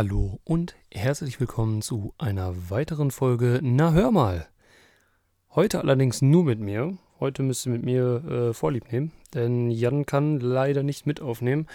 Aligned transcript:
Hallo 0.00 0.38
und 0.44 0.76
herzlich 0.94 1.40
willkommen 1.40 1.82
zu 1.82 2.14
einer 2.18 2.70
weiteren 2.70 3.10
Folge 3.10 3.58
Na 3.64 3.92
hör 3.92 4.12
mal. 4.12 4.46
Heute 5.56 5.80
allerdings 5.80 6.22
nur 6.22 6.44
mit 6.44 6.60
mir. 6.60 6.96
Heute 7.18 7.42
müsst 7.42 7.66
ihr 7.66 7.72
mit 7.72 7.82
mir 7.82 8.24
äh, 8.24 8.54
Vorlieb 8.54 8.92
nehmen, 8.92 9.10
denn 9.34 9.72
Jan 9.72 10.06
kann 10.06 10.38
leider 10.38 10.84
nicht 10.84 11.04
mit 11.04 11.20
aufnehmen. 11.20 11.66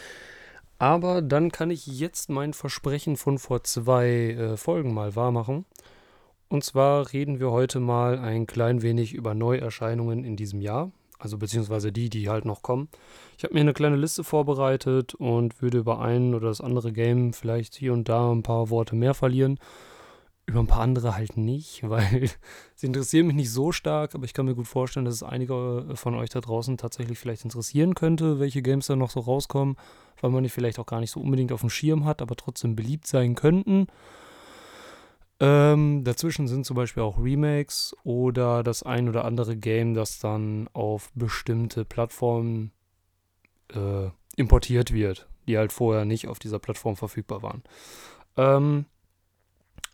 Aber 0.80 1.22
dann 1.22 1.52
kann 1.52 1.70
ich 1.70 1.86
jetzt 1.86 2.30
mein 2.30 2.54
Versprechen 2.54 3.18
von 3.18 3.40
vor 3.40 3.66
zwei 3.66 4.08
äh, 4.08 4.56
Folgen 4.56 4.94
mal 4.94 5.18
wahrmachen. 5.18 5.66
Und 6.48 6.64
zwar 6.64 7.12
reden 7.12 7.42
wir 7.42 7.52
heute 7.52 7.82
mal 7.82 8.20
ein 8.20 8.48
klein 8.48 8.82
wenig 8.82 9.14
über 9.14 9.34
Neuerscheinungen 9.34 10.24
in 10.24 10.38
diesem 10.38 10.62
Jahr 10.62 10.94
also 11.20 11.38
beziehungsweise 11.38 11.92
die, 11.92 12.10
die 12.10 12.30
halt 12.30 12.46
noch 12.46 12.62
kommen. 12.62 12.90
Ich 13.38 13.44
habe 13.44 13.54
mir 13.54 13.62
eine 13.62 13.74
kleine 13.74 13.96
Liste 13.96 14.24
vorbereitet 14.24 15.16
und 15.16 15.62
würde 15.62 15.80
über 15.80 16.00
ein 16.00 16.36
oder 16.36 16.48
das 16.48 16.62
andere 16.62 16.92
Game 16.92 17.34
vielleicht 17.34 17.76
hier 17.76 17.94
und 17.94 18.10
da 18.10 18.32
ein 18.32 18.44
paar 18.44 18.70
Worte 18.70 18.96
mehr 18.96 19.14
verlieren. 19.14 19.60
Über 20.46 20.60
ein 20.60 20.68
paar 20.68 20.82
andere 20.82 21.16
halt 21.16 21.38
nicht, 21.38 21.82
weil 21.90 22.30
sie 22.76 22.88
interessieren 22.88 23.28
mich 23.28 23.36
nicht 23.36 23.52
so 23.52 23.72
stark, 23.72 24.16
aber 24.16 24.26
ich 24.26 24.34
kann 24.34 24.46
mir 24.46 24.56
gut 24.56 24.68
vorstellen, 24.68 25.06
dass 25.06 25.16
es 25.16 25.24
einige 25.24 25.86
von 25.96 26.16
euch 26.16 26.30
da 26.30 26.42
draußen 26.42 26.78
tatsächlich 26.78 27.18
vielleicht 27.18 27.46
interessieren 27.46 27.96
könnte, 27.96 28.40
welche 28.40 28.62
Games 28.62 28.88
da 28.88 28.96
noch 28.96 29.10
so 29.10 29.22
rauskommen, 29.22 29.78
weil 30.20 30.32
man 30.32 30.44
die 30.44 30.50
vielleicht 30.50 30.80
auch 30.80 30.86
gar 30.86 31.00
nicht 31.00 31.12
so 31.12 31.22
unbedingt 31.22 31.52
auf 31.52 31.62
dem 31.62 31.70
Schirm 31.70 32.06
hat, 32.06 32.22
aber 32.22 32.36
trotzdem 32.36 32.76
beliebt 32.76 33.08
sein 33.08 33.36
könnten. 33.36 33.88
Ähm, 35.46 36.06
dazwischen 36.06 36.48
sind 36.48 36.66
zum 36.66 36.78
Beispiel 36.78 37.04
auch 37.04 37.20
Remakes 37.20 37.94
oder 38.06 38.64
das 38.64 38.82
ein 38.82 39.10
oder 39.10 39.26
andere 39.26 39.58
Game, 39.58 39.94
das 39.94 40.20
dann 40.20 40.70
auf 40.72 41.12
bestimmte 41.16 41.84
Plattformen 41.84 42.72
äh, 43.74 44.10
importiert 44.38 44.94
wird, 44.94 45.28
die 45.46 45.58
halt 45.58 45.74
vorher 45.74 46.06
nicht 46.06 46.30
auf 46.30 46.40
dieser 46.40 46.60
Plattform 46.60 46.96
verfügbar 46.96 47.44
waren. 47.44 47.62
Ähm, 48.38 48.86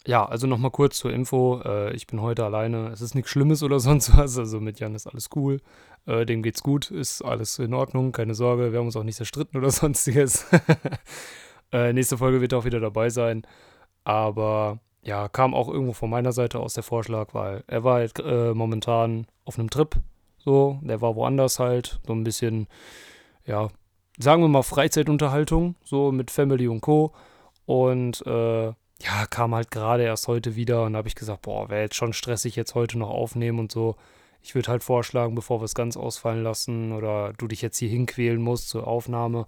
ja, 0.05 0.23
also 0.23 0.45
nochmal 0.45 0.69
kurz 0.69 0.97
zur 0.97 1.11
Info. 1.11 1.61
Äh, 1.65 1.95
ich 1.95 2.05
bin 2.05 2.21
heute 2.21 2.45
alleine. 2.45 2.89
Es 2.89 3.01
ist 3.01 3.15
nichts 3.15 3.31
Schlimmes 3.31 3.63
oder 3.63 3.79
sonst 3.79 4.15
was. 4.15 4.37
Also 4.37 4.59
mit 4.59 4.79
Jan 4.79 4.93
ist 4.93 5.07
alles 5.07 5.29
cool. 5.35 5.61
Äh, 6.05 6.27
dem 6.27 6.43
geht's 6.43 6.61
gut. 6.61 6.91
Ist 6.91 7.23
alles 7.23 7.57
in 7.57 7.73
Ordnung. 7.73 8.11
Keine 8.11 8.35
Sorge. 8.35 8.71
Wir 8.71 8.77
haben 8.77 8.85
uns 8.85 8.95
auch 8.95 9.03
nicht 9.03 9.17
zerstritten 9.17 9.59
oder 9.59 9.71
sonstiges. 9.71 10.45
äh, 11.71 11.91
nächste 11.91 12.19
Folge 12.19 12.39
wird 12.39 12.53
auch 12.53 12.65
wieder 12.65 12.79
dabei 12.79 13.09
sein. 13.09 13.47
Aber 14.03 14.79
ja, 15.01 15.27
kam 15.29 15.53
auch 15.53 15.69
irgendwo 15.69 15.93
von 15.93 16.09
meiner 16.09 16.31
Seite 16.31 16.59
aus 16.59 16.73
der 16.73 16.83
Vorschlag, 16.83 17.33
weil 17.33 17.63
er 17.67 17.83
war 17.83 17.95
halt 17.95 18.19
äh, 18.19 18.53
momentan 18.53 19.27
auf 19.45 19.57
einem 19.57 19.69
Trip, 19.69 19.95
so, 20.37 20.79
der 20.81 21.01
war 21.01 21.15
woanders 21.15 21.59
halt, 21.59 21.99
so 22.05 22.13
ein 22.13 22.23
bisschen, 22.23 22.67
ja, 23.45 23.69
sagen 24.17 24.41
wir 24.41 24.49
mal 24.49 24.63
Freizeitunterhaltung, 24.63 25.75
so 25.83 26.11
mit 26.11 26.31
Family 26.31 26.67
und 26.67 26.81
Co. 26.81 27.13
Und 27.65 28.25
äh, 28.25 28.67
ja, 29.01 29.25
kam 29.29 29.55
halt 29.55 29.71
gerade 29.71 30.03
erst 30.03 30.27
heute 30.27 30.55
wieder 30.55 30.83
und 30.83 30.95
habe 30.95 31.07
ich 31.07 31.15
gesagt, 31.15 31.43
boah, 31.43 31.69
wäre 31.69 31.81
jetzt 31.81 31.95
schon 31.95 32.13
stressig 32.13 32.55
jetzt 32.55 32.75
heute 32.75 32.97
noch 32.97 33.09
aufnehmen 33.09 33.59
und 33.59 33.71
so. 33.71 33.95
Ich 34.41 34.55
würde 34.55 34.69
halt 34.69 34.83
vorschlagen, 34.83 35.35
bevor 35.35 35.61
wir 35.61 35.65
es 35.65 35.75
ganz 35.75 35.97
ausfallen 35.97 36.43
lassen 36.43 36.91
oder 36.91 37.33
du 37.33 37.47
dich 37.47 37.61
jetzt 37.61 37.77
hier 37.77 37.89
hinquälen 37.89 38.41
musst 38.41 38.69
zur 38.69 38.87
Aufnahme. 38.87 39.47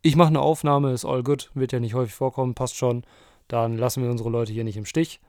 Ich 0.00 0.16
mache 0.16 0.28
eine 0.28 0.40
Aufnahme, 0.40 0.92
ist 0.92 1.04
all 1.04 1.22
good, 1.22 1.50
wird 1.54 1.72
ja 1.72 1.80
nicht 1.80 1.94
häufig 1.94 2.14
vorkommen, 2.14 2.54
passt 2.54 2.76
schon 2.76 3.04
dann 3.52 3.76
lassen 3.76 4.02
wir 4.02 4.10
unsere 4.10 4.30
Leute 4.30 4.50
hier 4.50 4.64
nicht 4.64 4.78
im 4.78 4.86
Stich. 4.86 5.20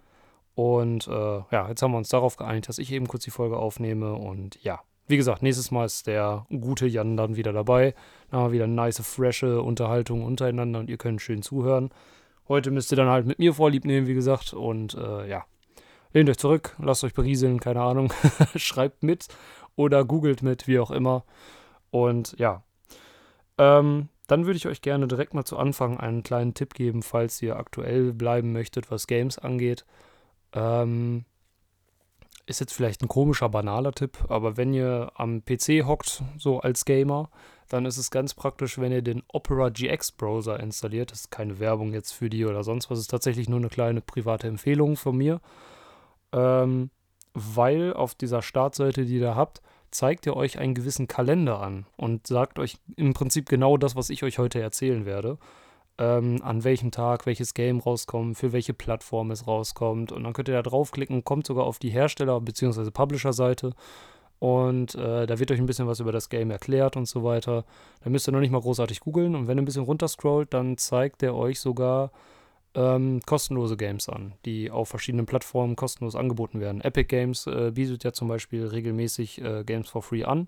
Und 0.56 1.08
äh, 1.10 1.12
ja, 1.12 1.68
jetzt 1.68 1.82
haben 1.82 1.92
wir 1.92 1.98
uns 1.98 2.08
darauf 2.08 2.38
geeinigt, 2.38 2.70
dass 2.70 2.78
ich 2.78 2.92
eben 2.94 3.08
kurz 3.08 3.26
die 3.26 3.32
Folge 3.32 3.58
aufnehme. 3.58 4.14
Und 4.14 4.64
ja, 4.64 4.80
wie 5.08 5.18
gesagt, 5.18 5.44
nächstes 5.44 5.72
Mal 5.72 5.84
ist 5.84 6.08
der 6.08 6.46
gute 6.50 6.88
Jan 6.88 7.18
dann 7.18 7.36
wieder 7.36 7.52
dabei. 7.52 7.94
Dann 8.30 8.40
haben 8.40 8.48
wir 8.48 8.54
wieder 8.54 8.64
eine 8.64 8.76
nice, 8.76 9.02
frische 9.02 9.62
Unterhaltung 9.62 10.24
untereinander 10.24 10.80
und 10.80 10.90
ihr 10.90 10.96
könnt 10.96 11.22
schön 11.22 11.42
zuhören. 11.42 11.90
Heute 12.48 12.72
müsst 12.72 12.94
ihr 12.94 12.96
dann 12.96 13.10
halt 13.10 13.26
mit 13.26 13.40
mir 13.40 13.54
Vorlieb 13.56 13.84
nehmen, 13.84 14.08
wie 14.08 14.14
gesagt. 14.14 14.54
Und 14.54 14.94
äh, 14.94 15.28
ja, 15.28 15.44
lehnt 16.14 16.30
euch 16.30 16.38
zurück, 16.38 16.78
lasst 16.80 17.04
euch 17.04 17.14
berieseln, 17.14 17.60
keine 17.60 17.82
Ahnung. 17.82 18.14
Schreibt 18.56 19.04
mit 19.04 19.28
oder 19.76 20.06
googelt 20.06 20.44
mit, 20.44 20.66
wie 20.66 20.80
auch 20.80 20.92
immer. 20.92 21.26
Und 21.92 22.40
ja, 22.40 22.64
ähm, 23.58 24.08
dann 24.34 24.48
würde 24.48 24.58
ich 24.58 24.66
euch 24.66 24.82
gerne 24.82 25.08
direkt 25.08 25.36
mal 25.36 25.46
zu 25.46 25.60
Anfang 25.60 26.00
einen 26.00 26.24
kleinen 26.24 26.56
Tipp 26.56 26.74
geben, 26.74 27.04
falls 27.04 27.40
ihr 27.44 27.56
aktuell 27.56 28.14
bleiben 28.14 28.52
möchtet, 28.52 28.90
was 28.90 29.06
Games 29.06 29.38
angeht. 29.38 29.86
Ähm, 30.54 31.26
ist 32.48 32.60
jetzt 32.60 32.74
vielleicht 32.74 33.04
ein 33.04 33.08
komischer, 33.08 33.48
banaler 33.50 33.92
Tipp, 33.92 34.18
aber 34.30 34.58
wenn 34.58 34.74
ihr 34.74 35.12
am 35.14 35.46
PC 35.46 35.86
hockt, 35.86 36.24
so 36.36 36.60
als 36.62 36.84
Gamer, 36.84 37.30
dann 37.70 37.86
ist 37.86 37.98
es 37.98 38.10
ganz 38.10 38.34
praktisch, 38.34 38.80
wenn 38.80 38.92
ihr 38.92 39.04
den 39.04 39.22
Opera 39.28 39.70
GX 39.70 40.14
Browser 40.14 40.60
installiert. 40.60 41.12
Das 41.12 41.20
ist 41.20 41.30
keine 41.30 41.60
Werbung 41.60 41.94
jetzt 41.94 42.14
für 42.14 42.32
die 42.32 42.44
oder 42.46 42.64
sonst 42.64 42.90
was, 42.90 42.98
ist 42.98 43.12
tatsächlich 43.12 43.48
nur 43.48 43.60
eine 43.60 43.70
kleine 43.70 44.02
private 44.02 44.48
Empfehlung 44.48 44.98
von 44.98 45.16
mir. 45.16 45.42
Ähm, 46.32 46.90
weil 47.36 47.94
auf 47.94 48.16
dieser 48.16 48.42
Startseite, 48.42 49.06
die 49.06 49.18
ihr 49.18 49.22
da 49.22 49.36
habt, 49.36 49.62
zeigt 49.94 50.28
er 50.28 50.36
euch 50.36 50.60
einen 50.60 50.74
gewissen 50.74 51.08
Kalender 51.08 51.62
an 51.62 51.86
und 51.98 52.28
sagt 52.28 52.60
euch 52.60 52.78
im 52.96 53.14
Prinzip 53.14 53.48
genau 53.48 53.78
das, 53.78 53.96
was 53.96 54.10
ich 54.10 54.24
euch 54.24 54.40
heute 54.40 54.60
erzählen 54.62 55.06
werde. 55.06 55.38
Ähm, 56.00 56.40
an 56.42 56.64
welchem 56.64 56.90
Tag 56.90 57.28
welches 57.28 57.54
Game 57.54 57.80
rauskommt, 57.80 58.38
für 58.38 58.52
welche 58.52 58.74
Plattform 58.74 59.30
es 59.30 59.46
rauskommt. 59.46 60.12
Und 60.12 60.24
dann 60.24 60.34
könnt 60.34 60.48
ihr 60.48 60.56
da 60.56 60.64
draufklicken, 60.64 61.24
kommt 61.24 61.46
sogar 61.46 61.66
auf 61.66 61.78
die 61.78 61.92
Hersteller- 61.92 62.42
bzw. 62.42 62.90
Publisher-Seite. 62.90 63.74
Und 64.40 64.96
äh, 64.96 65.28
da 65.28 65.40
wird 65.40 65.52
euch 65.52 65.60
ein 65.60 65.68
bisschen 65.68 65.88
was 65.88 66.00
über 66.00 66.12
das 66.12 66.30
Game 66.30 66.50
erklärt 66.50 66.98
und 66.98 67.08
so 67.08 67.24
weiter. 67.24 67.64
Da 68.04 68.10
müsst 68.10 68.28
ihr 68.28 68.32
noch 68.32 68.40
nicht 68.40 68.52
mal 68.52 68.60
großartig 68.60 69.02
googeln. 69.02 69.36
Und 69.36 69.48
wenn 69.48 69.58
ihr 69.58 69.62
ein 69.62 69.66
bisschen 69.66 69.84
runterscrollt, 69.84 70.54
dann 70.54 70.78
zeigt 70.78 71.22
er 71.24 71.36
euch 71.36 71.60
sogar 71.60 72.12
ähm, 72.76 73.22
kostenlose 73.26 73.78
Games 73.78 74.10
an, 74.10 74.34
die 74.46 74.72
auf 74.72 74.90
verschiedenen 74.90 75.26
Plattformen 75.26 75.76
kostenlos 75.76 76.16
angeboten 76.16 76.60
werden. 76.60 76.82
Epic 76.82 77.08
Games 77.08 77.48
äh, 77.48 77.72
bietet 77.74 78.04
ja 78.04 78.14
zum 78.14 78.28
Beispiel 78.28 78.66
regelmäßig 78.66 79.42
äh, 79.42 79.64
Games 79.64 79.90
for 79.90 80.02
Free 80.02 80.24
an, 80.24 80.48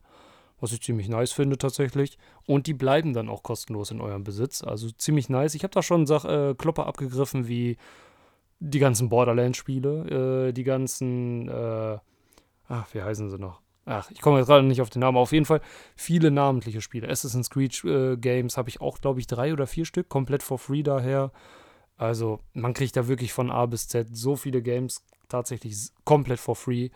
was 0.59 0.71
ich 0.71 0.81
ziemlich 0.81 1.09
nice 1.09 1.31
finde 1.31 1.57
tatsächlich. 1.57 2.17
Und 2.47 2.67
die 2.67 2.73
bleiben 2.73 3.13
dann 3.13 3.29
auch 3.29 3.43
kostenlos 3.43 3.91
in 3.91 4.01
eurem 4.01 4.23
Besitz. 4.23 4.63
Also 4.63 4.89
ziemlich 4.91 5.29
nice. 5.29 5.55
Ich 5.55 5.63
habe 5.63 5.73
da 5.73 5.83
schon 5.83 6.07
Sach 6.07 6.25
äh, 6.25 6.55
Klopper 6.55 6.87
abgegriffen 6.87 7.47
wie 7.47 7.77
die 8.59 8.79
ganzen 8.79 9.09
Borderlands-Spiele, 9.09 10.47
äh, 10.47 10.53
die 10.53 10.63
ganzen, 10.63 11.47
äh, 11.49 11.97
ach, 12.67 12.87
wie 12.93 13.01
heißen 13.01 13.29
sie 13.29 13.37
noch? 13.37 13.61
Ach, 13.85 14.09
ich 14.09 14.19
komme 14.19 14.39
jetzt 14.39 14.47
gerade 14.47 14.65
nicht 14.65 14.81
auf 14.81 14.89
den 14.89 15.01
Namen. 15.01 15.17
Auf 15.17 15.31
jeden 15.31 15.45
Fall 15.45 15.61
viele 15.95 16.31
namentliche 16.31 16.81
Spiele. 16.81 17.07
Assassin's 17.07 17.51
Creed 17.51 17.83
äh, 17.83 18.17
Games 18.17 18.57
habe 18.57 18.69
ich 18.69 18.81
auch, 18.81 18.99
glaube 18.99 19.19
ich, 19.19 19.27
drei 19.27 19.53
oder 19.53 19.67
vier 19.67 19.85
Stück, 19.85 20.09
komplett 20.09 20.41
for 20.41 20.57
free 20.57 20.81
daher. 20.81 21.31
Also 21.97 22.39
man 22.53 22.73
kriegt 22.73 22.95
da 22.95 23.07
wirklich 23.07 23.33
von 23.33 23.49
A 23.49 23.65
bis 23.65 23.87
Z 23.87 24.15
so 24.15 24.35
viele 24.35 24.61
Games 24.61 25.03
tatsächlich 25.29 25.75
komplett 26.03 26.39
for 26.39 26.55
free. 26.55 26.89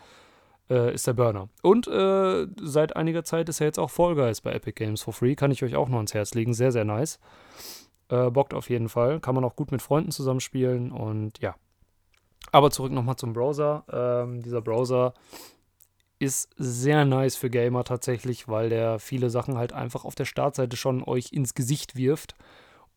Äh, 0.68 0.94
ist 0.94 1.06
der 1.06 1.14
Burner. 1.14 1.48
Und 1.62 1.88
äh, 1.88 2.46
seit 2.60 2.94
einiger 2.94 3.24
Zeit 3.24 3.48
ist 3.48 3.58
ja 3.58 3.66
jetzt 3.66 3.78
auch 3.78 3.90
Fall 3.90 4.14
Guys 4.14 4.40
bei 4.40 4.52
Epic 4.52 4.72
Games 4.72 5.02
for 5.02 5.12
free. 5.12 5.34
Kann 5.34 5.50
ich 5.50 5.64
euch 5.64 5.74
auch 5.74 5.88
noch 5.88 5.96
ans 5.96 6.14
Herz 6.14 6.34
legen. 6.34 6.54
Sehr, 6.54 6.70
sehr 6.70 6.84
nice. 6.84 7.18
Äh, 8.08 8.30
bockt 8.30 8.54
auf 8.54 8.70
jeden 8.70 8.88
Fall. 8.88 9.18
Kann 9.18 9.34
man 9.34 9.44
auch 9.44 9.56
gut 9.56 9.72
mit 9.72 9.82
Freunden 9.82 10.12
zusammenspielen 10.12 10.92
und 10.92 11.40
ja. 11.40 11.56
Aber 12.52 12.70
zurück 12.70 12.92
nochmal 12.92 13.16
zum 13.16 13.32
Browser. 13.32 13.84
Ähm, 13.92 14.42
dieser 14.42 14.60
Browser 14.60 15.14
ist 16.20 16.50
sehr 16.56 17.04
nice 17.04 17.34
für 17.34 17.50
Gamer 17.50 17.82
tatsächlich, 17.82 18.46
weil 18.46 18.68
der 18.68 19.00
viele 19.00 19.28
Sachen 19.28 19.58
halt 19.58 19.72
einfach 19.72 20.04
auf 20.04 20.14
der 20.14 20.24
Startseite 20.24 20.76
schon 20.76 21.02
euch 21.02 21.32
ins 21.32 21.54
Gesicht 21.54 21.96
wirft 21.96 22.36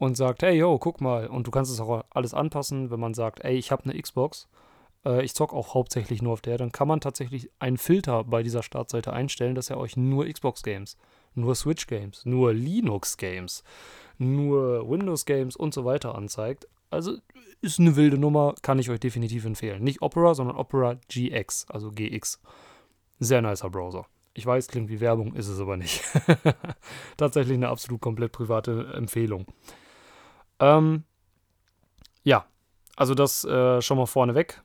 und 0.04 0.16
sagt, 0.16 0.44
hey, 0.44 0.58
yo, 0.58 0.78
guck 0.80 1.00
mal. 1.00 1.28
Und 1.28 1.48
du 1.48 1.52
kannst 1.52 1.72
es 1.72 1.80
auch 1.80 2.04
alles 2.10 2.34
anpassen, 2.34 2.92
wenn 2.92 3.00
man 3.00 3.14
sagt, 3.14 3.44
ey, 3.46 3.56
ich 3.56 3.72
habe 3.72 3.86
eine 3.86 4.00
Xbox, 4.00 4.50
äh, 5.06 5.24
ich 5.24 5.34
zock 5.34 5.54
auch 5.54 5.74
hauptsächlich 5.74 6.22
nur 6.22 6.34
auf 6.34 6.42
der, 6.42 6.58
dann 6.58 6.74
kann 6.74 6.90
man 6.90 7.00
tatsächlich 7.00 7.50
einen 7.60 7.78
Filter 7.78 8.26
bei 8.26 8.44
dieser 8.44 8.64
Startseite 8.64 9.14
einstellen, 9.14 9.56
dass 9.56 9.70
er 9.70 9.78
euch 9.78 9.96
nur 9.96 10.28
Xbox-Games, 10.28 10.98
nur 11.36 11.56
Switch-Games, 11.56 12.26
nur 12.26 12.54
Linux-Games, 12.54 13.64
nur 14.18 14.90
Windows-Games 14.90 15.56
und 15.56 15.74
so 15.74 15.86
weiter 15.86 16.16
anzeigt. 16.16 16.68
Also 16.90 17.18
ist 17.62 17.80
eine 17.80 17.96
wilde 17.96 18.18
Nummer, 18.18 18.56
kann 18.62 18.80
ich 18.80 18.90
euch 18.90 19.00
definitiv 19.00 19.46
empfehlen. 19.46 19.84
Nicht 19.84 20.02
Opera, 20.02 20.36
sondern 20.36 20.58
Opera 20.58 20.98
GX, 21.08 21.68
also 21.70 21.92
GX. 21.92 22.42
Sehr 23.20 23.42
nicer 23.42 23.70
Browser. 23.70 24.06
Ich 24.34 24.46
weiß, 24.46 24.68
klingt 24.68 24.90
wie 24.90 25.00
Werbung, 25.00 25.34
ist 25.34 25.48
es 25.48 25.62
aber 25.62 25.78
nicht. 25.78 26.04
Tatsächlich 27.18 27.56
eine 27.56 27.70
absolut 27.70 28.02
komplett 28.02 28.34
private 28.34 28.92
Empfehlung. 28.96 29.46
Ähm, 30.64 31.04
ja, 32.24 32.46
also 32.96 33.14
das 33.16 33.44
äh, 33.44 33.82
schon 33.82 33.98
mal 33.98 34.06
vorneweg. 34.06 34.62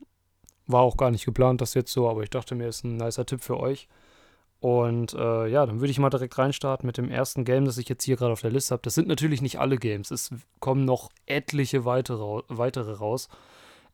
War 0.66 0.82
auch 0.82 0.96
gar 0.96 1.10
nicht 1.10 1.24
geplant, 1.24 1.60
das 1.60 1.74
jetzt 1.74 1.92
so, 1.92 2.08
aber 2.08 2.22
ich 2.22 2.30
dachte 2.30 2.54
mir, 2.54 2.68
ist 2.68 2.84
ein 2.84 2.96
nicer 2.96 3.26
Tipp 3.26 3.42
für 3.42 3.58
euch. 3.58 3.88
Und 4.60 5.14
äh, 5.14 5.46
ja, 5.46 5.64
dann 5.66 5.80
würde 5.80 5.90
ich 5.90 5.98
mal 5.98 6.10
direkt 6.10 6.36
reinstarten 6.36 6.86
mit 6.86 6.98
dem 6.98 7.10
ersten 7.10 7.44
Game, 7.44 7.64
das 7.64 7.78
ich 7.78 7.88
jetzt 7.88 8.04
hier 8.04 8.16
gerade 8.16 8.32
auf 8.32 8.40
der 8.40 8.50
Liste 8.50 8.72
habe. 8.74 8.82
Das 8.82 8.94
sind 8.94 9.08
natürlich 9.08 9.40
nicht 9.40 9.58
alle 9.58 9.76
Games. 9.76 10.10
Es 10.10 10.30
kommen 10.60 10.84
noch 10.84 11.10
etliche 11.26 11.84
weitere, 11.84 12.42
weitere 12.48 12.92
raus. 12.92 13.28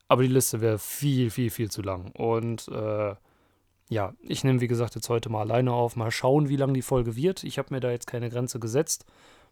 Aber 0.09 0.23
die 0.23 0.29
Liste 0.29 0.61
wäre 0.61 0.79
viel, 0.79 1.31
viel, 1.31 1.51
viel 1.51 1.71
zu 1.71 1.83
lang. 1.83 2.11
Und 2.13 2.69
äh, 2.69 3.15
ja, 3.89 4.15
ich 4.21 4.43
nehme 4.45 4.61
wie 4.61 4.69
gesagt 4.69 4.95
jetzt 4.95 5.09
heute 5.09 5.29
mal 5.29 5.43
alleine 5.43 5.73
auf. 5.73 5.97
Mal 5.97 6.11
schauen, 6.11 6.49
wie 6.49 6.57
lang 6.57 6.75
die 6.75 6.83
Folge 6.83 7.15
wird. 7.15 7.45
Ich 7.45 7.59
habe 7.59 7.73
mir 7.73 7.81
da 7.81 7.91
jetzt 7.91 8.07
keine 8.07 8.31
Grenze 8.31 8.59
gesetzt. 8.59 9.05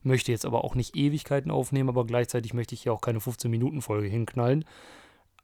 Möchte 0.04 0.32
jetzt 0.32 0.46
aber 0.46 0.64
auch 0.64 0.74
nicht 0.74 0.96
Ewigkeiten 0.96 1.50
aufnehmen, 1.50 1.88
aber 1.88 2.04
gleichzeitig 2.06 2.54
möchte 2.54 2.74
ich 2.74 2.82
hier 2.82 2.92
auch 2.92 3.00
keine 3.00 3.18
15-Minuten-Folge 3.18 4.08
hinknallen. 4.08 4.64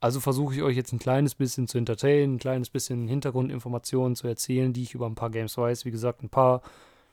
Also 0.01 0.21
versuche 0.21 0.55
ich 0.55 0.63
euch 0.63 0.77
jetzt 0.77 0.93
ein 0.93 0.99
kleines 1.01 1.35
bisschen 1.35 1.67
zu 1.67 1.79
entertainen, 1.79 2.35
ein 2.35 2.39
kleines 2.39 2.71
bisschen 2.71 3.09
Hintergrundinformationen 3.09 4.15
zu 4.15 4.29
erzählen, 4.29 4.73
die 4.73 4.85
ich 4.85 4.95
über 4.95 5.07
ein 5.07 5.17
paar 5.17 5.31
Games 5.31 5.59
weiß. 5.59 5.85
Wie 5.85 5.91
gesagt, 5.91 6.23
ein 6.23 6.29
paar 6.29 6.63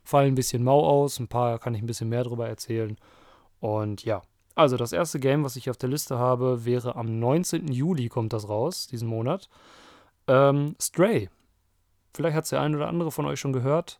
fallen 0.04 0.34
ein 0.34 0.36
bisschen 0.36 0.64
mau 0.64 0.86
aus, 0.86 1.20
ein 1.20 1.28
paar 1.28 1.58
kann 1.58 1.74
ich 1.74 1.82
ein 1.82 1.88
bisschen 1.88 2.10
mehr 2.10 2.24
darüber 2.24 2.48
erzählen. 2.48 2.96
Und 3.60 4.06
ja, 4.06 4.22
also 4.54 4.78
das 4.78 4.94
erste 4.94 5.20
Game, 5.20 5.44
was 5.44 5.56
ich 5.56 5.70
auf 5.70 5.78
der 5.78 5.90
Liste 5.90 6.20
habe, 6.20 6.64
wäre 6.64 6.96
am 6.96 7.20
19. 7.20 7.68
Juli 7.68 8.08
kommt 8.08 8.34
das 8.34 8.48
raus, 8.48 8.88
diesen 8.88 9.08
Monat. 9.08 9.50
Ähm, 10.28 10.76
Stray. 10.80 11.30
Vielleicht 12.14 12.36
hat 12.36 12.46
es 12.46 12.52
der 12.52 12.62
ein 12.62 12.76
oder 12.76 12.88
andere 12.88 13.12
von 13.12 13.26
euch 13.26 13.40
schon 13.40 13.52
gehört. 13.52 14.00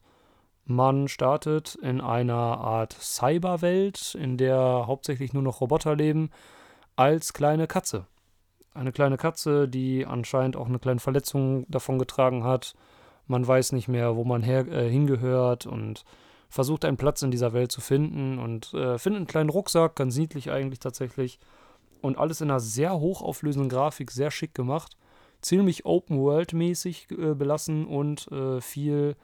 Man 0.68 1.08
startet 1.08 1.76
in 1.76 2.02
einer 2.02 2.34
Art 2.34 2.94
Cyberwelt, 2.94 4.16
in 4.16 4.38
der 4.38 4.86
hauptsächlich 4.88 5.32
nur 5.32 5.44
noch 5.44 5.62
Roboter 5.62 5.96
leben, 5.96 6.32
als 6.96 7.34
kleine 7.34 7.68
Katze. 7.68 8.08
Eine 8.74 8.92
kleine 8.92 9.18
Katze, 9.18 9.68
die 9.68 10.08
anscheinend 10.08 10.58
auch 10.58 10.66
eine 10.66 10.80
kleine 10.80 11.00
Verletzung 11.00 11.66
davon 11.70 12.00
getragen 12.00 12.44
hat. 12.44 12.74
Man 13.28 13.48
weiß 13.48 13.74
nicht 13.74 13.88
mehr, 13.88 14.16
wo 14.16 14.24
man 14.24 14.42
her, 14.42 14.68
äh, 14.68 14.90
hingehört 14.90 15.68
und 15.68 16.04
versucht 16.50 16.84
einen 16.84 16.98
Platz 16.98 17.22
in 17.22 17.32
dieser 17.32 17.54
Welt 17.54 17.72
zu 17.72 17.80
finden 17.80 18.40
und 18.40 18.74
äh, 18.74 18.98
findet 18.98 19.20
einen 19.20 19.28
kleinen 19.28 19.50
Rucksack, 19.50 19.96
ganz 19.96 20.18
niedlich 20.18 20.50
eigentlich 20.50 20.80
tatsächlich. 20.80 21.40
Und 22.02 22.18
alles 22.18 22.42
in 22.42 22.50
einer 22.50 22.60
sehr 22.60 23.00
hochauflösenden 23.00 23.70
Grafik, 23.70 24.10
sehr 24.10 24.32
schick 24.32 24.56
gemacht. 24.56 24.98
Ziemlich 25.42 25.86
Open-World-mäßig 25.86 27.08
äh, 27.12 27.36
belassen 27.36 27.86
und 27.86 28.32
äh, 28.32 28.62
viel 28.62 29.16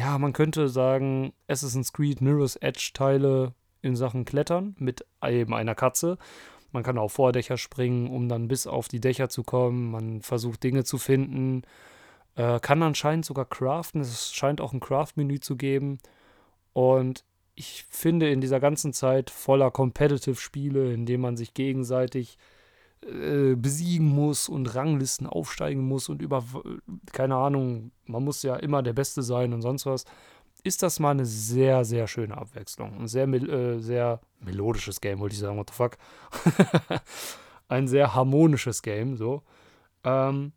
ja, 0.00 0.18
man 0.18 0.32
könnte 0.32 0.70
sagen, 0.70 1.34
Assassin's 1.46 1.92
Creed 1.92 2.22
Mirror's 2.22 2.56
Edge 2.56 2.92
Teile 2.94 3.52
in 3.82 3.96
Sachen 3.96 4.24
Klettern 4.24 4.74
mit 4.78 5.04
eben 5.22 5.52
einer 5.54 5.74
Katze. 5.74 6.16
Man 6.72 6.82
kann 6.82 6.96
auf 6.96 7.12
Vordächer 7.12 7.58
springen, 7.58 8.08
um 8.08 8.26
dann 8.26 8.48
bis 8.48 8.66
auf 8.66 8.88
die 8.88 9.00
Dächer 9.00 9.28
zu 9.28 9.42
kommen. 9.42 9.90
Man 9.90 10.22
versucht 10.22 10.62
Dinge 10.62 10.84
zu 10.84 10.96
finden. 10.96 11.62
Äh, 12.34 12.60
kann 12.60 12.82
anscheinend 12.82 13.26
sogar 13.26 13.44
craften. 13.44 14.00
Es 14.00 14.32
scheint 14.32 14.62
auch 14.62 14.72
ein 14.72 14.80
Craft-Menü 14.80 15.40
zu 15.40 15.56
geben. 15.56 15.98
Und 16.72 17.24
ich 17.54 17.84
finde 17.90 18.30
in 18.30 18.40
dieser 18.40 18.58
ganzen 18.58 18.94
Zeit 18.94 19.28
voller 19.28 19.70
Competitive-Spiele, 19.70 20.94
in 20.94 21.04
denen 21.04 21.22
man 21.22 21.36
sich 21.36 21.52
gegenseitig 21.52 22.38
äh, 22.38 22.59
besiegen 23.02 24.08
muss 24.08 24.48
und 24.48 24.74
Ranglisten 24.74 25.26
aufsteigen 25.26 25.82
muss 25.86 26.08
und 26.08 26.20
über, 26.20 26.44
keine 27.12 27.36
Ahnung, 27.36 27.92
man 28.06 28.22
muss 28.22 28.42
ja 28.42 28.56
immer 28.56 28.82
der 28.82 28.92
Beste 28.92 29.22
sein 29.22 29.54
und 29.54 29.62
sonst 29.62 29.86
was, 29.86 30.04
ist 30.62 30.82
das 30.82 31.00
mal 31.00 31.10
eine 31.10 31.26
sehr, 31.26 31.84
sehr 31.84 32.06
schöne 32.06 32.36
Abwechslung. 32.36 33.00
Ein 33.00 33.08
sehr, 33.08 33.26
äh, 33.28 33.80
sehr 33.80 34.20
melodisches 34.40 35.00
Game, 35.00 35.18
wollte 35.20 35.34
ich 35.34 35.40
sagen, 35.40 35.56
what 35.56 35.70
the 35.70 35.74
fuck. 35.74 35.96
Ein 37.68 37.88
sehr 37.88 38.14
harmonisches 38.14 38.82
Game, 38.82 39.16
so. 39.16 39.42
Ähm, 40.04 40.52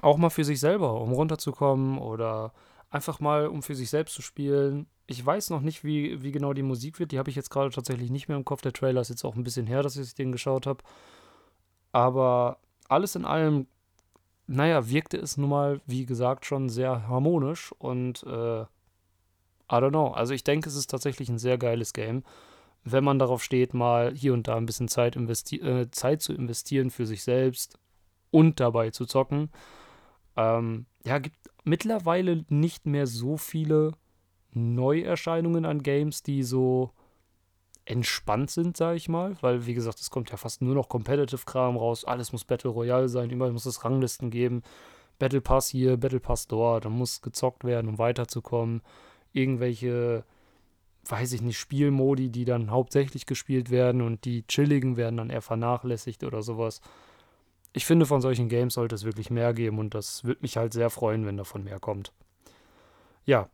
auch 0.00 0.16
mal 0.16 0.30
für 0.30 0.44
sich 0.44 0.60
selber, 0.60 1.00
um 1.00 1.12
runterzukommen 1.12 1.98
oder 1.98 2.52
einfach 2.90 3.20
mal, 3.20 3.46
um 3.46 3.62
für 3.62 3.74
sich 3.74 3.90
selbst 3.90 4.14
zu 4.14 4.22
spielen. 4.22 4.86
Ich 5.06 5.24
weiß 5.24 5.50
noch 5.50 5.60
nicht, 5.60 5.84
wie, 5.84 6.22
wie 6.22 6.32
genau 6.32 6.54
die 6.54 6.62
Musik 6.62 6.98
wird. 6.98 7.12
Die 7.12 7.18
habe 7.18 7.28
ich 7.28 7.36
jetzt 7.36 7.50
gerade 7.50 7.70
tatsächlich 7.70 8.10
nicht 8.10 8.28
mehr 8.28 8.36
im 8.36 8.44
Kopf. 8.44 8.62
Der 8.62 8.72
Trailer 8.72 9.02
ist 9.02 9.10
jetzt 9.10 9.24
auch 9.24 9.36
ein 9.36 9.44
bisschen 9.44 9.66
her, 9.66 9.82
dass 9.82 9.96
ich 9.96 10.14
den 10.14 10.32
geschaut 10.32 10.66
habe. 10.66 10.82
Aber 11.92 12.58
alles 12.88 13.14
in 13.14 13.24
allem, 13.24 13.66
naja, 14.46 14.88
wirkte 14.88 15.18
es 15.18 15.36
nun 15.36 15.50
mal, 15.50 15.80
wie 15.86 16.06
gesagt, 16.06 16.46
schon 16.46 16.68
sehr 16.68 17.06
harmonisch 17.08 17.72
und 17.78 18.22
äh, 18.24 18.62
I 18.62 19.76
don't 19.76 19.90
know. 19.90 20.08
Also 20.08 20.34
ich 20.34 20.44
denke, 20.44 20.68
es 20.68 20.76
ist 20.76 20.90
tatsächlich 20.90 21.28
ein 21.28 21.38
sehr 21.38 21.58
geiles 21.58 21.92
Game, 21.92 22.24
wenn 22.84 23.04
man 23.04 23.18
darauf 23.18 23.42
steht, 23.42 23.74
mal 23.74 24.12
hier 24.14 24.32
und 24.32 24.48
da 24.48 24.56
ein 24.56 24.66
bisschen 24.66 24.88
Zeit, 24.88 25.16
äh, 25.16 25.90
Zeit 25.90 26.22
zu 26.22 26.32
investieren 26.32 26.90
für 26.90 27.06
sich 27.06 27.22
selbst 27.22 27.78
und 28.30 28.60
dabei 28.60 28.90
zu 28.90 29.06
zocken. 29.06 29.50
Ähm, 30.36 30.86
ja, 31.04 31.18
gibt 31.18 31.36
mittlerweile 31.64 32.44
nicht 32.48 32.86
mehr 32.86 33.06
so 33.06 33.36
viele 33.36 33.92
Neuerscheinungen 34.52 35.64
an 35.64 35.82
Games, 35.82 36.22
die 36.22 36.42
so 36.42 36.90
entspannt 37.84 38.50
sind, 38.50 38.76
sage 38.76 38.96
ich 38.96 39.08
mal, 39.08 39.36
weil 39.40 39.66
wie 39.66 39.74
gesagt, 39.74 40.00
es 40.00 40.10
kommt 40.10 40.30
ja 40.30 40.36
fast 40.36 40.62
nur 40.62 40.74
noch 40.74 40.88
Competitive-Kram 40.88 41.76
raus, 41.76 42.04
alles 42.04 42.32
muss 42.32 42.44
Battle 42.44 42.70
Royale 42.70 43.08
sein, 43.08 43.30
immer 43.30 43.50
muss 43.50 43.66
es 43.66 43.84
Ranglisten 43.84 44.30
geben, 44.30 44.62
Battle 45.18 45.40
Pass 45.40 45.68
hier, 45.68 45.96
Battle 45.96 46.20
Pass 46.20 46.46
dort, 46.46 46.84
dann 46.84 46.92
muss 46.92 47.22
gezockt 47.22 47.64
werden, 47.64 47.88
um 47.88 47.98
weiterzukommen, 47.98 48.82
irgendwelche, 49.32 50.24
weiß 51.06 51.32
ich 51.32 51.42
nicht, 51.42 51.58
Spielmodi, 51.58 52.28
die 52.30 52.44
dann 52.44 52.70
hauptsächlich 52.70 53.26
gespielt 53.26 53.70
werden 53.70 54.00
und 54.00 54.24
die 54.24 54.46
chilligen 54.46 54.96
werden 54.96 55.16
dann 55.16 55.30
eher 55.30 55.42
vernachlässigt 55.42 56.22
oder 56.24 56.42
sowas. 56.42 56.80
Ich 57.72 57.86
finde, 57.86 58.06
von 58.06 58.20
solchen 58.20 58.48
Games 58.48 58.74
sollte 58.74 58.94
es 58.94 59.04
wirklich 59.04 59.30
mehr 59.30 59.54
geben 59.54 59.78
und 59.78 59.94
das 59.94 60.24
würde 60.24 60.42
mich 60.42 60.56
halt 60.56 60.72
sehr 60.72 60.90
freuen, 60.90 61.26
wenn 61.26 61.36
davon 61.36 61.64
mehr 61.64 61.80
kommt. 61.80 62.12
Ja, 63.24 63.48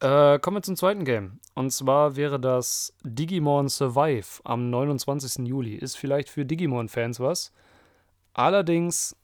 äh, 0.00 0.38
kommen 0.38 0.58
wir 0.58 0.62
zum 0.62 0.76
zweiten 0.76 1.04
Game. 1.04 1.40
Und 1.54 1.70
zwar 1.70 2.16
wäre 2.16 2.38
das 2.40 2.94
Digimon 3.02 3.68
Survive 3.68 4.40
am 4.44 4.70
29. 4.70 5.46
Juli. 5.46 5.74
Ist 5.74 5.96
vielleicht 5.96 6.28
für 6.28 6.44
Digimon-Fans 6.44 7.20
was. 7.20 7.52
Allerdings, 8.32 9.16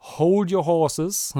hold 0.00 0.52
your 0.52 0.64
horses. 0.64 1.34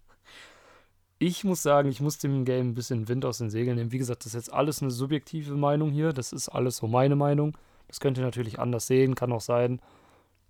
ich 1.18 1.44
muss 1.44 1.62
sagen, 1.62 1.88
ich 1.88 2.00
muss 2.00 2.18
dem 2.18 2.44
Game 2.44 2.68
ein 2.68 2.74
bisschen 2.74 3.08
Wind 3.08 3.24
aus 3.24 3.38
den 3.38 3.50
Segeln 3.50 3.76
nehmen. 3.76 3.92
Wie 3.92 3.98
gesagt, 3.98 4.24
das 4.24 4.34
ist 4.34 4.46
jetzt 4.46 4.52
alles 4.52 4.82
eine 4.82 4.90
subjektive 4.90 5.54
Meinung 5.54 5.90
hier. 5.90 6.12
Das 6.12 6.32
ist 6.32 6.48
alles 6.48 6.76
so 6.76 6.86
meine 6.86 7.16
Meinung. 7.16 7.56
Das 7.88 8.00
könnt 8.00 8.18
ihr 8.18 8.24
natürlich 8.24 8.58
anders 8.58 8.86
sehen. 8.86 9.14
Kann 9.14 9.32
auch 9.32 9.40
sein, 9.40 9.80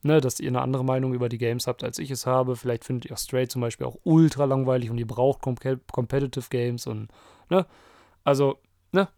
ne, 0.02 0.20
dass 0.20 0.40
ihr 0.40 0.49
eine 0.49 0.60
andere 0.60 0.84
Meinung 0.84 1.14
über 1.14 1.28
die 1.28 1.38
Games 1.38 1.66
habt, 1.66 1.84
als 1.84 1.99
ich 1.99 2.10
es 2.10 2.26
habe. 2.26 2.56
Vielleicht 2.56 2.84
findet 2.84 3.10
ihr 3.10 3.16
Stray 3.16 3.49
zum 3.49 3.60
Beispiel 3.62 3.87
auch 3.87 3.99
ultra 4.04 4.44
langweilig 4.44 4.90
und 4.90 4.99
ihr 4.99 5.06
braucht 5.06 5.43
Com 5.43 5.56
Competitive 5.90 6.46
Games 6.50 6.87
und, 6.87 7.08
ne, 7.49 7.66
also, 8.25 8.58
ne, 8.93 9.08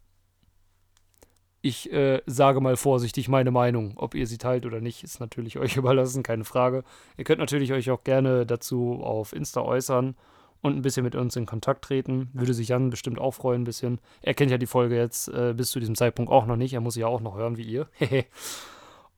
ich 1.60 1.90
äh, 1.92 2.20
sage 2.26 2.60
mal 2.60 2.76
vorsichtig 2.76 3.28
meine 3.28 3.50
Meinung. 3.50 3.94
Ob 3.96 4.14
ihr 4.14 4.26
sie 4.26 4.38
teilt 4.38 4.66
oder 4.66 4.81
nicht, 4.81 5.02
ist 5.02 5.20
natürlich 5.20 5.58
euch 5.58 5.76
überlassen, 5.76 6.22
keine 6.22 6.44
Frage. 6.44 6.84
Ihr 7.16 7.25
könnt 7.25 7.40
natürlich 7.40 7.72
euch 7.72 7.90
auch 7.90 8.04
gerne 8.04 8.44
dazu 8.46 9.00
auf 9.02 9.32
Insta 9.32 9.62
äußern 9.62 10.14
und 10.60 10.76
ein 10.76 10.82
bisschen 10.82 11.04
mit 11.04 11.14
uns 11.14 11.37
in 11.37 11.46
Kontakt 11.46 11.84
treten. 11.84 12.28
Würde 12.32 12.54
sich 12.54 12.69
Jan 12.69 12.90
bestimmt 12.90 13.19
auch 13.19 13.32
freuen, 13.32 13.62
ein 13.62 13.64
bisschen. 13.64 13.98
Er 14.22 14.34
kennt 14.34 14.50
ja 14.50 14.58
die 14.58 14.66
Folge 14.66 14.96
jetzt 14.96 15.28
äh, 15.28 15.54
bis 15.56 15.70
zu 15.70 15.80
diesem 15.80 15.94
Zeitpunkt 15.94 16.30
auch 16.30 16.46
noch 16.46 16.56
nicht. 16.56 16.75
Er 16.75 16.80
muss 16.80 16.94
sie 16.94 17.00
ja 17.00 17.06
auch 17.06 17.20
noch 17.20 17.37
hören 17.37 17.56
wie 17.56 17.64
ihr. 17.64 17.88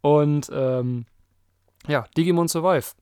und 0.00 0.48
ähm, 0.52 1.06
ja, 1.88 2.06
Digimon 2.16 2.48
Survive. 2.48 2.92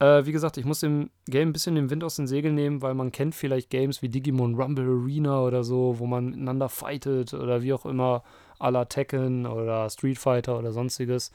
Äh, 0.00 0.24
wie 0.24 0.32
gesagt, 0.32 0.56
ich 0.56 0.64
muss 0.64 0.80
dem 0.80 1.10
Game 1.26 1.50
ein 1.50 1.52
bisschen 1.52 1.74
den 1.74 1.90
Wind 1.90 2.02
aus 2.02 2.16
den 2.16 2.26
Segeln 2.26 2.54
nehmen, 2.54 2.80
weil 2.80 2.94
man 2.94 3.12
kennt 3.12 3.34
vielleicht 3.34 3.68
Games 3.68 4.00
wie 4.00 4.08
Digimon 4.08 4.54
Rumble 4.54 4.86
Arena 4.86 5.42
oder 5.42 5.62
so, 5.62 5.98
wo 5.98 6.06
man 6.06 6.30
miteinander 6.30 6.70
fightet 6.70 7.34
oder 7.34 7.62
wie 7.62 7.74
auch 7.74 7.84
immer, 7.84 8.24
à 8.58 8.70
la 8.70 8.86
Tekken 8.86 9.46
oder 9.46 9.88
Street 9.90 10.18
Fighter 10.18 10.58
oder 10.58 10.72
sonstiges. 10.72 11.32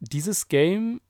Dieses 0.00 0.48
Game 0.48 1.02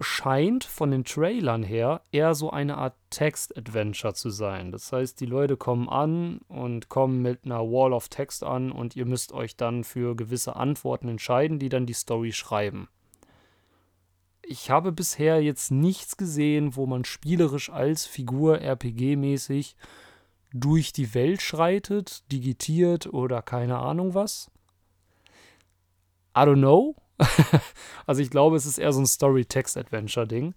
scheint 0.00 0.64
von 0.64 0.90
den 0.90 1.04
Trailern 1.04 1.64
her 1.64 2.02
eher 2.12 2.34
so 2.34 2.50
eine 2.50 2.78
Art 2.78 2.94
Text-Adventure 3.10 4.14
zu 4.14 4.30
sein. 4.30 4.70
Das 4.72 4.92
heißt, 4.92 5.20
die 5.20 5.26
Leute 5.26 5.56
kommen 5.56 5.88
an 5.88 6.40
und 6.48 6.88
kommen 6.88 7.22
mit 7.22 7.44
einer 7.44 7.60
Wall 7.60 7.92
of 7.92 8.08
Text 8.08 8.44
an 8.44 8.70
und 8.72 8.96
ihr 8.96 9.04
müsst 9.04 9.32
euch 9.32 9.56
dann 9.56 9.84
für 9.84 10.16
gewisse 10.16 10.56
Antworten 10.56 11.08
entscheiden, 11.08 11.58
die 11.58 11.68
dann 11.68 11.86
die 11.86 11.92
Story 11.92 12.32
schreiben 12.32 12.88
ich 14.52 14.70
habe 14.70 14.92
bisher 14.92 15.42
jetzt 15.42 15.70
nichts 15.70 16.18
gesehen, 16.18 16.76
wo 16.76 16.84
man 16.84 17.06
spielerisch 17.06 17.70
als 17.70 18.04
Figur 18.04 18.58
RPG-mäßig 18.58 19.76
durch 20.52 20.92
die 20.92 21.14
Welt 21.14 21.40
schreitet, 21.40 22.30
digitiert 22.30 23.06
oder 23.06 23.40
keine 23.40 23.78
Ahnung 23.78 24.14
was. 24.14 24.50
I 26.36 26.40
don't 26.40 26.58
know. 26.58 26.96
also 28.06 28.20
ich 28.20 28.28
glaube, 28.28 28.56
es 28.56 28.66
ist 28.66 28.76
eher 28.76 28.92
so 28.92 29.00
ein 29.00 29.06
Story-Text-Adventure-Ding. 29.06 30.54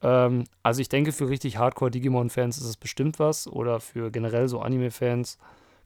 Ähm, 0.00 0.44
also 0.62 0.80
ich 0.80 0.88
denke, 0.88 1.12
für 1.12 1.28
richtig 1.28 1.58
Hardcore-Digimon-Fans 1.58 2.56
ist 2.56 2.64
es 2.64 2.78
bestimmt 2.78 3.18
was. 3.18 3.46
Oder 3.46 3.78
für 3.80 4.10
generell 4.10 4.48
so 4.48 4.60
Anime-Fans 4.60 5.36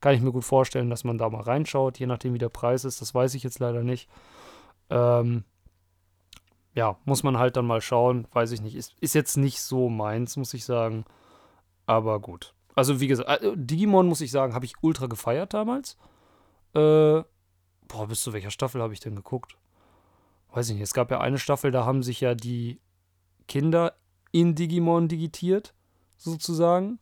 kann 0.01 0.15
ich 0.15 0.21
mir 0.21 0.31
gut 0.31 0.45
vorstellen, 0.45 0.91
dass 0.91 1.03
man 1.03 1.19
da 1.19 1.29
mal 1.29 1.43
reinschaut, 1.43 1.99
je 1.99 2.07
nachdem 2.07 2.35
wie 2.35 2.39
der 2.39 2.51
Preis 2.51 2.85
ist. 2.85 3.01
Das 3.01 3.17
weiß 3.17 3.35
ich 3.35 3.43
jetzt 3.43 3.59
leider 3.59 3.83
nicht. 3.83 4.09
Ähm, 4.91 5.43
ja, 6.75 6.97
muss 7.05 7.23
man 7.23 7.39
halt 7.39 7.57
dann 7.57 7.67
mal 7.67 7.81
schauen. 7.81 8.27
Weiß 8.33 8.53
ich 8.53 8.63
nicht. 8.63 8.75
Ist, 8.75 8.95
ist 9.01 9.15
jetzt 9.15 9.37
nicht 9.37 9.61
so 9.61 9.89
meins, 9.89 10.37
muss 10.37 10.55
ich 10.55 10.65
sagen. 10.65 11.05
Aber 11.87 12.21
gut. 12.21 12.55
Also, 12.75 13.01
wie 13.01 13.09
gesagt, 13.09 13.43
äh, 13.43 13.53
Digimon, 13.55 14.07
muss 14.07 14.21
ich 14.21 14.31
sagen, 14.31 14.55
habe 14.55 14.65
ich 14.65 14.75
ultra 14.81 15.07
gefeiert 15.07 15.53
damals. 15.53 15.99
Äh, 16.75 17.23
boah, 17.89 18.09
bis 18.09 18.23
zu 18.23 18.33
welcher 18.33 18.51
Staffel 18.51 18.81
habe 18.81 18.95
ich 18.95 19.01
denn 19.01 19.15
geguckt? 19.15 19.59
Weiß 20.53 20.69
ich 20.69 20.75
nicht. 20.75 20.83
Es 20.83 20.95
gab 20.95 21.11
ja 21.11 21.21
eine 21.21 21.39
Staffel, 21.39 21.71
da 21.71 21.85
haben 21.85 22.03
sich 22.03 22.21
ja 22.21 22.35
die 22.35 22.81
Kinder 23.49 23.95
in 24.31 24.55
Digimon 24.55 25.09
digitiert, 25.09 25.75
sozusagen. 26.17 26.99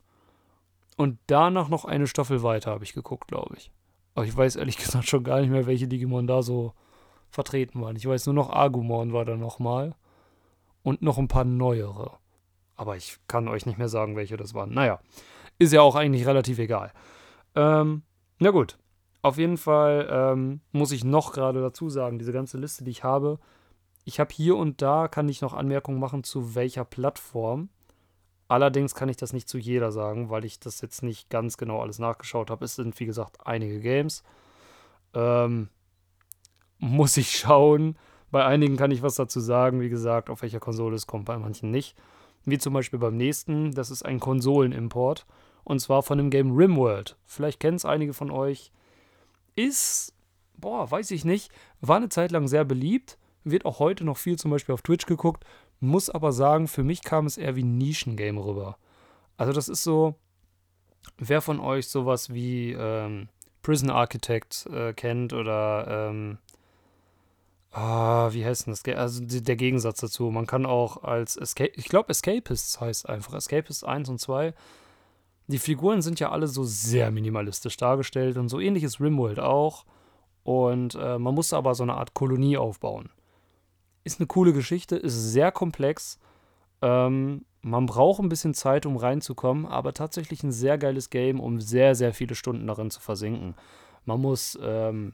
Und 0.96 1.18
danach 1.28 1.68
noch 1.68 1.84
eine 1.84 2.08
Staffel 2.08 2.42
weiter 2.42 2.72
habe 2.72 2.84
ich 2.84 2.92
geguckt, 2.92 3.28
glaube 3.28 3.54
ich. 3.56 3.70
Aber 4.14 4.26
ich 4.26 4.36
weiß 4.36 4.56
ehrlich 4.56 4.76
gesagt 4.84 5.08
schon 5.08 5.22
gar 5.22 5.40
nicht 5.40 5.50
mehr, 5.50 5.66
welche 5.66 5.86
Digimon 5.86 6.26
da 6.26 6.42
so 6.42 6.74
vertreten 7.30 7.80
waren. 7.80 7.96
Ich 7.96 8.06
weiß 8.06 8.26
nur 8.26 8.34
noch, 8.34 8.50
Agumon 8.50 9.12
war 9.12 9.25
da 9.25 9.37
nochmal. 9.37 9.94
Und 10.82 11.02
noch 11.02 11.18
ein 11.18 11.28
paar 11.28 11.44
neuere. 11.44 12.18
Aber 12.76 12.96
ich 12.96 13.18
kann 13.28 13.49
euch 13.49 13.66
nicht 13.66 13.78
mehr 13.78 13.88
sagen, 13.88 14.16
welche 14.16 14.37
das 14.37 14.54
waren. 14.54 14.72
Naja, 14.72 15.00
ist 15.58 15.72
ja 15.72 15.82
auch 15.82 15.94
eigentlich 15.94 16.26
relativ 16.26 16.58
egal. 16.58 16.92
Ähm, 17.54 18.02
na 18.38 18.50
gut. 18.50 18.78
Auf 19.22 19.37
jeden 19.37 19.58
Fall 19.58 20.08
ähm, 20.10 20.60
muss 20.72 20.92
ich 20.92 21.04
noch 21.04 21.32
gerade 21.32 21.60
dazu 21.60 21.90
sagen, 21.90 22.18
diese 22.18 22.32
ganze 22.32 22.56
Liste, 22.56 22.84
die 22.84 22.90
ich 22.90 23.04
habe, 23.04 23.38
ich 24.04 24.18
habe 24.18 24.32
hier 24.32 24.56
und 24.56 24.80
da, 24.80 25.08
kann 25.08 25.28
ich 25.28 25.42
noch 25.42 25.52
Anmerkungen 25.52 26.00
machen, 26.00 26.25
zu 26.25 26.54
welcher 26.54 26.84
Plattform. 26.84 27.68
Allerdings 28.49 28.94
kann 28.94 29.08
ich 29.08 29.16
das 29.16 29.32
nicht 29.32 29.49
zu 29.49 29.58
jeder 29.58 29.92
sagen, 29.92 30.30
weil 30.30 30.44
ich 30.44 30.58
das 30.58 30.80
jetzt 30.80 31.02
nicht 31.02 31.30
ganz 31.30 31.56
genau 31.56 31.80
alles 31.80 31.99
nachgeschaut 31.99 32.50
habe. 32.50 32.64
Es 32.64 32.76
sind, 32.76 32.99
wie 32.99 33.06
gesagt, 33.06 33.46
einige 33.46 33.78
Games. 33.80 34.25
Ähm, 35.14 35.68
muss 36.80 37.16
ich 37.16 37.38
schauen. 37.38 37.96
Bei 38.30 38.44
einigen 38.44 38.76
kann 38.76 38.90
ich 38.90 39.02
was 39.02 39.14
dazu 39.14 39.38
sagen, 39.38 39.80
wie 39.80 39.88
gesagt, 39.88 40.30
auf 40.30 40.42
welcher 40.42 40.60
Konsole 40.60 40.96
es 40.96 41.06
kommt, 41.06 41.26
bei 41.26 41.38
manchen 41.38 41.70
nicht. 41.70 41.96
Wie 42.44 42.58
zum 42.58 42.72
Beispiel 42.72 42.99
beim 42.99 43.16
nächsten, 43.16 43.72
das 43.72 43.90
ist 43.90 44.04
ein 44.04 44.18
Konsolenimport. 44.18 45.26
Und 45.62 45.80
zwar 45.80 46.02
von 46.02 46.18
dem 46.18 46.30
Game 46.30 46.56
Rimworld. 46.56 47.16
Vielleicht 47.26 47.60
kennen 47.60 47.76
es 47.76 47.84
einige 47.84 48.14
von 48.14 48.30
euch. 48.30 48.72
Ist, 49.56 50.14
boah, 50.56 50.90
weiß 50.90 51.10
ich 51.10 51.25
nicht, 51.25 51.52
war 51.80 51.96
eine 51.96 52.08
Zeit 52.08 52.30
lang 52.32 52.49
sehr 52.49 52.64
beliebt. 52.64 53.18
Wird 53.44 53.66
auch 53.66 53.78
heute 53.78 54.04
noch 54.04 54.16
viel 54.16 54.38
zum 54.38 54.50
Beispiel 54.50 54.72
auf 54.72 54.82
Twitch 54.82 55.06
geguckt. 55.06 55.44
Muss 55.80 56.08
aber 56.08 56.32
sagen, 56.32 56.66
für 56.66 56.82
mich 56.82 57.02
kam 57.02 57.26
es 57.26 57.37
eher 57.37 57.56
wie 57.56 57.62
ein 57.62 57.78
Nischengame 57.78 58.42
rüber. 58.44 58.78
Also, 59.37 59.52
das 59.52 59.68
ist 59.68 59.82
so, 59.82 60.14
wer 61.18 61.40
von 61.40 61.60
euch 61.60 61.88
sowas 61.88 62.32
wie 62.32 62.72
ähm, 62.72 63.28
Prison 63.62 63.90
Architect 63.90 64.66
äh, 64.66 64.92
kennt 64.92 65.32
oder 65.32 66.10
ähm, 66.10 66.38
Ah, 67.72 68.30
wie 68.32 68.44
heißt 68.44 68.66
denn 68.66 68.72
das? 68.72 68.84
Also 68.96 69.24
der 69.24 69.56
Gegensatz 69.56 70.00
dazu. 70.00 70.30
Man 70.30 70.46
kann 70.46 70.66
auch 70.66 71.04
als 71.04 71.36
Escape, 71.36 71.72
ich 71.76 71.86
glaube 71.86 72.10
Escapists 72.10 72.80
heißt 72.80 73.08
einfach, 73.08 73.34
Escapists 73.34 73.84
1 73.84 74.08
und 74.08 74.18
2. 74.18 74.54
Die 75.46 75.58
Figuren 75.58 76.02
sind 76.02 76.20
ja 76.20 76.30
alle 76.30 76.48
so 76.48 76.64
sehr 76.64 77.10
minimalistisch 77.10 77.76
dargestellt 77.76 78.36
und 78.36 78.48
so 78.48 78.60
ähnlich 78.60 78.82
ist 78.82 79.00
Rimworld 79.00 79.38
auch. 79.38 79.84
Und 80.42 80.96
äh, 80.96 81.18
man 81.18 81.34
muss 81.34 81.52
aber 81.52 81.74
so 81.74 81.82
eine 81.82 81.94
Art 81.94 82.14
Kolonie 82.14 82.56
aufbauen. 82.56 83.10
Ist 84.02 84.18
eine 84.18 84.26
coole 84.26 84.52
Geschichte, 84.52 84.96
ist 84.96 85.32
sehr 85.32 85.52
komplex. 85.52 86.18
Ähm, 86.82 87.44
man 87.62 87.86
braucht 87.86 88.20
ein 88.20 88.28
bisschen 88.28 88.54
Zeit, 88.54 88.86
um 88.86 88.96
reinzukommen, 88.96 89.66
aber 89.66 89.92
tatsächlich 89.92 90.42
ein 90.42 90.52
sehr 90.52 90.78
geiles 90.78 91.10
Game, 91.10 91.38
um 91.38 91.60
sehr, 91.60 91.94
sehr 91.94 92.14
viele 92.14 92.34
Stunden 92.34 92.66
darin 92.66 92.90
zu 92.90 93.00
versinken. 93.00 93.54
Man 94.06 94.20
muss 94.20 94.58
ähm, 94.62 95.12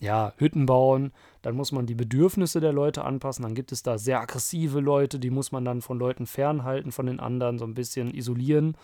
ja, 0.00 0.32
Hütten 0.36 0.66
bauen, 0.66 1.12
dann 1.42 1.56
muss 1.56 1.72
man 1.72 1.86
die 1.86 1.94
Bedürfnisse 1.94 2.60
der 2.60 2.72
Leute 2.72 3.04
anpassen, 3.04 3.42
dann 3.42 3.54
gibt 3.54 3.72
es 3.72 3.82
da 3.82 3.98
sehr 3.98 4.20
aggressive 4.20 4.80
Leute, 4.80 5.18
die 5.18 5.30
muss 5.30 5.52
man 5.52 5.64
dann 5.64 5.82
von 5.82 5.98
Leuten 5.98 6.26
fernhalten, 6.26 6.92
von 6.92 7.06
den 7.06 7.20
anderen 7.20 7.58
so 7.58 7.64
ein 7.64 7.74
bisschen 7.74 8.14
isolieren. 8.14 8.76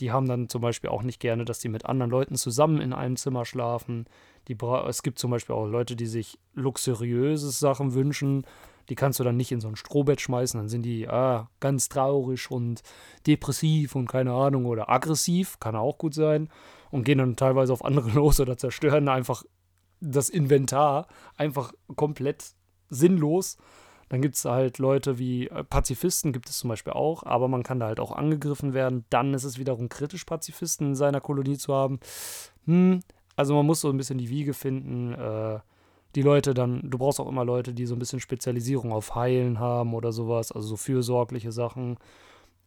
Die 0.00 0.10
haben 0.10 0.26
dann 0.26 0.48
zum 0.48 0.62
Beispiel 0.62 0.90
auch 0.90 1.02
nicht 1.02 1.20
gerne, 1.20 1.44
dass 1.44 1.58
die 1.58 1.68
mit 1.68 1.86
anderen 1.86 2.10
Leuten 2.10 2.36
zusammen 2.36 2.80
in 2.80 2.92
einem 2.92 3.16
Zimmer 3.16 3.44
schlafen. 3.44 4.06
Die 4.48 4.56
es 4.88 5.02
gibt 5.02 5.18
zum 5.18 5.30
Beispiel 5.30 5.54
auch 5.54 5.66
Leute, 5.66 5.96
die 5.96 6.06
sich 6.06 6.38
luxuriöse 6.54 7.50
Sachen 7.50 7.92
wünschen. 7.94 8.44
Die 8.88 8.94
kannst 8.94 9.20
du 9.20 9.24
dann 9.24 9.36
nicht 9.36 9.52
in 9.52 9.60
so 9.60 9.68
ein 9.68 9.76
Strohbett 9.76 10.20
schmeißen, 10.20 10.58
dann 10.58 10.68
sind 10.68 10.82
die 10.82 11.08
ah, 11.08 11.48
ganz 11.60 11.88
traurig 11.88 12.50
und 12.50 12.82
depressiv 13.26 13.94
und 13.94 14.08
keine 14.08 14.32
Ahnung 14.32 14.66
oder 14.66 14.90
aggressiv, 14.90 15.60
kann 15.60 15.76
auch 15.76 15.98
gut 15.98 16.14
sein 16.14 16.48
und 16.90 17.04
gehen 17.04 17.18
dann 17.18 17.36
teilweise 17.36 17.72
auf 17.72 17.84
andere 17.84 18.10
los 18.14 18.40
oder 18.40 18.56
zerstören 18.56 19.08
einfach 19.08 19.44
das 20.02 20.28
Inventar 20.28 21.06
einfach 21.36 21.72
komplett 21.96 22.54
sinnlos. 22.90 23.56
Dann 24.08 24.20
gibt 24.20 24.34
es 24.34 24.44
halt 24.44 24.78
Leute 24.78 25.18
wie 25.18 25.48
äh, 25.48 25.64
Pazifisten, 25.64 26.32
gibt 26.32 26.50
es 26.50 26.58
zum 26.58 26.68
Beispiel 26.68 26.92
auch, 26.92 27.22
aber 27.22 27.48
man 27.48 27.62
kann 27.62 27.80
da 27.80 27.86
halt 27.86 28.00
auch 28.00 28.12
angegriffen 28.12 28.74
werden. 28.74 29.06
Dann 29.08 29.32
ist 29.32 29.44
es 29.44 29.58
wiederum 29.58 29.88
kritisch, 29.88 30.24
Pazifisten 30.24 30.88
in 30.88 30.94
seiner 30.94 31.20
Kolonie 31.20 31.56
zu 31.56 31.72
haben. 31.72 31.98
Hm, 32.66 33.00
also 33.36 33.54
man 33.54 33.64
muss 33.64 33.80
so 33.80 33.88
ein 33.88 33.96
bisschen 33.96 34.18
die 34.18 34.28
Wiege 34.28 34.52
finden. 34.52 35.14
Äh, 35.14 35.60
die 36.14 36.22
Leute 36.22 36.52
dann, 36.52 36.90
du 36.90 36.98
brauchst 36.98 37.20
auch 37.20 37.28
immer 37.28 37.44
Leute, 37.44 37.72
die 37.72 37.86
so 37.86 37.94
ein 37.94 37.98
bisschen 37.98 38.20
Spezialisierung 38.20 38.92
auf 38.92 39.14
Heilen 39.14 39.58
haben 39.58 39.94
oder 39.94 40.12
sowas, 40.12 40.52
also 40.52 40.68
so 40.68 40.76
fürsorgliche 40.76 41.52
Sachen. 41.52 41.96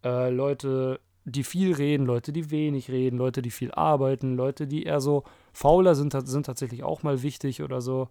Äh, 0.03 0.31
Leute, 0.31 0.99
die 1.25 1.43
viel 1.43 1.73
reden, 1.73 2.07
Leute, 2.07 2.31
die 2.33 2.49
wenig 2.49 2.89
reden, 2.89 3.17
Leute, 3.17 3.43
die 3.43 3.51
viel 3.51 3.71
arbeiten, 3.71 4.35
Leute, 4.35 4.65
die 4.65 4.83
eher 4.83 4.99
so 4.99 5.23
fauler 5.55 5.95
sind, 5.95 6.13
sind 6.27 6.45
tatsächlich 6.45 6.83
auch 6.83 7.01
mal 7.01 7.23
wichtig 7.23 7.63
oder 7.63 7.81
so. 7.81 8.09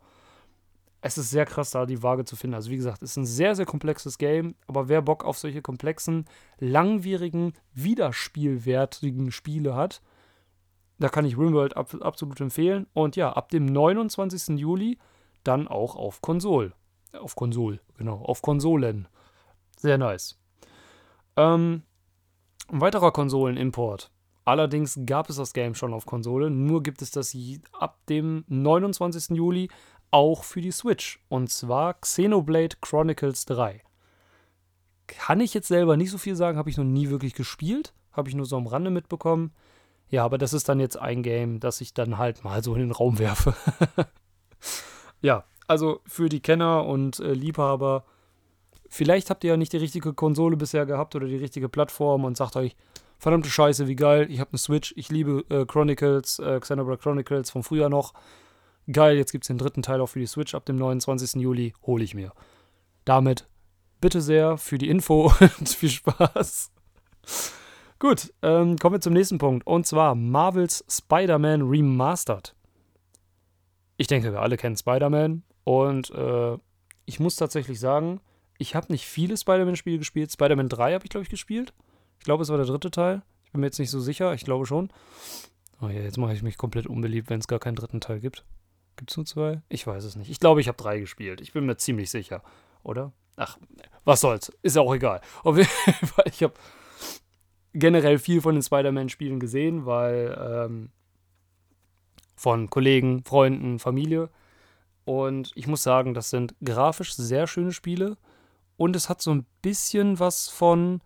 Es 1.02 1.18
ist 1.18 1.28
sehr 1.28 1.44
krass, 1.44 1.70
da 1.70 1.84
die 1.84 2.02
Waage 2.02 2.24
zu 2.24 2.34
finden. 2.34 2.54
Also, 2.54 2.70
wie 2.70 2.76
gesagt, 2.76 3.02
es 3.02 3.10
ist 3.10 3.16
ein 3.18 3.26
sehr, 3.26 3.54
sehr 3.54 3.66
komplexes 3.66 4.16
Game, 4.16 4.54
aber 4.66 4.88
wer 4.88 5.02
Bock 5.02 5.24
auf 5.24 5.36
solche 5.36 5.60
komplexen, 5.60 6.24
langwierigen, 6.58 7.52
wiederspielwertigen 7.74 9.30
Spiele 9.30 9.76
hat, 9.76 10.00
da 10.98 11.10
kann 11.10 11.26
ich 11.26 11.36
RimWorld 11.36 11.76
ab, 11.76 11.94
absolut 12.00 12.40
empfehlen. 12.40 12.86
Und 12.94 13.16
ja, 13.16 13.30
ab 13.32 13.50
dem 13.50 13.66
29. 13.66 14.58
Juli 14.58 14.98
dann 15.42 15.68
auch 15.68 15.96
auf 15.96 16.22
Konsol. 16.22 16.72
Auf 17.12 17.36
Konsol, 17.36 17.80
genau, 17.98 18.22
auf 18.22 18.40
Konsolen. 18.40 19.06
Sehr 19.76 19.98
nice. 19.98 20.40
Ähm, 21.36 21.82
ein 22.68 22.80
weiterer 22.80 23.12
Konsolenimport. 23.12 24.10
Allerdings 24.44 25.00
gab 25.06 25.30
es 25.30 25.36
das 25.36 25.52
Game 25.52 25.74
schon 25.74 25.94
auf 25.94 26.04
Konsole, 26.04 26.50
nur 26.50 26.82
gibt 26.82 27.00
es 27.00 27.10
das 27.10 27.34
ab 27.72 27.98
dem 28.08 28.44
29. 28.48 29.36
Juli 29.36 29.70
auch 30.10 30.44
für 30.44 30.60
die 30.60 30.70
Switch. 30.70 31.20
Und 31.28 31.50
zwar 31.50 31.94
Xenoblade 31.94 32.76
Chronicles 32.80 33.46
3. 33.46 33.82
Kann 35.06 35.40
ich 35.40 35.54
jetzt 35.54 35.68
selber 35.68 35.96
nicht 35.96 36.10
so 36.10 36.18
viel 36.18 36.36
sagen, 36.36 36.58
habe 36.58 36.70
ich 36.70 36.76
noch 36.76 36.84
nie 36.84 37.10
wirklich 37.10 37.34
gespielt, 37.34 37.94
habe 38.12 38.28
ich 38.28 38.34
nur 38.34 38.46
so 38.46 38.56
am 38.56 38.66
Rande 38.66 38.90
mitbekommen. 38.90 39.52
Ja, 40.08 40.24
aber 40.24 40.38
das 40.38 40.52
ist 40.52 40.68
dann 40.68 40.80
jetzt 40.80 40.98
ein 40.98 41.22
Game, 41.22 41.60
das 41.60 41.80
ich 41.80 41.94
dann 41.94 42.18
halt 42.18 42.44
mal 42.44 42.62
so 42.62 42.74
in 42.74 42.80
den 42.80 42.92
Raum 42.92 43.18
werfe. 43.18 43.54
ja, 45.22 45.44
also 45.66 46.00
für 46.06 46.28
die 46.28 46.40
Kenner 46.40 46.84
und 46.84 47.18
äh, 47.20 47.32
Liebhaber 47.32 48.04
Vielleicht 48.94 49.28
habt 49.28 49.42
ihr 49.42 49.50
ja 49.50 49.56
nicht 49.56 49.72
die 49.72 49.78
richtige 49.78 50.12
Konsole 50.12 50.56
bisher 50.56 50.86
gehabt 50.86 51.16
oder 51.16 51.26
die 51.26 51.36
richtige 51.36 51.68
Plattform 51.68 52.24
und 52.24 52.36
sagt 52.36 52.54
euch, 52.54 52.76
verdammte 53.25 53.49
Scheiße, 53.49 53.88
wie 53.88 53.97
geil, 53.97 54.31
ich 54.31 54.38
habe 54.38 54.50
eine 54.50 54.59
Switch, 54.59 54.93
ich 54.97 55.09
liebe 55.09 55.47
äh, 55.49 55.64
Chronicles, 55.64 56.38
äh, 56.40 56.61
Xenoblade 56.61 57.00
Chronicles 57.00 57.50
von 57.50 57.62
früher 57.62 57.88
noch. 57.88 58.12
Geil, 58.93 59.16
jetzt 59.16 59.33
gibt 59.33 59.45
es 59.45 59.49
den 59.49 59.57
dritten 59.57 59.81
Teil 59.81 60.02
auch 60.02 60.09
für 60.09 60.19
die 60.19 60.26
Switch 60.26 60.54
ab 60.54 60.66
dem 60.66 60.76
29. 60.76 61.40
Juli, 61.40 61.73
hole 61.87 62.04
ich 62.04 62.14
mir. 62.14 62.33
Damit 63.07 63.49
bitte 64.02 64.21
sehr 64.21 64.59
für 64.59 64.76
die 64.76 64.90
Info 64.90 65.33
und 65.59 65.69
viel 65.71 65.88
Spaß. 65.88 66.71
Gut, 67.99 68.31
ähm, 68.43 68.76
kommen 68.76 68.97
wir 68.97 69.00
zum 69.00 69.14
nächsten 69.14 69.38
Punkt. 69.38 69.66
Und 69.66 69.87
zwar 69.87 70.14
Marvels 70.14 70.85
Spider-Man 70.87 71.62
Remastered. 71.62 72.54
Ich 73.97 74.07
denke, 74.07 74.33
wir 74.33 74.43
alle 74.43 74.59
kennen 74.59 74.76
Spider-Man. 74.76 75.45
Und 75.64 76.11
äh, 76.11 76.59
ich 77.07 77.21
muss 77.21 77.37
tatsächlich 77.37 77.81
sagen, 77.81 78.21
ich 78.59 78.75
habe 78.75 78.93
nicht 78.93 79.07
viele 79.07 79.38
Spider-Man-Spiele 79.38 79.97
gespielt. 79.97 80.31
Spider-Man 80.31 80.69
3 80.69 80.93
habe 80.93 81.04
ich, 81.04 81.11
glaube 81.11 81.25
ich, 81.25 81.31
gespielt. 81.31 81.73
Ich 82.18 82.25
glaube, 82.25 82.42
es 82.42 82.49
war 82.49 82.56
der 82.56 82.66
dritte 82.66 82.90
Teil. 82.90 83.23
Ich 83.44 83.52
bin 83.52 83.61
mir 83.61 83.66
jetzt 83.66 83.78
nicht 83.78 83.90
so 83.90 84.00
sicher. 84.00 84.35
Ich 84.35 84.44
glaube 84.44 84.66
schon. 84.66 84.90
Oh 85.80 85.88
ja, 85.88 86.00
jetzt 86.00 86.18
mache 86.18 86.33
ich 86.33 86.42
mich 86.42 86.56
komplett 86.56 86.87
unbeliebt, 86.87 87.30
wenn 87.30 87.40
es 87.40 87.49
gar 87.49 87.59
keinen 87.59 87.76
dritten 87.76 88.00
Teil 88.00 88.21
gibt. 88.21 88.44
Gibt 88.97 89.11
es 89.11 89.16
nur 89.16 89.26
zwei? 89.26 89.62
Ich 89.68 89.87
weiß 89.87 90.04
es 90.04 90.16
nicht. 90.16 90.30
Ich 90.30 90.40
glaube, 90.40 90.61
ich 90.61 90.68
habe 90.68 90.78
drei 90.78 91.00
gespielt. 91.00 91.40
Ich 91.40 91.52
bin 91.52 91.66
mir 91.66 91.76
ziemlich 91.76 92.11
sicher. 92.11 92.42
Oder? 92.83 93.12
Ach, 93.37 93.59
was 94.04 94.21
soll's. 94.21 94.52
Ist 94.62 94.76
ja 94.76 94.83
auch 94.83 94.94
egal. 94.94 95.21
Ich 96.26 96.42
habe 96.42 96.54
generell 97.73 98.18
viel 98.18 98.40
von 98.40 98.54
den 98.54 98.62
Spider-Man-Spielen 98.62 99.40
gesehen, 99.40 99.85
weil 99.85 100.37
ähm, 100.40 100.90
von 102.37 102.71
Kollegen, 102.71 103.25
Freunden, 103.25 103.78
Familie. 103.78 104.30
Und 105.04 105.50
ich 105.54 105.66
muss 105.66 105.83
sagen, 105.83 106.14
das 106.14 106.30
sind 106.30 106.54
grafisch 106.64 107.14
sehr 107.14 107.47
schöne 107.47 107.73
Spiele. 107.73 108.16
Und 108.76 108.97
es 108.97 109.09
hat 109.09 109.21
so 109.21 109.33
ein 109.33 109.44
bisschen 109.61 110.18
was 110.18 110.49
von, 110.49 111.00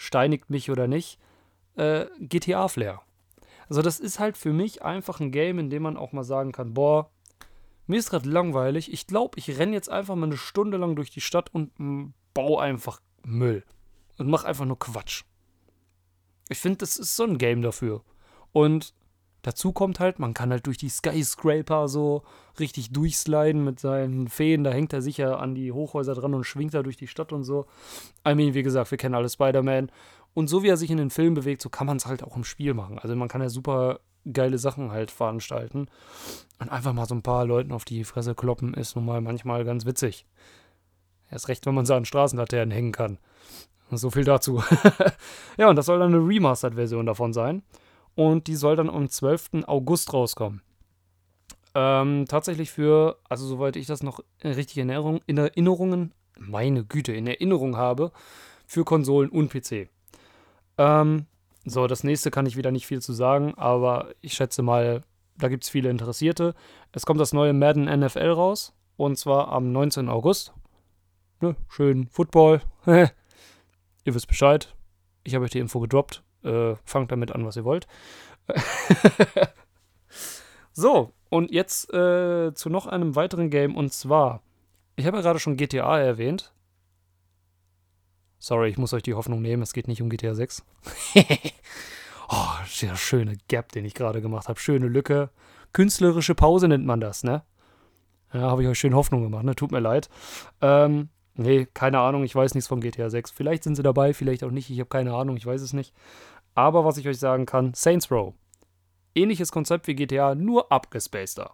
steinigt 0.00 0.48
mich 0.48 0.70
oder 0.70 0.88
nicht, 0.88 1.18
äh, 1.76 2.06
GTA-Flair. 2.20 3.02
Also 3.68 3.82
das 3.82 4.00
ist 4.00 4.18
halt 4.18 4.38
für 4.38 4.52
mich 4.52 4.82
einfach 4.82 5.20
ein 5.20 5.30
Game, 5.30 5.58
in 5.58 5.68
dem 5.68 5.82
man 5.82 5.98
auch 5.98 6.12
mal 6.12 6.24
sagen 6.24 6.52
kann, 6.52 6.72
boah, 6.72 7.10
mir 7.86 7.98
ist 7.98 8.08
gerade 8.08 8.28
langweilig. 8.28 8.90
Ich 8.92 9.06
glaube, 9.06 9.38
ich 9.38 9.58
renne 9.58 9.74
jetzt 9.74 9.90
einfach 9.90 10.16
mal 10.16 10.26
eine 10.26 10.38
Stunde 10.38 10.78
lang 10.78 10.96
durch 10.96 11.10
die 11.10 11.20
Stadt 11.20 11.52
und 11.52 11.70
baue 12.32 12.62
einfach 12.62 13.00
Müll. 13.24 13.62
Und 14.16 14.28
mache 14.30 14.46
einfach 14.46 14.64
nur 14.64 14.78
Quatsch. 14.78 15.24
Ich 16.48 16.58
finde, 16.58 16.78
das 16.78 16.96
ist 16.96 17.14
so 17.14 17.24
ein 17.24 17.36
Game 17.36 17.60
dafür. 17.60 18.02
Und 18.52 18.94
Dazu 19.42 19.72
kommt 19.72 20.00
halt, 20.00 20.18
man 20.18 20.34
kann 20.34 20.50
halt 20.50 20.66
durch 20.66 20.76
die 20.76 20.88
Skyscraper 20.88 21.88
so 21.88 22.22
richtig 22.58 22.92
durchsliden 22.92 23.64
mit 23.64 23.80
seinen 23.80 24.28
Feen. 24.28 24.64
Da 24.64 24.70
hängt 24.70 24.92
er 24.92 25.02
sicher 25.02 25.40
an 25.40 25.54
die 25.54 25.72
Hochhäuser 25.72 26.14
dran 26.14 26.34
und 26.34 26.44
schwingt 26.44 26.74
da 26.74 26.82
durch 26.82 26.96
die 26.96 27.06
Stadt 27.06 27.32
und 27.32 27.44
so. 27.44 27.66
I 28.26 28.34
mean, 28.34 28.54
wie 28.54 28.62
gesagt, 28.62 28.90
wir 28.90 28.98
kennen 28.98 29.14
alle 29.14 29.28
Spider-Man. 29.28 29.90
Und 30.34 30.48
so 30.48 30.62
wie 30.62 30.68
er 30.68 30.76
sich 30.76 30.90
in 30.90 30.98
den 30.98 31.10
Filmen 31.10 31.34
bewegt, 31.34 31.62
so 31.62 31.70
kann 31.70 31.86
man 31.86 31.96
es 31.96 32.06
halt 32.06 32.22
auch 32.22 32.36
im 32.36 32.44
Spiel 32.44 32.74
machen. 32.74 32.98
Also 32.98 33.16
man 33.16 33.28
kann 33.28 33.42
ja 33.42 33.48
super 33.48 34.00
geile 34.30 34.58
Sachen 34.58 34.92
halt 34.92 35.10
veranstalten. 35.10 35.88
Und 36.58 36.68
einfach 36.68 36.92
mal 36.92 37.06
so 37.06 37.14
ein 37.14 37.22
paar 37.22 37.46
Leuten 37.46 37.72
auf 37.72 37.84
die 37.84 38.04
Fresse 38.04 38.34
kloppen, 38.34 38.74
ist 38.74 38.94
nun 38.96 39.06
mal 39.06 39.20
manchmal 39.20 39.64
ganz 39.64 39.86
witzig. 39.86 40.26
Erst 41.30 41.48
recht, 41.48 41.64
wenn 41.66 41.74
man 41.74 41.86
so 41.86 41.94
an 41.94 42.04
Straßenlaternen 42.04 42.70
hängen 42.70 42.92
kann. 42.92 43.18
So 43.90 44.10
viel 44.10 44.24
dazu. 44.24 44.62
ja, 45.56 45.68
und 45.68 45.76
das 45.76 45.86
soll 45.86 45.98
dann 45.98 46.14
eine 46.14 46.24
Remastered-Version 46.24 47.06
davon 47.06 47.32
sein. 47.32 47.62
Und 48.20 48.48
die 48.48 48.54
soll 48.54 48.76
dann 48.76 48.90
am 48.90 49.08
12. 49.08 49.64
August 49.66 50.12
rauskommen. 50.12 50.60
Ähm, 51.74 52.26
tatsächlich 52.28 52.70
für, 52.70 53.18
also 53.30 53.46
soweit 53.46 53.76
ich 53.76 53.86
das 53.86 54.02
noch 54.02 54.20
richtig 54.44 54.76
in, 54.76 54.90
Erinnerung, 54.90 55.20
in 55.26 55.38
Erinnerungen, 55.38 56.12
meine 56.38 56.84
Güte, 56.84 57.14
in 57.14 57.26
Erinnerung 57.26 57.78
habe, 57.78 58.12
für 58.66 58.84
Konsolen 58.84 59.30
und 59.30 59.50
PC. 59.50 59.88
Ähm, 60.76 61.24
so, 61.64 61.86
das 61.86 62.04
nächste 62.04 62.30
kann 62.30 62.44
ich 62.44 62.58
wieder 62.58 62.70
nicht 62.72 62.86
viel 62.86 63.00
zu 63.00 63.14
sagen, 63.14 63.54
aber 63.56 64.10
ich 64.20 64.34
schätze 64.34 64.60
mal, 64.60 65.00
da 65.38 65.48
gibt 65.48 65.64
es 65.64 65.70
viele 65.70 65.88
Interessierte. 65.88 66.54
Es 66.92 67.06
kommt 67.06 67.20
das 67.20 67.32
neue 67.32 67.54
Madden 67.54 67.84
NFL 67.84 68.32
raus 68.32 68.74
und 68.98 69.16
zwar 69.16 69.48
am 69.48 69.72
19. 69.72 70.10
August. 70.10 70.52
Ne, 71.40 71.56
schön 71.70 72.06
Football. 72.08 72.60
ihr 72.84 73.10
wisst 74.04 74.28
Bescheid. 74.28 74.76
Ich 75.24 75.34
habe 75.34 75.46
euch 75.46 75.52
die 75.52 75.58
Info 75.58 75.80
gedroppt. 75.80 76.22
Äh, 76.44 76.74
fangt 76.84 77.12
damit 77.12 77.32
an, 77.32 77.44
was 77.44 77.56
ihr 77.56 77.64
wollt. 77.64 77.86
so, 80.72 81.12
und 81.28 81.50
jetzt 81.50 81.92
äh, 81.92 82.52
zu 82.54 82.70
noch 82.70 82.86
einem 82.86 83.14
weiteren 83.14 83.50
Game 83.50 83.76
und 83.76 83.92
zwar, 83.92 84.42
ich 84.96 85.06
habe 85.06 85.18
ja 85.18 85.22
gerade 85.22 85.38
schon 85.38 85.56
GTA 85.56 85.98
erwähnt. 85.98 86.52
Sorry, 88.38 88.70
ich 88.70 88.78
muss 88.78 88.94
euch 88.94 89.02
die 89.02 89.14
Hoffnung 89.14 89.42
nehmen, 89.42 89.62
es 89.62 89.74
geht 89.74 89.86
nicht 89.86 90.00
um 90.00 90.08
GTA 90.08 90.34
6. 90.34 90.64
oh, 92.30 92.48
der 92.80 92.96
schöne 92.96 93.36
Gap, 93.48 93.70
den 93.72 93.84
ich 93.84 93.92
gerade 93.92 94.22
gemacht 94.22 94.48
habe. 94.48 94.58
Schöne 94.58 94.88
Lücke. 94.88 95.28
Künstlerische 95.74 96.34
Pause 96.34 96.66
nennt 96.66 96.86
man 96.86 97.00
das, 97.00 97.22
ne? 97.22 97.42
Ja, 98.32 98.40
habe 98.42 98.62
ich 98.62 98.68
euch 98.68 98.78
schön 98.78 98.94
Hoffnung 98.94 99.22
gemacht, 99.22 99.44
ne? 99.44 99.54
Tut 99.54 99.72
mir 99.72 99.80
leid. 99.80 100.08
Ähm, 100.62 101.10
nee, 101.34 101.66
keine 101.72 102.00
Ahnung, 102.00 102.24
ich 102.24 102.34
weiß 102.34 102.54
nichts 102.54 102.68
von 102.68 102.80
GTA 102.80 103.10
6. 103.10 103.30
Vielleicht 103.30 103.64
sind 103.64 103.76
sie 103.76 103.82
dabei, 103.82 104.14
vielleicht 104.14 104.44
auch 104.44 104.50
nicht. 104.50 104.70
Ich 104.70 104.80
habe 104.80 104.88
keine 104.88 105.14
Ahnung, 105.14 105.36
ich 105.36 105.46
weiß 105.46 105.60
es 105.62 105.72
nicht. 105.72 105.94
Aber 106.54 106.84
was 106.84 106.96
ich 106.96 107.08
euch 107.08 107.18
sagen 107.18 107.46
kann, 107.46 107.74
Saints 107.74 108.10
Row. 108.10 108.34
Ähnliches 109.14 109.52
Konzept 109.52 109.86
wie 109.86 109.94
GTA, 109.94 110.34
nur 110.34 110.70
abgespaceder. 110.70 111.52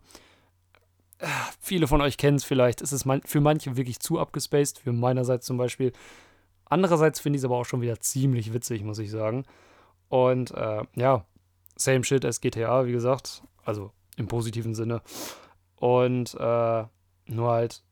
Viele 1.60 1.86
von 1.86 2.00
euch 2.02 2.18
kennen 2.18 2.36
es 2.36 2.44
vielleicht. 2.44 2.82
Es 2.82 2.92
ist 2.92 3.06
für 3.24 3.40
manche 3.40 3.76
wirklich 3.76 4.00
zu 4.00 4.18
abgespaced. 4.18 4.78
Für 4.78 4.92
meinerseits 4.92 5.46
zum 5.46 5.56
Beispiel 5.56 5.92
Andererseits 6.68 7.20
finde 7.20 7.36
ich 7.36 7.40
es 7.40 7.44
aber 7.44 7.56
auch 7.56 7.64
schon 7.64 7.80
wieder 7.80 8.00
ziemlich 8.00 8.52
witzig, 8.52 8.82
muss 8.82 8.98
ich 8.98 9.10
sagen. 9.10 9.44
Und 10.08 10.50
äh, 10.52 10.84
ja, 10.94 11.24
same 11.76 12.04
shit 12.04 12.24
as 12.24 12.40
GTA, 12.40 12.86
wie 12.86 12.92
gesagt. 12.92 13.42
Also 13.64 13.92
im 14.16 14.26
positiven 14.26 14.74
Sinne. 14.74 15.00
Und 15.76 16.34
äh, 16.34 16.84
nur 17.26 17.50
halt 17.50 17.82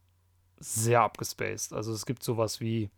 sehr 0.58 1.02
abgespaced. 1.02 1.72
Also 1.72 1.92
es 1.92 2.06
gibt 2.06 2.22
sowas 2.22 2.60
wie, 2.60 2.90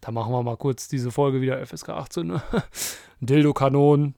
da 0.00 0.10
machen 0.10 0.32
wir 0.32 0.42
mal 0.42 0.56
kurz 0.56 0.88
diese 0.88 1.10
Folge 1.10 1.40
wieder 1.40 1.64
FSK 1.64 1.90
18, 1.90 2.26
ne? 2.26 2.42
Dildo-Kanonen. 3.20 4.14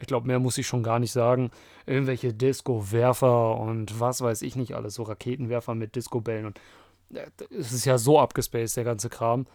Ich 0.00 0.08
glaube, 0.08 0.26
mehr 0.26 0.40
muss 0.40 0.58
ich 0.58 0.66
schon 0.66 0.82
gar 0.82 0.98
nicht 0.98 1.12
sagen. 1.12 1.50
Irgendwelche 1.86 2.34
Disco-Werfer 2.34 3.56
und 3.58 4.00
was 4.00 4.20
weiß 4.20 4.42
ich 4.42 4.56
nicht 4.56 4.74
alles. 4.74 4.94
So 4.94 5.04
Raketenwerfer 5.04 5.74
mit 5.74 5.94
Disco-Bällen 5.94 6.46
und 6.46 6.60
äh, 7.14 7.26
es 7.50 7.72
ist 7.72 7.84
ja 7.84 7.98
so 7.98 8.18
abgespaced, 8.18 8.76
der 8.76 8.84
ganze 8.84 9.08
Kram 9.08 9.46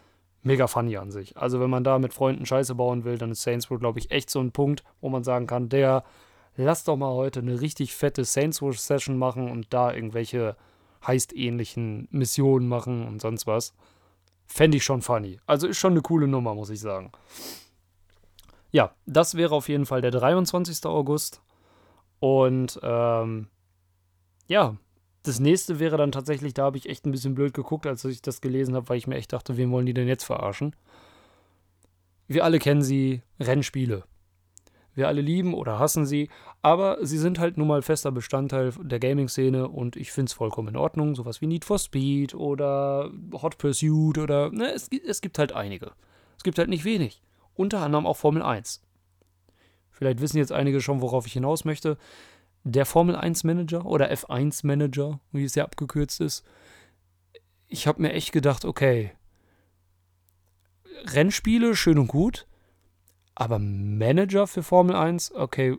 mega 0.41 0.68
funny 0.68 0.98
an 0.98 1.12
sich. 1.12 1.38
Also 1.38 1.60
wenn 1.60 1.70
man 1.70 1.84
da 1.84 2.00
mit 2.00 2.13
Freunden 2.13 2.46
Scheiße 2.46 2.75
bauen 2.75 3.03
will, 3.03 3.18
dann 3.18 3.32
ist 3.32 3.41
Saints 3.41 3.70
Row, 3.70 3.79
glaube 3.79 4.00
ich, 4.00 4.12
echt 4.12 4.29
so 4.29 4.39
ein 4.39 4.51
Punkt, 4.51 4.84
wo 5.01 5.10
man 5.10 5.24
sagen 5.24 5.48
kann, 5.48 5.70
der, 5.70 6.03
lass 6.56 6.84
doch 6.84 6.96
mal 6.96 7.13
heute 7.13 7.39
eine 7.39 7.60
richtig 7.60 7.96
fette 7.96 8.24
Saints 8.25 8.62
Row 8.62 8.77
Session 8.77 9.18
machen 9.18 9.50
und 9.51 9.74
da 9.74 9.94
irgendwelche 9.94 10.56
heist-ähnlichen 11.06 12.08
Missionen 12.12 12.68
machen 12.68 13.08
und 13.08 13.22
sonst 13.22 13.48
was. 13.48 13.74
Fände 14.46 14.77
ich 14.77 14.84
schon 14.84 15.01
funny. 15.01 15.39
Also 15.46 15.68
ist 15.68 15.77
schon 15.77 15.93
eine 15.93 16.02
coole 16.02 16.28
Nummer, 16.28 16.56
muss 16.56 16.69
ich 16.69 16.80
sagen. 16.80 17.12
Ja, 18.71 18.93
das 19.06 19.36
wäre 19.36 19.56
auf 19.56 19.69
jeden 19.69 19.86
Fall 19.86 20.02
der 20.02 20.12
23. 20.12 20.86
August. 20.86 21.41
Und 22.19 22.80
ähm, 22.84 23.47
ja, 24.47 24.76
das 25.23 25.39
nächste 25.39 25.80
wäre 25.80 25.97
dann 25.97 26.12
tatsächlich, 26.12 26.54
da 26.54 26.63
habe 26.63 26.78
ich 26.78 26.89
echt 26.89 27.06
ein 27.06 27.12
bisschen 27.12 27.36
blöd 27.36 27.54
geguckt, 27.54 27.86
als 27.86 28.04
ich 28.06 28.21
das 28.21 28.41
gelesen 28.41 28.76
habe, 28.76 28.89
weil 28.89 28.97
ich 28.97 29.08
mir 29.08 29.15
echt 29.15 29.34
dachte, 29.34 29.58
wen 29.58 29.71
wollen 29.71 29.86
die 29.86 29.93
denn 29.93 30.08
jetzt 30.08 30.23
verarschen? 30.23 30.76
Wir 32.28 32.43
alle 32.43 32.60
kennen 32.60 32.82
sie, 32.82 33.21
Rennspiele. 33.39 34.04
Wir 34.95 35.08
alle 35.08 35.21
lieben 35.21 35.54
oder 35.54 35.80
hassen 35.80 36.06
sie, 36.06 36.30
aber 36.62 36.97
sie 37.06 37.17
sind 37.17 37.39
halt 37.39 37.58
nun 37.58 37.67
mal 37.67 37.82
fester 37.82 38.12
Bestandteil 38.12 38.73
der 38.82 38.99
Gaming-Szene 38.99 39.67
und 39.67 39.95
ich 39.95 40.12
finde 40.12 40.30
es 40.30 40.34
vollkommen 40.34 40.69
in 40.69 40.78
Ordnung. 40.78 41.15
Sowas 41.15 41.41
wie 41.41 41.47
Need 41.47 41.65
for 41.65 41.80
Speed 41.80 42.34
oder 42.34 43.12
Hot 43.34 43.58
Pursuit 43.58 44.17
oder, 44.17 44.52
ne, 44.52 44.71
es, 44.73 44.89
es 44.89 45.21
gibt 45.21 45.39
halt 45.39 45.54
einige. 45.54 45.91
Es 46.38 46.43
gibt 46.43 46.58
halt 46.58 46.69
nicht 46.69 46.86
wenig. 46.86 47.21
Unter 47.56 47.80
anderem 47.82 48.06
auch 48.06 48.17
Formel 48.17 48.41
1. 48.41 48.82
Vielleicht 49.91 50.21
wissen 50.21 50.38
jetzt 50.38 50.52
einige 50.52 50.82
schon, 50.82 51.02
worauf 51.02 51.28
ich 51.28 51.34
hinaus 51.34 51.65
möchte 51.65 51.97
der 52.63 52.86
Formel 52.86 53.15
1 53.15 53.43
Manager 53.43 53.86
oder 53.86 54.12
F1 54.12 54.65
Manager, 54.65 55.19
wie 55.32 55.43
es 55.43 55.56
ja 55.56 55.63
abgekürzt 55.63 56.21
ist. 56.21 56.45
Ich 57.67 57.88
habe 57.88 58.02
mir 58.02 58.13
echt 58.13 58.32
gedacht, 58.32 58.65
okay, 58.65 59.12
Rennspiele, 61.06 61.75
schön 61.75 61.99
und 61.99 62.08
gut, 62.08 62.47
aber 63.39 63.58
Manager 63.58 64.45
für 64.45 64.62
Formel 64.62 64.95
1, 64.95 65.34
okay, 65.34 65.78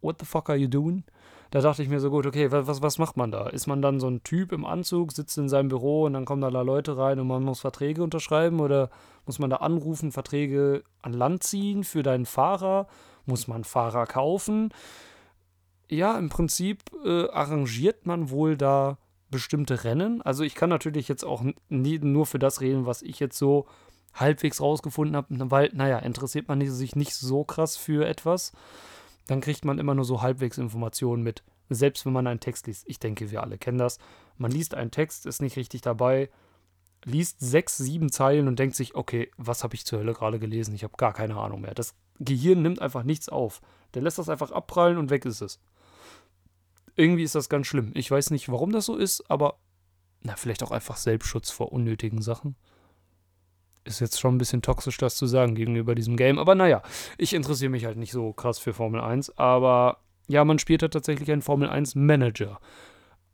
what 0.00 0.20
the 0.20 0.26
fuck 0.26 0.48
are 0.48 0.58
you 0.58 0.68
doing? 0.68 1.04
Da 1.50 1.60
dachte 1.60 1.82
ich 1.82 1.88
mir 1.88 2.00
so 2.00 2.10
gut, 2.10 2.24
okay, 2.24 2.50
was, 2.50 2.80
was 2.80 2.98
macht 2.98 3.16
man 3.16 3.30
da? 3.30 3.48
Ist 3.48 3.66
man 3.66 3.82
dann 3.82 4.00
so 4.00 4.08
ein 4.08 4.22
Typ 4.22 4.52
im 4.52 4.64
Anzug, 4.64 5.12
sitzt 5.12 5.36
in 5.36 5.48
seinem 5.48 5.68
Büro 5.68 6.04
und 6.04 6.14
dann 6.14 6.24
kommen 6.24 6.40
da, 6.40 6.48
Leute 6.48 6.96
rein 6.96 7.18
und 7.18 7.26
man 7.26 7.42
muss 7.42 7.60
Verträge 7.60 8.02
unterschreiben 8.02 8.60
oder 8.60 8.88
muss 9.26 9.38
man 9.38 9.50
da 9.50 9.56
anrufen, 9.56 10.12
Verträge 10.12 10.84
an 11.02 11.12
Land 11.12 11.42
ziehen 11.42 11.84
für 11.84 12.02
deinen 12.02 12.24
Fahrer? 12.24 12.86
Muss 13.26 13.48
man 13.48 13.64
Fahrer 13.64 14.06
kaufen? 14.06 14.72
ja, 15.92 16.18
im 16.18 16.30
Prinzip 16.30 16.82
äh, 17.04 17.28
arrangiert 17.28 18.06
man 18.06 18.30
wohl 18.30 18.56
da 18.56 18.98
bestimmte 19.30 19.84
Rennen. 19.84 20.22
Also 20.22 20.42
ich 20.42 20.54
kann 20.54 20.70
natürlich 20.70 21.06
jetzt 21.08 21.24
auch 21.24 21.44
nie, 21.68 21.98
nur 21.98 22.26
für 22.26 22.38
das 22.38 22.60
reden, 22.60 22.86
was 22.86 23.02
ich 23.02 23.20
jetzt 23.20 23.36
so 23.36 23.66
halbwegs 24.14 24.60
rausgefunden 24.60 25.16
habe, 25.16 25.50
weil, 25.50 25.70
naja, 25.72 25.98
interessiert 25.98 26.48
man 26.48 26.60
sich 26.68 26.96
nicht 26.96 27.14
so 27.14 27.44
krass 27.44 27.76
für 27.76 28.06
etwas, 28.06 28.52
dann 29.26 29.40
kriegt 29.40 29.64
man 29.64 29.78
immer 29.78 29.94
nur 29.94 30.04
so 30.04 30.22
halbwegs 30.22 30.58
Informationen 30.58 31.22
mit. 31.22 31.42
Selbst 31.68 32.04
wenn 32.04 32.12
man 32.12 32.26
einen 32.26 32.40
Text 32.40 32.66
liest. 32.66 32.84
Ich 32.86 32.98
denke, 32.98 33.30
wir 33.30 33.42
alle 33.42 33.56
kennen 33.56 33.78
das. 33.78 33.98
Man 34.36 34.50
liest 34.50 34.74
einen 34.74 34.90
Text, 34.90 35.26
ist 35.26 35.40
nicht 35.40 35.56
richtig 35.56 35.80
dabei, 35.80 36.28
liest 37.04 37.40
sechs, 37.40 37.78
sieben 37.78 38.10
Zeilen 38.12 38.48
und 38.48 38.58
denkt 38.58 38.76
sich, 38.76 38.94
okay, 38.94 39.30
was 39.36 39.64
habe 39.64 39.74
ich 39.74 39.86
zur 39.86 40.00
Hölle 40.00 40.12
gerade 40.12 40.38
gelesen? 40.38 40.74
Ich 40.74 40.84
habe 40.84 40.96
gar 40.96 41.12
keine 41.12 41.36
Ahnung 41.36 41.62
mehr. 41.62 41.74
Das 41.74 41.94
Gehirn 42.18 42.62
nimmt 42.62 42.82
einfach 42.82 43.04
nichts 43.04 43.28
auf. 43.28 43.60
Der 43.94 44.02
lässt 44.02 44.18
das 44.18 44.28
einfach 44.28 44.50
abprallen 44.50 44.98
und 44.98 45.10
weg 45.10 45.24
ist 45.24 45.40
es 45.40 45.60
irgendwie 46.96 47.22
ist 47.22 47.34
das 47.34 47.48
ganz 47.48 47.66
schlimm. 47.66 47.92
Ich 47.94 48.10
weiß 48.10 48.30
nicht, 48.30 48.50
warum 48.50 48.72
das 48.72 48.86
so 48.86 48.96
ist, 48.96 49.30
aber 49.30 49.58
na, 50.22 50.36
vielleicht 50.36 50.62
auch 50.62 50.70
einfach 50.70 50.96
Selbstschutz 50.96 51.50
vor 51.50 51.72
unnötigen 51.72 52.22
Sachen. 52.22 52.56
Ist 53.84 54.00
jetzt 54.00 54.20
schon 54.20 54.36
ein 54.36 54.38
bisschen 54.38 54.62
toxisch, 54.62 54.96
das 54.96 55.16
zu 55.16 55.26
sagen 55.26 55.54
gegenüber 55.54 55.94
diesem 55.94 56.16
Game. 56.16 56.38
Aber 56.38 56.54
naja, 56.54 56.82
ich 57.18 57.34
interessiere 57.34 57.70
mich 57.70 57.84
halt 57.84 57.96
nicht 57.96 58.12
so 58.12 58.32
krass 58.32 58.58
für 58.58 58.72
Formel 58.72 59.00
1. 59.00 59.36
Aber 59.38 59.98
ja, 60.28 60.44
man 60.44 60.58
spielt 60.58 60.82
halt 60.82 60.92
tatsächlich 60.92 61.30
einen 61.32 61.42
Formel 61.42 61.68
1 61.68 61.94
Manager. 61.96 62.60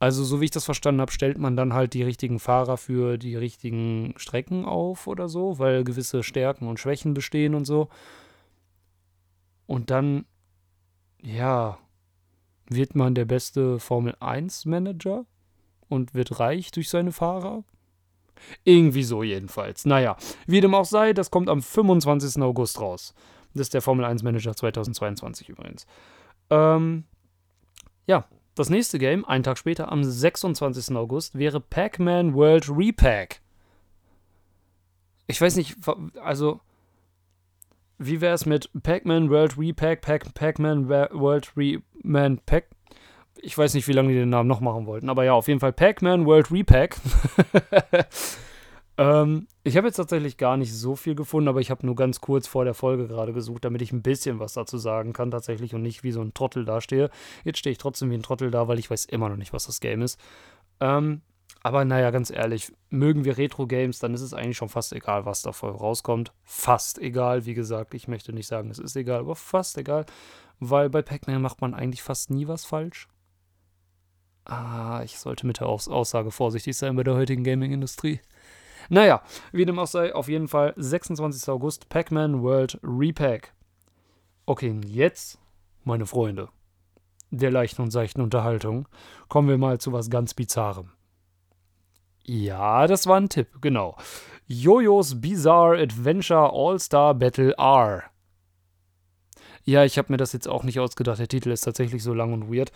Also, 0.00 0.22
so 0.22 0.40
wie 0.40 0.44
ich 0.44 0.50
das 0.52 0.64
verstanden 0.64 1.00
habe, 1.00 1.10
stellt 1.12 1.38
man 1.38 1.56
dann 1.56 1.74
halt 1.74 1.92
die 1.92 2.04
richtigen 2.04 2.38
Fahrer 2.38 2.76
für 2.76 3.18
die 3.18 3.34
richtigen 3.34 4.14
Strecken 4.16 4.64
auf 4.64 5.08
oder 5.08 5.28
so, 5.28 5.58
weil 5.58 5.82
gewisse 5.82 6.22
Stärken 6.22 6.68
und 6.68 6.78
Schwächen 6.78 7.14
bestehen 7.14 7.54
und 7.54 7.64
so. 7.64 7.88
Und 9.66 9.90
dann, 9.90 10.24
ja, 11.20 11.78
wird 12.68 12.94
man 12.94 13.14
der 13.14 13.24
beste 13.24 13.80
Formel 13.80 14.14
1 14.20 14.66
Manager 14.66 15.26
und 15.88 16.14
wird 16.14 16.38
reich 16.38 16.70
durch 16.70 16.88
seine 16.90 17.12
Fahrer? 17.12 17.64
Irgendwie 18.64 19.02
so 19.02 19.22
jedenfalls. 19.22 19.86
Naja, 19.86 20.16
wie 20.46 20.60
dem 20.60 20.74
auch 20.74 20.84
sei, 20.84 21.12
das 21.12 21.30
kommt 21.30 21.48
am 21.48 21.62
25. 21.62 22.42
August 22.42 22.80
raus. 22.80 23.14
Das 23.54 23.62
ist 23.62 23.74
der 23.74 23.82
Formel 23.82 24.04
1 24.04 24.22
Manager 24.22 24.54
2022 24.54 25.48
übrigens. 25.48 25.86
Ähm, 26.50 27.04
ja, 28.06 28.26
das 28.54 28.70
nächste 28.70 28.98
Game, 28.98 29.24
einen 29.24 29.44
Tag 29.44 29.58
später, 29.58 29.90
am 29.92 30.02
26. 30.04 30.96
August, 30.96 31.38
wäre 31.38 31.60
Pac-Man 31.60 32.34
World 32.34 32.68
Repack. 32.68 33.40
Ich 35.26 35.40
weiß 35.40 35.56
nicht, 35.56 35.76
also 36.22 36.60
wie 37.98 38.20
wäre 38.20 38.34
es 38.34 38.46
mit 38.46 38.70
Pac-Man 38.82 39.28
World 39.28 39.58
Repack, 39.58 40.00
Pac-Man 40.34 40.88
World 40.88 41.52
Reman 41.56 42.38
Pack? 42.46 42.68
Ich 43.40 43.56
weiß 43.56 43.74
nicht, 43.74 43.88
wie 43.88 43.92
lange 43.92 44.08
die 44.08 44.14
den 44.14 44.30
Namen 44.30 44.48
noch 44.48 44.60
machen 44.60 44.86
wollten, 44.86 45.08
aber 45.08 45.24
ja, 45.24 45.32
auf 45.32 45.48
jeden 45.48 45.60
Fall 45.60 45.72
Pac-Man 45.72 46.26
World 46.26 46.50
Repack. 46.50 46.96
Ähm, 48.98 49.46
ich 49.62 49.76
habe 49.76 49.86
jetzt 49.86 49.96
tatsächlich 49.96 50.36
gar 50.36 50.56
nicht 50.56 50.74
so 50.74 50.96
viel 50.96 51.14
gefunden, 51.14 51.48
aber 51.48 51.60
ich 51.60 51.70
habe 51.70 51.86
nur 51.86 51.94
ganz 51.94 52.20
kurz 52.20 52.48
vor 52.48 52.64
der 52.64 52.74
Folge 52.74 53.06
gerade 53.06 53.32
gesucht, 53.32 53.64
damit 53.64 53.80
ich 53.80 53.92
ein 53.92 54.02
bisschen 54.02 54.40
was 54.40 54.54
dazu 54.54 54.76
sagen 54.76 55.12
kann 55.12 55.30
tatsächlich 55.30 55.72
und 55.72 55.82
nicht 55.82 56.02
wie 56.02 56.10
so 56.10 56.20
ein 56.20 56.34
Trottel 56.34 56.64
dastehe. 56.64 57.08
Jetzt 57.44 57.60
stehe 57.60 57.70
ich 57.70 57.78
trotzdem 57.78 58.10
wie 58.10 58.16
ein 58.16 58.24
Trottel 58.24 58.50
da, 58.50 58.66
weil 58.66 58.80
ich 58.80 58.90
weiß 58.90 59.04
immer 59.04 59.28
noch 59.28 59.36
nicht, 59.36 59.52
was 59.52 59.66
das 59.66 59.78
Game 59.78 60.02
ist. 60.02 60.18
Ähm, 60.80 61.22
aber 61.62 61.84
naja, 61.84 62.10
ganz 62.10 62.30
ehrlich, 62.30 62.72
mögen 62.90 63.24
wir 63.24 63.38
Retro-Games, 63.38 64.00
dann 64.00 64.14
ist 64.14 64.20
es 64.20 64.34
eigentlich 64.34 64.56
schon 64.56 64.68
fast 64.68 64.92
egal, 64.92 65.26
was 65.26 65.42
da 65.42 65.50
rauskommt. 65.50 66.32
Fast 66.42 66.98
egal, 66.98 67.46
wie 67.46 67.54
gesagt, 67.54 67.94
ich 67.94 68.08
möchte 68.08 68.32
nicht 68.32 68.48
sagen, 68.48 68.68
es 68.70 68.80
ist 68.80 68.96
egal, 68.96 69.20
aber 69.20 69.36
fast 69.36 69.78
egal, 69.78 70.06
weil 70.58 70.90
bei 70.90 71.02
Pac-Man 71.02 71.40
macht 71.40 71.60
man 71.60 71.74
eigentlich 71.74 72.02
fast 72.02 72.30
nie 72.30 72.48
was 72.48 72.64
falsch. 72.64 73.08
Ah, 74.48 75.02
ich 75.04 75.18
sollte 75.18 75.46
mit 75.46 75.60
der 75.60 75.68
Aus 75.68 75.88
Aussage 75.88 76.30
vorsichtig 76.30 76.76
sein 76.76 76.96
bei 76.96 77.04
der 77.04 77.14
heutigen 77.14 77.44
Gaming-Industrie. 77.44 78.20
Naja, 78.88 79.22
wie 79.52 79.66
dem 79.66 79.78
auch 79.78 79.86
sei, 79.86 80.14
auf 80.14 80.28
jeden 80.28 80.48
Fall 80.48 80.72
26. 80.76 81.50
August 81.50 81.90
Pac-Man 81.90 82.42
World 82.42 82.80
Repack. 82.82 83.52
Okay, 84.46 84.80
jetzt, 84.86 85.38
meine 85.84 86.06
Freunde, 86.06 86.48
der 87.30 87.50
leichten 87.50 87.82
und 87.82 87.90
seichten 87.90 88.22
Unterhaltung, 88.22 88.88
kommen 89.28 89.50
wir 89.50 89.58
mal 89.58 89.78
zu 89.78 89.92
was 89.92 90.08
ganz 90.08 90.32
Bizarrem. 90.32 90.92
Ja, 92.24 92.86
das 92.86 93.06
war 93.06 93.20
ein 93.20 93.28
Tipp, 93.28 93.60
genau. 93.60 93.96
Jojos 94.46 95.20
Bizarre 95.20 95.78
Adventure 95.78 96.50
All-Star 96.54 97.14
Battle 97.14 97.52
R. 97.58 98.04
Ja, 99.68 99.84
ich 99.84 99.98
habe 99.98 100.10
mir 100.10 100.16
das 100.16 100.32
jetzt 100.32 100.48
auch 100.48 100.64
nicht 100.64 100.80
ausgedacht. 100.80 101.18
Der 101.18 101.28
Titel 101.28 101.50
ist 101.50 101.60
tatsächlich 101.60 102.02
so 102.02 102.14
lang 102.14 102.32
und 102.32 102.50
weird. 102.50 102.72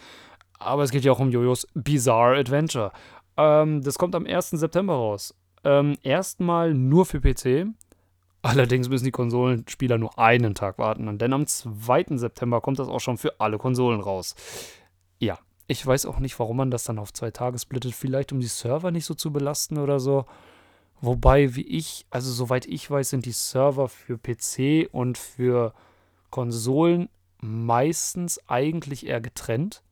Aber 0.59 0.83
es 0.83 0.91
geht 0.91 1.05
ja 1.05 1.13
auch 1.13 1.19
um 1.19 1.31
Jojos 1.31 1.67
Bizarre 1.75 2.39
Adventure. 2.39 2.93
Ähm, 3.37 3.83
das 3.83 3.99
kommt 3.99 4.15
am 4.15 4.27
1. 4.27 4.51
September 4.51 4.95
raus. 4.95 5.35
Ähm, 5.65 5.97
erstmal 6.03 6.75
nur 6.75 7.07
für 7.07 7.21
PC. 7.21 7.69
Allerdings 8.43 8.89
müssen 8.89 9.05
die 9.05 9.13
Konsolenspieler 9.13 9.99
nur 9.99 10.19
einen 10.19 10.55
Tag 10.55 10.79
warten. 10.79 11.19
Denn 11.19 11.33
am 11.33 11.47
2. 11.47 12.17
September 12.17 12.61
kommt 12.61 12.79
das 12.79 12.89
auch 12.89 13.01
schon 13.01 13.19
für 13.19 13.41
alle 13.41 13.59
Konsolen 13.59 14.01
raus. 14.01 14.35
Ja, 15.19 15.39
ich 15.69 15.87
weiß 15.87 16.07
auch 16.07 16.19
nicht, 16.19 16.39
warum 16.39 16.57
man 16.57 16.71
das 16.71 16.85
dann 16.85 16.99
auf 16.99 17.13
zwei 17.13 17.31
Tage 17.31 17.59
splittet. 17.59 17.95
Vielleicht 17.95 18.33
um 18.33 18.41
die 18.41 18.47
Server 18.47 18.91
nicht 18.91 19.05
so 19.05 19.15
zu 19.15 19.33
belasten 19.33 19.79
oder 19.79 20.01
so. 20.01 20.27
Wobei, 21.01 21.55
wie 21.55 21.67
ich, 21.67 22.07
also 22.11 22.31
soweit 22.33 22.67
ich 22.67 22.91
weiß, 22.91 23.11
sind 23.11 23.27
die 23.27 23.33
Server 23.33 23.89
für 23.89 24.19
PC 24.19 24.89
und 24.93 25.19
für 25.19 25.73
Konsolen 26.31 27.09
meistens 27.41 28.41
eigentlich 28.49 29.07
eher 29.07 29.21
getrennt. 29.21 29.83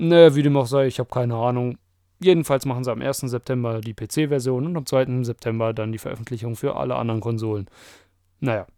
Ne, 0.00 0.36
wie 0.36 0.44
dem 0.44 0.56
auch 0.56 0.68
sei, 0.68 0.86
ich 0.86 1.00
habe 1.00 1.10
keine 1.10 1.34
Ahnung. 1.34 1.76
Jedenfalls 2.20 2.64
machen 2.66 2.84
sie 2.84 2.92
am 2.92 3.02
1. 3.02 3.18
September 3.18 3.80
die 3.80 3.94
PC-Version 3.94 4.66
und 4.66 4.76
am 4.76 4.86
2. 4.86 5.24
September 5.24 5.74
dann 5.74 5.90
die 5.90 5.98
Veröffentlichung 5.98 6.54
für 6.54 6.76
alle 6.76 6.94
anderen 6.94 7.20
Konsolen. 7.20 7.66
Naja. 8.38 8.68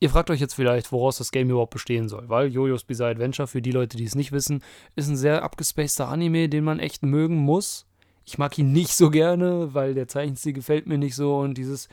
Ihr 0.00 0.10
fragt 0.10 0.30
euch 0.30 0.40
jetzt 0.40 0.54
vielleicht, 0.54 0.90
woraus 0.90 1.18
das 1.18 1.30
Game 1.30 1.50
überhaupt 1.50 1.72
bestehen 1.72 2.08
soll, 2.08 2.28
weil 2.28 2.48
Jojo's 2.48 2.82
Bizarre 2.82 3.12
Adventure, 3.12 3.46
für 3.46 3.62
die 3.62 3.70
Leute, 3.70 3.96
die 3.96 4.04
es 4.04 4.16
nicht 4.16 4.32
wissen, 4.32 4.64
ist 4.96 5.08
ein 5.08 5.16
sehr 5.16 5.44
abgespaceter 5.44 6.08
Anime, 6.08 6.48
den 6.48 6.64
man 6.64 6.80
echt 6.80 7.04
mögen 7.04 7.36
muss. 7.36 7.86
Ich 8.24 8.38
mag 8.38 8.58
ihn 8.58 8.72
nicht 8.72 8.96
so 8.96 9.10
gerne, 9.10 9.72
weil 9.72 9.94
der 9.94 10.08
Zeichenstil 10.08 10.52
gefällt 10.52 10.88
mir 10.88 10.98
nicht 10.98 11.14
so 11.14 11.38
und 11.38 11.56
dieses 11.56 11.88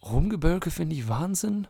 Rumgebölke 0.00 0.70
finde 0.70 0.94
ich 0.94 1.08
Wahnsinn 1.08 1.66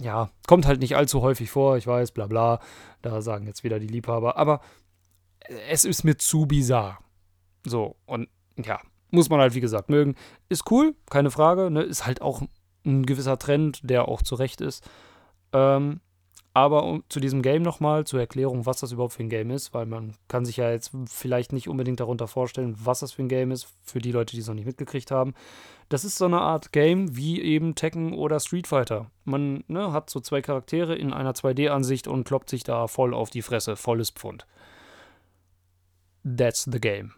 ja, 0.00 0.30
kommt 0.46 0.66
halt 0.66 0.80
nicht 0.80 0.96
allzu 0.96 1.22
häufig 1.22 1.50
vor, 1.50 1.76
ich 1.76 1.86
weiß, 1.86 2.12
bla 2.12 2.26
bla. 2.26 2.60
Da 3.02 3.20
sagen 3.20 3.46
jetzt 3.46 3.64
wieder 3.64 3.78
die 3.78 3.86
Liebhaber. 3.86 4.36
Aber 4.36 4.60
es 5.70 5.84
ist 5.84 6.04
mir 6.04 6.16
zu 6.16 6.46
bizarr. 6.46 6.98
So, 7.66 7.96
und 8.06 8.28
ja, 8.56 8.80
muss 9.10 9.28
man 9.28 9.40
halt, 9.40 9.54
wie 9.54 9.60
gesagt, 9.60 9.90
mögen. 9.90 10.14
Ist 10.48 10.70
cool, 10.70 10.94
keine 11.10 11.30
Frage. 11.30 11.70
Ne? 11.70 11.82
Ist 11.82 12.06
halt 12.06 12.22
auch 12.22 12.42
ein 12.84 13.06
gewisser 13.06 13.38
Trend, 13.38 13.80
der 13.82 14.08
auch 14.08 14.22
zurecht 14.22 14.60
ist. 14.60 14.88
Ähm, 15.52 16.00
aber 16.58 16.84
um, 16.84 17.04
zu 17.08 17.20
diesem 17.20 17.42
Game 17.42 17.62
nochmal, 17.62 18.04
zur 18.04 18.20
Erklärung, 18.20 18.66
was 18.66 18.80
das 18.80 18.92
überhaupt 18.92 19.14
für 19.14 19.22
ein 19.22 19.28
Game 19.28 19.50
ist, 19.50 19.74
weil 19.74 19.86
man 19.86 20.14
kann 20.28 20.44
sich 20.44 20.56
ja 20.56 20.70
jetzt 20.70 20.90
vielleicht 21.06 21.52
nicht 21.52 21.68
unbedingt 21.68 22.00
darunter 22.00 22.26
vorstellen, 22.26 22.76
was 22.82 23.00
das 23.00 23.12
für 23.12 23.22
ein 23.22 23.28
Game 23.28 23.50
ist, 23.50 23.68
für 23.82 24.00
die 24.00 24.12
Leute, 24.12 24.34
die 24.34 24.40
es 24.40 24.48
noch 24.48 24.54
nicht 24.54 24.66
mitgekriegt 24.66 25.10
haben. 25.10 25.34
Das 25.88 26.04
ist 26.04 26.16
so 26.16 26.24
eine 26.24 26.40
Art 26.40 26.72
Game 26.72 27.16
wie 27.16 27.40
eben 27.40 27.74
Tekken 27.74 28.12
oder 28.12 28.40
Street 28.40 28.66
Fighter. 28.66 29.10
Man 29.24 29.64
ne, 29.68 29.92
hat 29.92 30.10
so 30.10 30.20
zwei 30.20 30.42
Charaktere 30.42 30.94
in 30.94 31.12
einer 31.12 31.32
2D-Ansicht 31.32 32.08
und 32.08 32.24
kloppt 32.24 32.50
sich 32.50 32.64
da 32.64 32.88
voll 32.88 33.14
auf 33.14 33.30
die 33.30 33.42
Fresse, 33.42 33.76
volles 33.76 34.10
Pfund. 34.10 34.46
That's 36.24 36.68
the 36.70 36.80
game. 36.80 37.12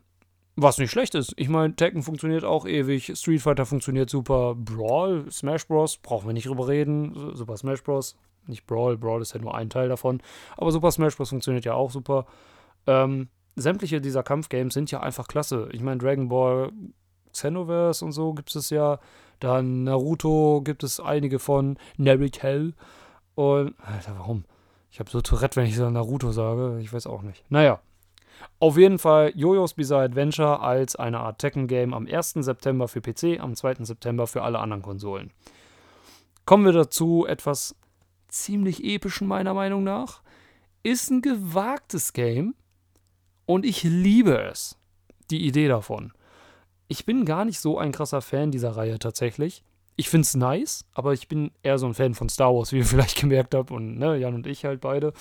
Was 0.56 0.78
nicht 0.78 0.90
schlecht 0.90 1.14
ist. 1.14 1.32
Ich 1.36 1.48
meine, 1.48 1.74
Tekken 1.74 2.02
funktioniert 2.02 2.44
auch 2.44 2.66
ewig, 2.66 3.12
Street 3.16 3.40
Fighter 3.40 3.64
funktioniert 3.64 4.10
super, 4.10 4.54
Brawl, 4.54 5.30
Smash 5.30 5.66
Bros. 5.66 5.96
brauchen 5.96 6.28
wir 6.28 6.34
nicht 6.34 6.46
drüber 6.46 6.68
reden. 6.68 7.34
Super 7.34 7.56
Smash 7.56 7.82
Bros 7.82 8.16
nicht 8.50 8.66
Brawl, 8.66 8.98
Brawl 8.98 9.22
ist 9.22 9.34
ja 9.34 9.40
nur 9.40 9.54
ein 9.54 9.70
Teil 9.70 9.88
davon. 9.88 10.22
Aber 10.56 10.70
Super 10.72 10.90
Smash 10.90 11.16
Bros. 11.16 11.30
funktioniert 11.30 11.64
ja 11.64 11.74
auch 11.74 11.90
super. 11.90 12.26
Ähm, 12.86 13.28
sämtliche 13.56 14.00
dieser 14.00 14.22
Kampfgames 14.22 14.74
sind 14.74 14.90
ja 14.90 15.00
einfach 15.00 15.26
klasse. 15.28 15.68
Ich 15.72 15.80
meine, 15.80 15.98
Dragon 15.98 16.28
Ball 16.28 16.72
Xenoverse 17.32 18.04
und 18.04 18.12
so 18.12 18.34
gibt 18.34 18.54
es 18.54 18.70
ja. 18.70 18.98
Dann 19.38 19.84
Naruto 19.84 20.60
gibt 20.62 20.82
es 20.82 21.00
einige 21.00 21.38
von. 21.38 21.78
Naruto. 21.96 22.72
Und, 23.34 23.74
Alter, 23.80 24.18
warum? 24.18 24.44
Ich 24.90 25.00
habe 25.00 25.10
so 25.10 25.20
Tourette, 25.20 25.56
wenn 25.56 25.66
ich 25.66 25.76
so 25.76 25.88
Naruto 25.88 26.32
sage. 26.32 26.78
Ich 26.80 26.92
weiß 26.92 27.06
auch 27.06 27.22
nicht. 27.22 27.44
Naja. 27.50 27.80
Auf 28.58 28.76
jeden 28.76 28.98
Fall 28.98 29.32
Jojo's 29.34 29.74
Bizarre 29.74 30.04
Adventure 30.04 30.60
als 30.60 30.96
eine 30.96 31.20
Art 31.20 31.38
Tekken-Game 31.38 31.92
am 31.92 32.06
1. 32.06 32.32
September 32.40 32.88
für 32.88 33.00
PC, 33.00 33.38
am 33.38 33.54
2. 33.54 33.84
September 33.84 34.26
für 34.26 34.42
alle 34.42 34.58
anderen 34.58 34.82
Konsolen. 34.82 35.30
Kommen 36.46 36.64
wir 36.64 36.72
dazu, 36.72 37.26
etwas 37.26 37.76
ziemlich 38.32 38.84
epischen 38.84 39.28
meiner 39.28 39.54
Meinung 39.54 39.84
nach. 39.84 40.22
Ist 40.82 41.10
ein 41.10 41.22
gewagtes 41.22 42.12
Game 42.12 42.54
und 43.46 43.66
ich 43.66 43.82
liebe 43.82 44.40
es. 44.42 44.76
Die 45.30 45.46
Idee 45.46 45.68
davon. 45.68 46.12
Ich 46.88 47.04
bin 47.04 47.24
gar 47.24 47.44
nicht 47.44 47.60
so 47.60 47.78
ein 47.78 47.92
krasser 47.92 48.20
Fan 48.20 48.50
dieser 48.50 48.76
Reihe 48.76 48.98
tatsächlich. 48.98 49.62
Ich 49.96 50.08
finde 50.08 50.24
es 50.24 50.34
nice, 50.34 50.84
aber 50.92 51.12
ich 51.12 51.28
bin 51.28 51.50
eher 51.62 51.78
so 51.78 51.86
ein 51.86 51.94
Fan 51.94 52.14
von 52.14 52.28
Star 52.28 52.54
Wars, 52.54 52.72
wie 52.72 52.78
ihr 52.78 52.84
vielleicht 52.86 53.20
gemerkt 53.20 53.54
habt. 53.54 53.70
Und 53.70 53.98
ne, 53.98 54.16
Jan 54.16 54.34
und 54.34 54.46
ich 54.46 54.64
halt 54.64 54.80
beide. 54.80 55.12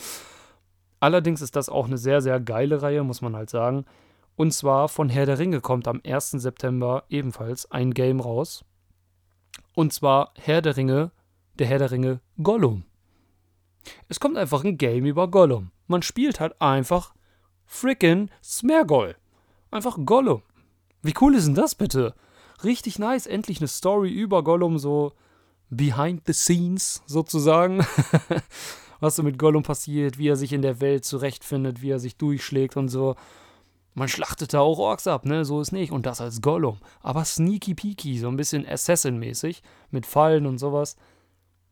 Allerdings 0.99 1.41
ist 1.41 1.55
das 1.55 1.69
auch 1.69 1.85
eine 1.85 1.97
sehr, 1.97 2.21
sehr 2.21 2.39
geile 2.39 2.81
Reihe, 2.81 3.03
muss 3.03 3.21
man 3.21 3.35
halt 3.35 3.49
sagen. 3.49 3.85
Und 4.35 4.53
zwar 4.53 4.89
von 4.89 5.09
Herr 5.09 5.25
der 5.25 5.37
Ringe 5.37 5.59
kommt 5.59 5.87
am 5.87 6.01
1. 6.05 6.31
September 6.31 7.03
ebenfalls 7.09 7.69
ein 7.71 7.93
Game 7.93 8.19
raus. 8.19 8.63
Und 9.75 9.93
zwar 9.93 10.33
Herr 10.37 10.61
der 10.61 10.77
Ringe, 10.77 11.11
der 11.55 11.67
Herr 11.67 11.79
der 11.79 11.91
Ringe 11.91 12.21
Gollum. 12.41 12.83
Es 14.07 14.19
kommt 14.19 14.37
einfach 14.37 14.63
ein 14.63 14.77
Game 14.77 15.05
über 15.05 15.27
Gollum. 15.27 15.71
Man 15.87 16.01
spielt 16.01 16.39
halt 16.39 16.59
einfach 16.61 17.13
frickin' 17.65 18.29
Smergol. 18.43 19.15
Einfach 19.71 19.97
Gollum. 20.05 20.41
Wie 21.01 21.13
cool 21.21 21.35
ist 21.35 21.47
denn 21.47 21.55
das 21.55 21.75
bitte? 21.75 22.13
Richtig 22.63 22.99
nice, 22.99 23.25
endlich 23.25 23.59
eine 23.59 23.67
Story 23.67 24.11
über 24.11 24.43
Gollum, 24.43 24.79
so 24.79 25.13
behind 25.69 26.23
the 26.25 26.33
scenes 26.33 27.03
sozusagen. 27.05 27.85
Was 28.99 29.15
so 29.15 29.23
mit 29.23 29.39
Gollum 29.39 29.63
passiert, 29.63 30.17
wie 30.17 30.27
er 30.27 30.35
sich 30.35 30.51
in 30.51 30.61
der 30.61 30.81
Welt 30.81 31.05
zurechtfindet, 31.05 31.81
wie 31.81 31.91
er 31.91 31.99
sich 31.99 32.17
durchschlägt 32.17 32.75
und 32.75 32.89
so. 32.89 33.15
Man 33.93 34.09
schlachtet 34.09 34.53
da 34.53 34.59
auch 34.59 34.77
Orks 34.77 35.07
ab, 35.07 35.25
ne? 35.25 35.45
So 35.45 35.61
ist 35.61 35.71
nicht. 35.71 35.93
Und 35.93 36.05
das 36.05 36.19
als 36.19 36.41
Gollum. 36.41 36.79
Aber 37.01 37.23
sneaky 37.23 37.75
peaky, 37.75 38.19
so 38.19 38.27
ein 38.27 38.35
bisschen 38.35 38.67
Assassin-mäßig. 38.67 39.63
Mit 39.89 40.05
Fallen 40.05 40.45
und 40.45 40.57
sowas 40.57 40.97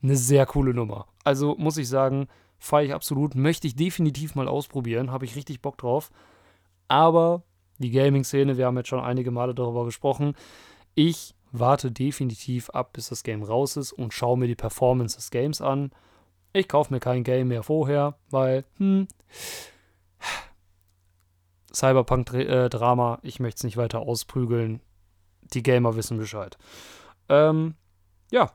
eine 0.02 0.16
sehr 0.16 0.46
coole 0.46 0.74
Nummer. 0.74 1.08
Also 1.24 1.56
muss 1.58 1.78
ich 1.78 1.90
sagen, 1.90 2.28
feiere 2.58 2.86
ich 2.86 2.94
absolut. 2.94 3.36
Möchte 3.36 3.68
ich 3.68 3.76
definitiv 3.76 4.36
mal 4.36 4.48
ausprobieren. 4.48 5.12
Habe 5.12 5.26
ich 5.26 5.36
richtig 5.36 5.62
Bock 5.62 5.78
drauf. 5.78 6.12
Aber 6.88 7.44
die 7.80 7.92
Gaming-Szene, 7.92 8.58
wir 8.58 8.66
haben 8.66 8.78
jetzt 8.78 8.90
schon 8.90 9.00
einige 9.00 9.32
Male 9.32 9.54
darüber 9.54 9.86
gesprochen. 9.86 10.36
Ich 10.96 11.36
warte 11.52 11.92
definitiv 11.92 12.70
ab, 12.72 12.94
bis 12.94 13.10
das 13.10 13.24
Game 13.24 13.44
raus 13.44 13.78
ist 13.78 13.92
und 13.92 14.14
schaue 14.14 14.38
mir 14.38 14.48
die 14.48 14.56
Performance 14.56 15.16
des 15.16 15.30
Games 15.30 15.62
an. 15.62 15.92
Ich 16.54 16.68
kaufe 16.68 16.94
mir 16.94 17.00
kein 17.00 17.24
Game 17.24 17.50
mehr 17.50 17.64
vorher, 17.64 18.18
weil, 18.30 18.66
hm, 18.78 19.08
Cyberpunk-Drama, 21.74 23.20
ich 23.22 23.40
möchte 23.40 23.60
es 23.60 23.64
nicht 23.64 23.78
weiter 23.78 24.00
ausprügeln. 24.00 24.82
Die 25.54 25.62
Gamer 25.62 25.96
wissen 25.96 26.18
Bescheid. 26.18 26.58
Ähm, 27.30 27.76
ja, 28.32 28.52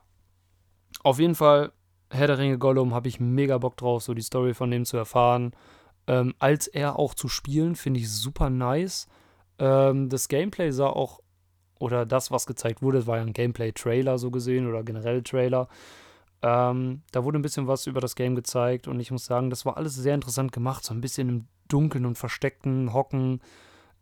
auf 1.03 1.19
jeden 1.19 1.35
Fall, 1.35 1.71
Herr 2.09 2.27
der 2.27 2.37
Ringe 2.37 2.57
Gollum 2.57 2.93
habe 2.93 3.07
ich 3.07 3.19
mega 3.19 3.57
Bock 3.57 3.77
drauf, 3.77 4.03
so 4.03 4.13
die 4.13 4.21
Story 4.21 4.53
von 4.53 4.71
dem 4.71 4.85
zu 4.85 4.97
erfahren. 4.97 5.51
Ähm, 6.07 6.33
als 6.39 6.67
er 6.67 6.99
auch 6.99 7.13
zu 7.13 7.27
spielen, 7.27 7.75
finde 7.75 7.99
ich 7.99 8.11
super 8.11 8.49
nice. 8.49 9.07
Ähm, 9.59 10.09
das 10.09 10.27
Gameplay 10.27 10.71
sah 10.71 10.87
auch, 10.87 11.19
oder 11.79 12.05
das, 12.05 12.31
was 12.31 12.45
gezeigt 12.45 12.81
wurde, 12.81 13.05
war 13.07 13.17
ja 13.17 13.23
ein 13.23 13.33
Gameplay-Trailer 13.33 14.17
so 14.17 14.31
gesehen 14.31 14.67
oder 14.67 14.83
generell 14.83 15.21
Trailer. 15.23 15.67
Ähm, 16.41 17.03
da 17.11 17.23
wurde 17.23 17.39
ein 17.39 17.41
bisschen 17.41 17.67
was 17.67 17.87
über 17.87 18.01
das 18.01 18.15
Game 18.15 18.35
gezeigt 18.35 18.87
und 18.87 18.99
ich 18.99 19.11
muss 19.11 19.25
sagen, 19.25 19.49
das 19.49 19.65
war 19.65 19.77
alles 19.77 19.95
sehr 19.95 20.15
interessant 20.15 20.51
gemacht. 20.51 20.83
So 20.83 20.93
ein 20.93 21.01
bisschen 21.01 21.29
im 21.29 21.47
Dunkeln 21.67 22.05
und 22.05 22.17
Versteckten, 22.17 22.93
Hocken. 22.93 23.41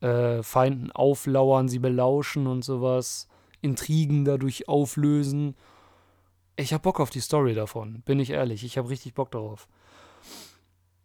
äh, 0.02 0.44
Feinden 0.44 0.92
auflauern, 0.92 1.70
sie 1.70 1.80
belauschen 1.80 2.48
und 2.48 2.64
sowas, 2.64 3.28
Intrigen 3.62 4.26
dadurch 4.26 4.68
auflösen. 4.68 5.56
Ich 6.56 6.74
hab 6.74 6.84
Bock 6.84 7.00
auf 7.00 7.10
die 7.10 7.22
Story 7.22 7.54
davon, 7.54 8.02
bin 8.02 8.20
ich 8.20 8.30
ehrlich. 8.32 8.64
Ich 8.64 8.78
hab 8.78 8.90
richtig 8.90 9.14
Bock 9.14 9.32
darauf. 9.32 9.68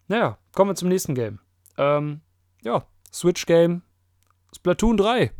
Naja, 0.09 0.39
kommen 0.53 0.71
wir 0.71 0.75
zum 0.75 0.89
nächsten 0.89 1.15
Game. 1.15 1.41
Ähm, 1.79 2.21
ja, 2.63 2.87
Switch-Game, 3.13 3.83
Splatoon 4.55 4.97
3. 4.97 5.33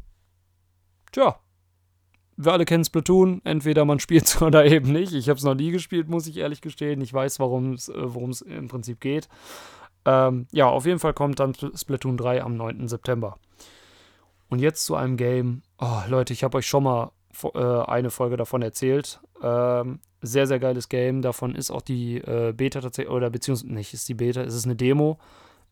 Tja, 1.13 1.39
wir 2.37 2.53
alle 2.53 2.65
kennen 2.65 2.85
Splatoon, 2.85 3.41
entweder 3.45 3.85
man 3.85 3.99
spielt 3.99 4.25
es 4.27 4.43
oder 4.43 4.65
eben 4.67 4.93
nicht. 4.93 5.13
Ich 5.13 5.29
habe 5.29 5.39
es 5.39 5.45
noch 5.45 5.55
nie 5.55 5.71
gespielt, 5.71 6.09
muss 6.09 6.27
ich 6.27 6.37
ehrlich 6.37 6.61
gestehen. 6.61 7.01
Ich 7.01 7.13
weiß, 7.13 7.41
worum 7.41 7.73
es 7.75 7.89
äh, 7.89 8.55
im 8.55 8.69
Prinzip 8.69 9.01
geht. 9.01 9.29
Ähm, 10.05 10.47
ja, 10.53 10.67
auf 10.69 10.87
jeden 10.87 10.99
Fall 10.99 11.15
kommt 11.15 11.41
dann 11.41 11.55
Splatoon 11.55 12.17
3 12.17 12.43
am 12.43 12.57
9. 12.57 12.89
September. 12.89 13.39
Und 14.49 14.61
jetzt 14.61 14.85
zu 14.85 14.95
einem 14.95 15.17
Game. 15.17 15.63
Oh, 15.79 16.03
Leute, 16.09 16.33
ich 16.33 16.45
habe 16.45 16.59
euch 16.59 16.67
schon 16.67 16.85
mal 16.85 17.07
äh, 17.07 17.09
eine 17.45 18.11
Folge 18.11 18.37
davon 18.37 18.63
erzählt. 18.63 19.21
Ähm, 19.43 20.01
sehr, 20.23 20.47
sehr 20.47 20.59
geiles 20.59 20.89
Game. 20.89 21.23
Davon 21.23 21.55
ist 21.55 21.71
auch 21.71 21.83
die 21.83 22.17
äh, 22.19 22.53
Beta 22.57 22.81
tatsächlich, 22.81 23.15
oder 23.15 23.31
beziehungsweise 23.31 23.73
nicht, 23.73 23.95
ist 23.95 24.09
die 24.09 24.15
Beta, 24.15 24.43
es 24.43 24.55
ist 24.55 24.65
eine 24.65 24.77
Demo. 24.77 25.19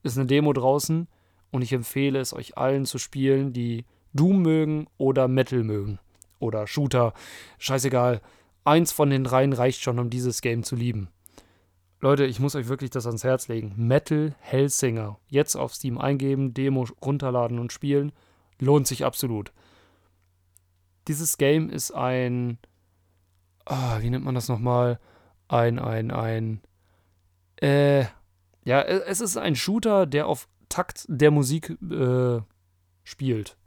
Ist 0.03 0.18
eine 0.18 0.27
Demo 0.27 0.53
draußen. 0.53 1.09
Und 1.50 1.62
ich 1.62 1.72
empfehle 1.72 2.18
es 2.18 2.35
euch 2.35 2.59
allen 2.59 2.85
zu 2.85 2.98
spielen, 2.98 3.53
die 3.53 3.85
Doom 4.12 4.42
mögen 4.42 4.87
oder 4.98 5.29
Metal 5.29 5.62
mögen 5.62 5.98
oder 6.38 6.66
Shooter, 6.66 7.14
scheißegal. 7.59 8.20
Eins 8.64 8.92
von 8.92 9.11
den 9.11 9.24
dreien 9.24 9.53
reicht 9.53 9.83
schon, 9.83 9.98
um 9.98 10.11
dieses 10.11 10.40
Game 10.40 10.62
zu 10.62 10.77
lieben. 10.77 11.09
Leute, 12.00 12.24
ich 12.24 12.38
muss 12.38 12.55
euch 12.55 12.68
wirklich 12.68 12.90
das 12.90 13.07
ans 13.07 13.24
Herz 13.24 13.48
legen. 13.48 13.74
Metal 13.77 14.35
Hellsinger. 14.40 15.18
Jetzt 15.29 15.57
auf 15.57 15.74
Steam 15.74 15.98
eingeben, 15.98 16.55
Demo 16.55 16.87
runterladen 17.03 17.59
und 17.59 17.72
spielen. 17.72 18.12
Lohnt 18.59 18.87
sich 18.87 19.05
absolut. 19.05 19.53
Dieses 21.09 21.37
Game 21.38 21.71
ist 21.71 21.90
ein. 21.90 22.59
Ah, 23.64 23.99
wie 24.01 24.11
nennt 24.11 24.25
man 24.25 24.35
das 24.35 24.49
nochmal? 24.49 24.99
Ein, 25.49 25.79
ein, 25.79 26.11
ein. 26.11 26.61
Äh. 27.57 28.07
Ja, 28.67 28.81
es 28.81 29.21
ist 29.21 29.37
ein 29.37 29.57
Shooter, 29.57 30.07
der 30.07 30.27
auf 30.27 30.49
Takt 30.71 31.05
der 31.09 31.31
Musik 31.31 31.77
äh, 31.90 32.40
spielt. 33.03 33.59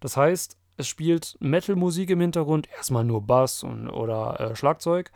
Das 0.00 0.16
heißt, 0.16 0.56
es 0.76 0.86
spielt 0.86 1.36
Metal-Musik 1.40 2.10
im 2.10 2.20
Hintergrund, 2.20 2.68
erstmal 2.76 3.04
nur 3.04 3.22
Bass 3.22 3.62
und, 3.62 3.88
oder 3.88 4.40
äh, 4.40 4.56
Schlagzeug. 4.56 5.10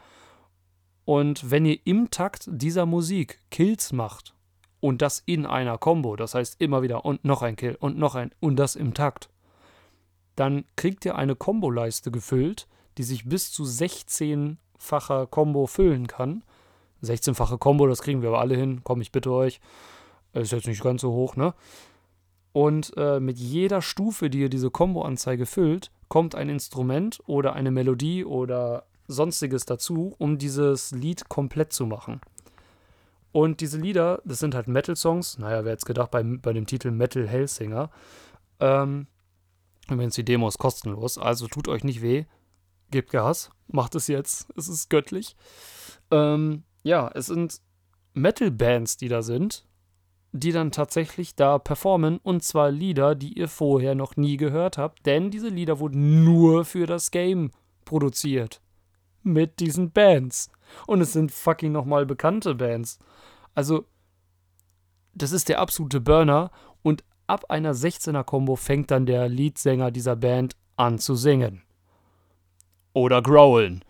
Und 1.05 1.51
wenn 1.51 1.67
ihr 1.67 1.79
im 1.85 2.11
Takt 2.11 2.49
dieser 2.51 2.87
Musik 2.87 3.41
Kills 3.51 3.93
macht 3.93 4.35
und 4.81 5.03
das 5.03 5.23
in 5.25 5.47
einer 5.47 5.79
Combo, 5.79 6.17
das 6.17 6.35
heißt 6.35 6.61
immer 6.61 6.83
wieder 6.83 7.05
und 7.05 7.25
noch 7.25 7.43
ein 7.43 7.57
Kill 7.57 7.77
und 7.79 7.99
noch 7.99 8.15
ein 8.15 8.33
und 8.41 8.57
das 8.57 8.77
im 8.77 8.95
Takt, 8.95 9.29
dann 10.37 10.65
kriegt 10.77 11.05
ihr 11.05 11.17
eine 11.17 11.37
Combo-Leiste 11.37 12.11
gefüllt, 12.11 12.67
die 12.99 13.03
sich 13.03 13.29
bis 13.29 13.53
zu 13.53 13.65
16-facher 13.65 15.27
Combo 15.27 15.67
füllen 15.67 16.07
kann. 16.07 16.45
16-fache 17.03 17.59
Combo, 17.59 17.87
das 17.87 18.03
kriegen 18.03 18.23
wir 18.23 18.29
aber 18.29 18.41
alle 18.41 18.57
hin, 18.57 18.81
komm 18.85 19.01
ich 19.01 19.13
bitte 19.13 19.33
euch. 19.33 19.61
Ist 20.33 20.53
jetzt 20.53 20.67
nicht 20.67 20.83
ganz 20.83 21.03
so 21.03 21.13
hoch, 21.13 21.37
ne? 21.37 21.55
Und 22.53 22.93
äh, 22.97 23.19
mit 23.19 23.39
jeder 23.39 23.81
Stufe, 23.81 24.29
die 24.29 24.41
ihr 24.41 24.51
diese 24.51 24.71
Combo-Anzeige 24.71 25.47
füllt, 25.47 25.91
kommt 26.09 26.35
ein 26.35 26.51
Instrument 26.51 27.21
oder 27.27 27.55
eine 27.55 27.71
Melodie 27.71 28.25
oder 28.25 28.85
sonstiges 29.09 29.65
dazu, 29.65 30.15
um 30.19 30.39
dieses 30.39 30.91
Lied 30.91 31.29
komplett 31.29 31.73
zu 31.73 31.87
machen. 31.87 32.21
Und 33.33 33.63
diese 33.63 33.79
Lieder, 33.79 34.21
das 34.25 34.39
sind 34.39 34.55
halt 34.55 34.69
Metal-Songs. 34.69 35.39
Naja, 35.39 35.65
wer 35.65 35.73
jetzt 35.73 35.87
gedacht 35.87 36.11
bei, 36.11 36.23
bei 36.23 36.53
dem 36.53 36.67
Titel 36.67 36.91
Metal 36.91 37.27
Hellsinger. 37.27 37.91
Ähm, 38.61 39.07
übrigens, 39.91 40.15
die 40.15 40.25
Demo 40.25 40.49
ist 40.49 40.59
kostenlos, 40.59 41.19
also 41.19 41.47
tut 41.47 41.69
euch 41.69 41.85
nicht 41.85 42.03
weh. 42.03 42.25
Gebt 42.91 43.11
Gas, 43.11 43.51
macht 43.69 43.95
es 43.95 44.07
jetzt. 44.07 44.49
Es 44.57 44.69
ist 44.69 44.91
göttlich. 44.91 45.37
Ähm, 46.11 46.65
ja, 46.83 47.11
es 47.15 47.27
sind 47.27 47.61
Metal-Bands, 48.15 48.99
die 48.99 49.09
da 49.09 49.23
sind 49.23 49.65
die 50.33 50.53
dann 50.53 50.73
tatsächlich 50.73 51.37
da 51.37 51.59
performen 51.59 52.19
und 52.19 52.43
zwar 52.43 52.71
Lieder, 52.71 53.15
die 53.15 53.39
ihr 53.39 53.49
vorher 53.49 53.95
noch 53.95 54.17
nie 54.17 54.39
gehört 54.39 54.79
habt, 54.79 55.05
denn 55.05 55.31
diese 55.31 55.49
Lieder 55.49 55.79
wurden 55.79 56.25
nur 56.25 56.65
für 56.65 56.87
das 56.87 57.11
Game 57.11 57.51
produziert. 57.85 58.63
Mit 59.23 59.61
diesen 59.61 59.93
Bands. 59.93 60.51
Und 60.87 61.03
es 61.03 61.13
sind 61.13 61.31
fucking 61.31 61.71
nochmal 61.71 62.07
bekannte 62.07 62.55
Bands. 62.55 62.99
Also, 63.55 63.85
das 65.15 65.33
ist 65.33 65.51
der 65.51 65.61
absolute 65.61 66.01
Burner 66.01 66.51
ab 67.33 67.47
einer 67.49 67.73
16er-Kombo 67.75 68.57
fängt 68.57 68.91
dann 68.91 69.07
der 69.07 69.27
Leadsänger 69.27 69.91
dieser 69.91 70.17
Band 70.17 70.55
an 70.77 70.99
zu 70.99 71.15
singen. 71.15 71.63
Oder 72.93 73.23
growlen. 73.23 73.83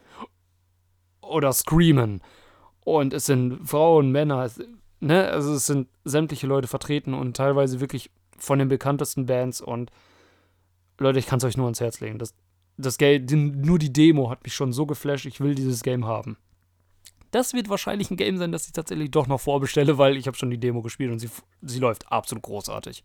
Oder 1.21 1.53
screamen. 1.53 2.23
Und 2.85 3.13
es 3.13 3.27
sind 3.27 3.69
Frauen, 3.69 4.13
Männer, 4.13 4.49
ne, 5.01 5.29
also 5.29 5.55
es 5.55 5.67
sind 5.67 5.89
sämtliche 6.05 6.47
Leute 6.47 6.69
vertreten 6.69 7.15
und 7.15 7.37
teilweise 7.37 7.81
wirklich 7.81 8.13
von 8.39 8.61
den 8.61 8.69
bekanntesten 8.69 9.27
Bands 9.27 9.61
und 9.61 9.91
Leute, 10.99 11.19
ich 11.19 11.27
kann 11.27 11.39
es 11.39 11.45
euch 11.45 11.57
nur 11.57 11.67
ans 11.67 11.81
Herz 11.81 11.99
legen. 11.99 12.21
Das, 12.21 12.35
das 12.77 12.97
Game, 12.97 13.27
nur 13.61 13.81
die 13.81 13.93
Demo 13.93 14.31
hat 14.31 14.45
mich 14.45 14.55
schon 14.55 14.73
so 14.73 14.87
geflasht, 14.87 15.27
ich 15.27 15.41
will 15.41 15.57
dieses 15.57 15.83
Game 15.83 16.07
haben. 16.07 16.37
Das 17.33 17.53
wird 17.53 17.69
wahrscheinlich 17.69 18.11
ein 18.11 18.17
Game 18.17 18.39
sein, 18.39 18.53
das 18.53 18.67
ich 18.67 18.73
tatsächlich 18.73 19.11
doch 19.11 19.27
noch 19.27 19.41
vorbestelle, 19.41 19.99
weil 19.99 20.17
ich 20.17 20.29
habe 20.29 20.37
schon 20.37 20.51
die 20.51 20.59
Demo 20.59 20.83
gespielt 20.83 21.11
und 21.11 21.19
sie, 21.19 21.31
sie 21.63 21.81
läuft 21.81 22.11
absolut 22.13 22.43
großartig. 22.43 23.03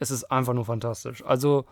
Es 0.00 0.10
ist 0.10 0.24
einfach 0.24 0.54
nur 0.54 0.64
fantastisch. 0.64 1.24
Also 1.24 1.64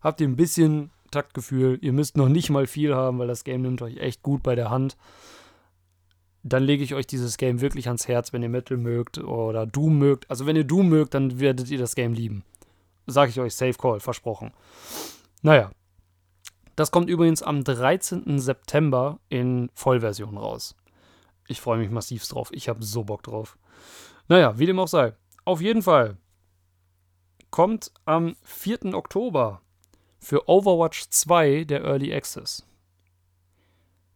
habt 0.00 0.20
ihr 0.20 0.28
ein 0.28 0.36
bisschen 0.36 0.90
Taktgefühl, 1.10 1.78
ihr 1.80 1.92
müsst 1.92 2.18
noch 2.18 2.28
nicht 2.28 2.50
mal 2.50 2.66
viel 2.66 2.94
haben, 2.94 3.18
weil 3.18 3.28
das 3.28 3.44
Game 3.44 3.62
nimmt 3.62 3.80
euch 3.80 3.96
echt 3.96 4.22
gut 4.22 4.42
bei 4.42 4.54
der 4.54 4.68
Hand 4.68 4.98
dann 6.48 6.62
lege 6.62 6.84
ich 6.84 6.94
euch 6.94 7.06
dieses 7.08 7.38
Game 7.38 7.60
wirklich 7.60 7.88
ans 7.88 8.06
Herz, 8.06 8.32
wenn 8.32 8.42
ihr 8.42 8.48
Metal 8.48 8.76
mögt 8.76 9.18
oder 9.18 9.66
Doom 9.66 9.98
mögt. 9.98 10.30
Also 10.30 10.46
wenn 10.46 10.54
ihr 10.54 10.64
Doom 10.64 10.88
mögt, 10.88 11.14
dann 11.14 11.40
werdet 11.40 11.68
ihr 11.70 11.78
das 11.78 11.96
Game 11.96 12.12
lieben. 12.12 12.44
Sage 13.06 13.30
ich 13.30 13.40
euch, 13.40 13.54
Safe 13.54 13.74
Call, 13.74 13.98
versprochen. 13.98 14.52
Naja. 15.42 15.70
Das 16.76 16.90
kommt 16.90 17.08
übrigens 17.08 17.42
am 17.42 17.64
13. 17.64 18.38
September 18.38 19.18
in 19.28 19.70
Vollversion 19.74 20.36
raus. 20.36 20.76
Ich 21.48 21.60
freue 21.60 21.78
mich 21.78 21.90
massiv 21.90 22.26
drauf. 22.26 22.50
Ich 22.52 22.68
habe 22.68 22.84
so 22.84 23.04
Bock 23.04 23.22
drauf. 23.22 23.58
Naja, 24.28 24.58
wie 24.58 24.66
dem 24.66 24.78
auch 24.78 24.88
sei. 24.88 25.14
Auf 25.44 25.60
jeden 25.60 25.82
Fall 25.82 26.16
kommt 27.50 27.92
am 28.04 28.36
4. 28.42 28.94
Oktober 28.94 29.60
für 30.18 30.48
Overwatch 30.48 31.08
2 31.08 31.64
der 31.64 31.84
Early 31.84 32.12
Access. 32.12 32.66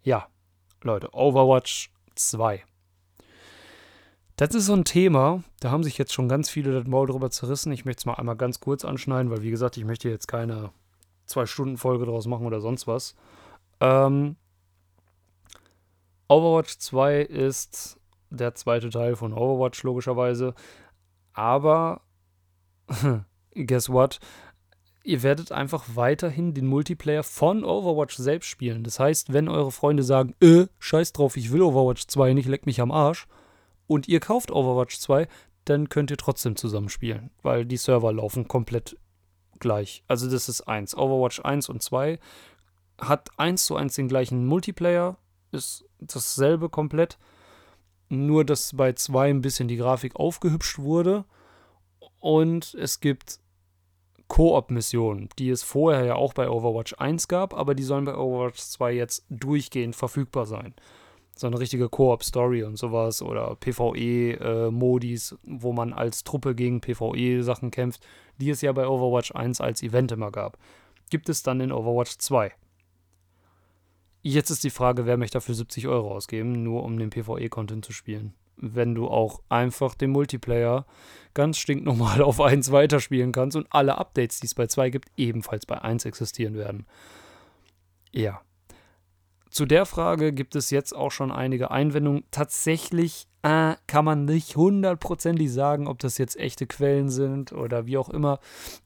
Ja, 0.03 0.29
Leute, 0.83 1.11
Overwatch 1.13 1.93
2. 2.17 2.65
Das 4.37 4.55
ist 4.55 4.67
so 4.67 4.73
ein 4.73 4.85
Thema, 4.85 5.45
da 5.61 5.71
haben 5.71 5.85
sich 5.85 5.99
jetzt 5.99 6.15
schon 6.15 6.27
ganz 6.27 6.49
viele 6.49 6.73
das 6.73 6.87
Maul 6.87 7.07
drüber 7.07 7.31
zerrissen. 7.31 7.73
Ich 7.73 7.85
möchte 7.85 8.01
es 8.01 8.07
mal 8.07 8.15
einmal 8.15 8.37
ganz 8.37 8.59
kurz 8.59 8.87
anschneiden, 8.87 9.31
weil 9.31 9.43
wie 9.43 9.51
gesagt, 9.51 9.77
ich 9.77 9.85
möchte 9.85 10.09
jetzt 10.09 10.29
keine 10.29 10.71
Zwei-Stunden-Folge 11.27 12.07
draus 12.07 12.27
machen 12.27 12.47
oder 12.47 12.63
sonst 12.63 12.87
was. 12.87 13.15
Ähm, 13.81 14.37
Overwatch 16.31 16.79
2 16.79 17.23
ist 17.23 17.99
der 18.31 18.55
zweite 18.55 18.89
Teil 18.91 19.17
von 19.17 19.33
Overwatch, 19.33 19.83
logischerweise. 19.83 20.55
Aber, 21.33 22.03
guess 23.55 23.91
what? 23.91 24.21
ihr 25.03 25.23
werdet 25.23 25.51
einfach 25.53 25.85
weiterhin 25.95 26.55
den 26.55 26.67
Multiplayer 26.67 27.23
von 27.23 27.65
Overwatch 27.65 28.17
selbst 28.17 28.49
spielen. 28.49 28.85
Das 28.85 29.01
heißt, 29.01 29.33
wenn 29.33 29.49
eure 29.49 29.73
Freunde 29.73 30.03
sagen, 30.03 30.35
äh, 30.41 30.67
scheiß 30.79 31.13
drauf, 31.13 31.37
ich 31.37 31.53
will 31.53 31.63
Overwatch 31.63 32.07
2 32.07 32.35
nicht, 32.35 32.49
leck 32.49 32.67
mich 32.67 32.81
am 32.81 32.93
Arsch, 32.93 33.27
und 33.87 34.09
ihr 34.09 34.21
kauft 34.21 34.51
Overwatch 34.51 34.99
2, 34.99 35.27
dann 35.65 35.89
könnt 35.89 36.11
ihr 36.11 36.17
trotzdem 36.17 36.57
zusammen 36.57 36.89
spielen, 36.89 37.31
weil 37.43 37.65
die 37.65 37.77
Server 37.77 38.13
laufen 38.13 38.47
komplett 38.47 38.97
gleich. 39.59 40.05
Also 40.07 40.31
das 40.31 40.49
ist 40.49 40.63
eins. 40.63 40.97
Overwatch 40.97 41.41
1 41.41 41.69
und 41.69 41.83
2 41.83 42.19
hat 43.01 43.31
eins 43.37 43.67
zu 43.67 43.77
eins 43.77 43.95
den 43.95 44.09
gleichen 44.09 44.47
Multiplayer, 44.47 45.17
ist 45.53 45.85
dasselbe 46.01 46.69
komplett, 46.69 47.19
nur 48.09 48.45
dass 48.45 48.75
bei 48.75 48.93
2 48.93 49.31
ein 49.31 49.43
bisschen 49.43 49.69
die 49.69 49.77
Grafik 49.77 50.17
aufgehübscht 50.17 50.79
wurde 50.79 51.25
und 52.21 52.75
es 52.75 53.01
gibt 53.01 53.41
Koop-Missionen, 54.29 55.29
die 55.39 55.51
es 55.51 55.63
vorher 55.63 56.05
ja 56.05 56.15
auch 56.15 56.33
bei 56.35 56.49
Overwatch 56.49 56.95
1 56.99 57.27
gab, 57.27 57.53
aber 57.53 57.75
die 57.75 57.83
sollen 57.83 58.05
bei 58.05 58.17
Overwatch 58.17 58.61
2 58.61 58.93
jetzt 58.93 59.25
durchgehend 59.29 59.97
verfügbar 59.97 60.47
sein. 60.47 60.75
So 61.35 61.47
eine 61.49 61.59
richtige 61.59 61.89
Koop-Story 61.89 62.63
und 62.63 62.77
sowas 62.77 63.23
oder 63.23 63.57
PvE-Modis, 63.57 65.33
äh, 65.33 65.37
wo 65.43 65.73
man 65.73 65.93
als 65.93 66.23
Truppe 66.23 66.55
gegen 66.55 66.81
PvE-Sachen 66.81 67.71
kämpft, 67.71 68.07
die 68.39 68.51
es 68.51 68.61
ja 68.61 68.73
bei 68.73 68.87
Overwatch 68.87 69.33
1 69.33 69.61
als 69.61 69.83
Event 69.83 70.13
immer 70.13 70.31
gab. 70.31 70.59
Gibt 71.11 71.29
es 71.29 71.43
dann 71.43 71.61
in 71.61 71.73
Overwatch 71.73 72.19
2. 72.19 72.53
Jetzt 74.23 74.51
ist 74.51 74.65
die 74.65 74.71
Frage, 74.71 75.07
wer 75.07 75.17
möchte 75.17 75.39
dafür 75.39 75.55
70 75.55 75.89
Euro 75.89 76.15
ausgeben, 76.15 76.63
nur 76.63 76.83
um 76.83 76.99
den 76.99 77.11
PvE-Content 77.11 77.85
zu 77.85 77.93
spielen. 77.93 78.35
wenn 78.63 78.95
du 78.95 79.09
auch 79.09 79.41
einfach 79.49 79.95
den 79.95 80.11
Multiplayer 80.11 80.85
ganz 81.33 81.57
stinknormal 81.57 82.21
auf 82.23 82.43
1 82.43 82.71
weiterspielen 82.73 83.33
kannst 83.33 83.57
und 83.57 83.67
alle 83.71 83.97
Updates, 83.97 84.41
die 84.41 84.47
es 84.49 84.55
bei 84.55 84.67
2 84.67 84.91
gibt, 84.91 85.09
ebenfalls 85.17 85.65
bei 85.65 85.81
1 85.81 86.05
existieren 86.05 86.57
werden. 86.57 86.87
Ja. 88.13 88.43
Zu 89.49 89.65
der 89.65 89.87
Frage 89.87 90.35
gibt 90.35 90.55
es 90.57 90.71
jetzt 90.71 90.95
auch 90.95 91.11
schon 91.11 91.33
einige 91.33 91.71
Einwendungen. 91.71 92.25
Tatsächlich 92.31 93.27
äh, 93.43 93.77
kann 93.87 94.05
man 94.05 94.27
nicht 94.27 94.57
hundertprozentig 94.57 95.51
sagen, 95.51 95.89
ob 95.89 95.99
das 95.99 96.19
jetzt 96.19 96.37
echte 96.37 96.67
Quellen 96.67 97.09
sind 97.09 97.53
oder 97.53 97.87
wie 97.87 97.97
auch 97.97 98.11
immer. 98.11 98.41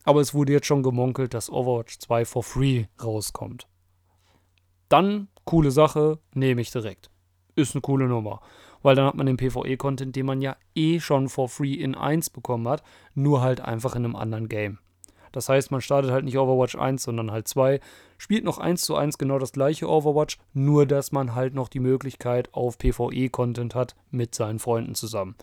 Aber 0.05 0.21
es 0.21 0.33
wurde 0.35 0.53
jetzt 0.53 0.67
schon 0.67 0.85
gemunkelt, 0.85 1.35
dass 1.35 1.51
Overwatch 1.51 1.99
2 1.99 2.25
for 2.25 2.45
free 2.45 2.85
rauskommt. 3.03 3.67
Dann, 4.95 5.27
coole 5.45 5.73
Sache, 5.73 6.21
nehme 6.35 6.61
ich 6.61 6.71
direkt. 6.71 7.11
Ist 7.57 7.75
eine 7.75 7.83
coole 7.83 8.07
Nummer. 8.07 8.41
Weil 8.81 8.95
dann 8.95 9.07
hat 9.07 9.17
man 9.17 9.27
den 9.27 9.37
PvE-Content, 9.37 10.15
den 10.15 10.25
man 10.25 10.41
ja 10.41 10.55
eh 10.77 11.01
schon 11.01 11.29
for 11.29 11.49
free 11.49 11.75
in 11.75 11.97
1 11.97 12.31
bekommen 12.31 12.69
hat, 12.69 12.85
nur 13.13 13.41
halt 13.41 13.61
einfach 13.61 13.97
in 13.97 14.05
einem 14.05 14.15
anderen 14.15 14.49
Game. 14.49 14.79
Das 15.33 15.49
heißt, 15.49 15.73
man 15.73 15.81
startet 15.81 16.13
halt 16.13 16.25
nicht 16.25 16.39
Overwatch 16.39 16.77
1, 16.77 17.03
sondern 17.03 17.33
halt 17.33 17.49
2, 17.49 17.81
spielt 18.19 18.45
noch 18.45 18.59
1 18.59 18.83
zu 18.83 18.95
1 18.95 19.19
genau 19.19 19.41
das 19.41 19.51
gleiche 19.51 19.89
Overwatch, 19.89 20.39
nur 20.53 20.87
dass 20.87 21.11
man 21.11 21.35
halt 21.35 21.55
noch 21.55 21.69
die 21.69 21.81
Möglichkeit 21.81 22.55
auf 22.55 22.79
PvE-Content 22.79 23.75
hat 23.75 23.97
mit 24.13 24.37
seinen 24.37 24.61
Freunden 24.61 24.95
zusammen. 24.95 25.35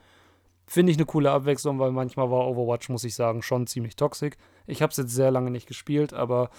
Finde 0.65 0.93
ich 0.93 0.97
eine 0.97 1.05
coole 1.05 1.29
Abwechslung, 1.29 1.77
weil 1.77 1.91
manchmal 1.91 2.31
war 2.31 2.47
Overwatch, 2.47 2.87
muss 2.87 3.03
ich 3.03 3.15
sagen, 3.15 3.41
schon 3.41 3.67
ziemlich 3.67 3.97
toxisch. 3.97 4.35
Ich 4.65 4.81
habe 4.81 4.91
es 4.91 4.97
jetzt 4.97 5.13
sehr 5.13 5.29
lange 5.29 5.51
nicht 5.51 5.67
gespielt, 5.67 6.13
aber 6.13 6.51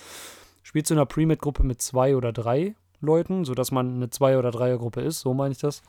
spielt 0.63 0.87
zu 0.87 0.93
einer 0.93 1.07
Pre-Med-Gruppe 1.07 1.63
mit 1.63 1.81
zwei 1.81 2.17
oder 2.17 2.35
drei 2.35 2.75
Leuten, 3.03 3.45
sodass 3.45 3.71
man 3.71 3.95
eine 3.95 4.11
Zwei- 4.11 4.39
oder 4.39 4.51
Dreier-Gruppe 4.51 5.01
ist, 5.01 5.21
so 5.21 5.35
meine 5.35 5.53
ich 5.53 5.59
das. 5.59 5.83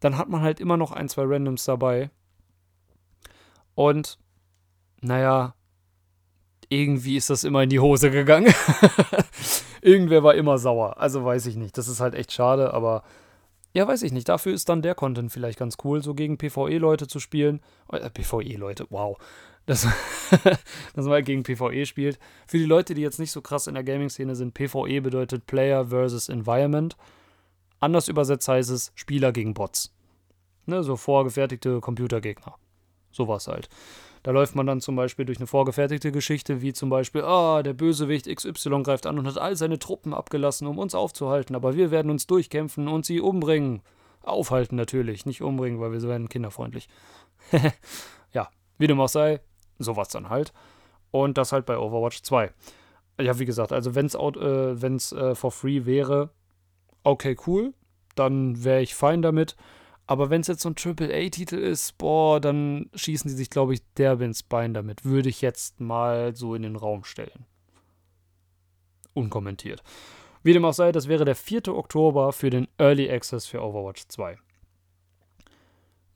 Dann 0.00 0.16
hat 0.16 0.28
man 0.28 0.40
halt 0.40 0.60
immer 0.60 0.76
noch 0.76 0.92
ein, 0.92 1.08
zwei 1.08 1.24
Randoms 1.24 1.64
dabei. 1.64 2.10
Und, 3.74 4.18
naja, 5.00 5.54
irgendwie 6.68 7.16
ist 7.16 7.30
das 7.30 7.44
immer 7.44 7.62
in 7.62 7.70
die 7.70 7.80
Hose 7.80 8.10
gegangen. 8.10 8.54
Irgendwer 9.82 10.22
war 10.22 10.34
immer 10.34 10.58
sauer. 10.58 10.98
Also 10.98 11.24
weiß 11.24 11.46
ich 11.46 11.56
nicht. 11.56 11.76
Das 11.76 11.88
ist 11.88 12.00
halt 12.00 12.14
echt 12.14 12.32
schade, 12.32 12.72
aber 12.72 13.02
ja, 13.72 13.86
weiß 13.86 14.02
ich 14.02 14.12
nicht. 14.12 14.28
Dafür 14.28 14.52
ist 14.52 14.68
dann 14.68 14.82
der 14.82 14.94
Content 14.94 15.32
vielleicht 15.32 15.58
ganz 15.58 15.76
cool, 15.84 16.02
so 16.02 16.14
gegen 16.14 16.38
PvE-Leute 16.38 17.06
zu 17.06 17.20
spielen. 17.20 17.60
Äh, 17.92 18.10
PvE-Leute, 18.10 18.86
wow. 18.90 19.16
Dass, 19.66 19.86
dass 20.94 21.04
man 21.04 21.12
halt 21.12 21.26
gegen 21.26 21.42
PvE 21.42 21.86
spielt. 21.86 22.18
Für 22.46 22.58
die 22.58 22.64
Leute, 22.64 22.94
die 22.94 23.02
jetzt 23.02 23.18
nicht 23.18 23.30
so 23.30 23.40
krass 23.40 23.66
in 23.66 23.74
der 23.74 23.84
Gaming-Szene 23.84 24.34
sind, 24.34 24.54
PvE 24.54 25.00
bedeutet 25.00 25.46
Player 25.46 25.86
versus 25.86 26.28
Environment. 26.28 26.96
Anders 27.78 28.08
übersetzt 28.08 28.48
heißt 28.48 28.70
es 28.70 28.92
Spieler 28.94 29.32
gegen 29.32 29.54
Bots. 29.54 29.94
Ne, 30.66 30.82
so 30.82 30.96
vorgefertigte 30.96 31.80
Computergegner. 31.80 32.54
Sowas 33.10 33.48
halt. 33.48 33.68
Da 34.22 34.32
läuft 34.32 34.54
man 34.54 34.66
dann 34.66 34.80
zum 34.80 34.96
Beispiel 34.96 35.24
durch 35.24 35.38
eine 35.38 35.46
vorgefertigte 35.46 36.12
Geschichte, 36.12 36.60
wie 36.60 36.74
zum 36.74 36.90
Beispiel, 36.90 37.22
ah, 37.22 37.62
der 37.62 37.72
Bösewicht 37.72 38.26
XY 38.26 38.82
greift 38.82 39.06
an 39.06 39.18
und 39.18 39.26
hat 39.26 39.38
all 39.38 39.56
seine 39.56 39.78
Truppen 39.78 40.12
abgelassen, 40.12 40.66
um 40.66 40.78
uns 40.78 40.94
aufzuhalten, 40.94 41.56
aber 41.56 41.74
wir 41.74 41.90
werden 41.90 42.10
uns 42.10 42.26
durchkämpfen 42.26 42.86
und 42.86 43.06
sie 43.06 43.20
umbringen. 43.20 43.80
Aufhalten 44.22 44.76
natürlich, 44.76 45.24
nicht 45.24 45.40
umbringen, 45.40 45.80
weil 45.80 45.92
wir 45.92 46.02
werden 46.02 46.28
kinderfreundlich. 46.28 46.88
ja, 48.34 48.50
wie 48.76 48.86
dem 48.86 49.00
auch 49.00 49.08
sei, 49.08 49.40
sowas 49.84 50.08
dann 50.08 50.28
halt. 50.28 50.52
Und 51.10 51.38
das 51.38 51.52
halt 51.52 51.66
bei 51.66 51.76
Overwatch 51.76 52.22
2. 52.22 52.52
Ja, 53.20 53.38
wie 53.38 53.44
gesagt, 53.44 53.72
also 53.72 53.94
wenn 53.94 54.06
es 54.06 54.14
äh, 54.14 55.18
äh, 55.18 55.34
for 55.34 55.50
free 55.50 55.84
wäre, 55.84 56.30
okay, 57.02 57.36
cool, 57.46 57.74
dann 58.14 58.64
wäre 58.64 58.82
ich 58.82 58.94
fein 58.94 59.22
damit. 59.22 59.56
Aber 60.06 60.28
wenn 60.28 60.40
es 60.40 60.48
jetzt 60.48 60.62
so 60.62 60.70
ein 60.70 60.74
Triple-A-Titel 60.74 61.56
ist, 61.56 61.96
boah, 61.98 62.40
dann 62.40 62.90
schießen 62.94 63.28
die 63.30 63.36
sich, 63.36 63.48
glaube 63.48 63.74
ich, 63.74 63.82
derbe 63.96 64.24
ins 64.24 64.42
Bein 64.42 64.74
damit. 64.74 65.04
Würde 65.04 65.28
ich 65.28 65.40
jetzt 65.40 65.80
mal 65.80 66.34
so 66.34 66.54
in 66.54 66.62
den 66.62 66.74
Raum 66.76 67.04
stellen. 67.04 67.46
Unkommentiert. 69.14 69.82
Wie 70.42 70.52
dem 70.52 70.64
auch 70.64 70.72
sei, 70.72 70.90
das 70.90 71.06
wäre 71.06 71.24
der 71.24 71.36
4. 71.36 71.68
Oktober 71.68 72.32
für 72.32 72.50
den 72.50 72.66
Early 72.78 73.10
Access 73.10 73.46
für 73.46 73.62
Overwatch 73.62 74.08
2. 74.08 74.38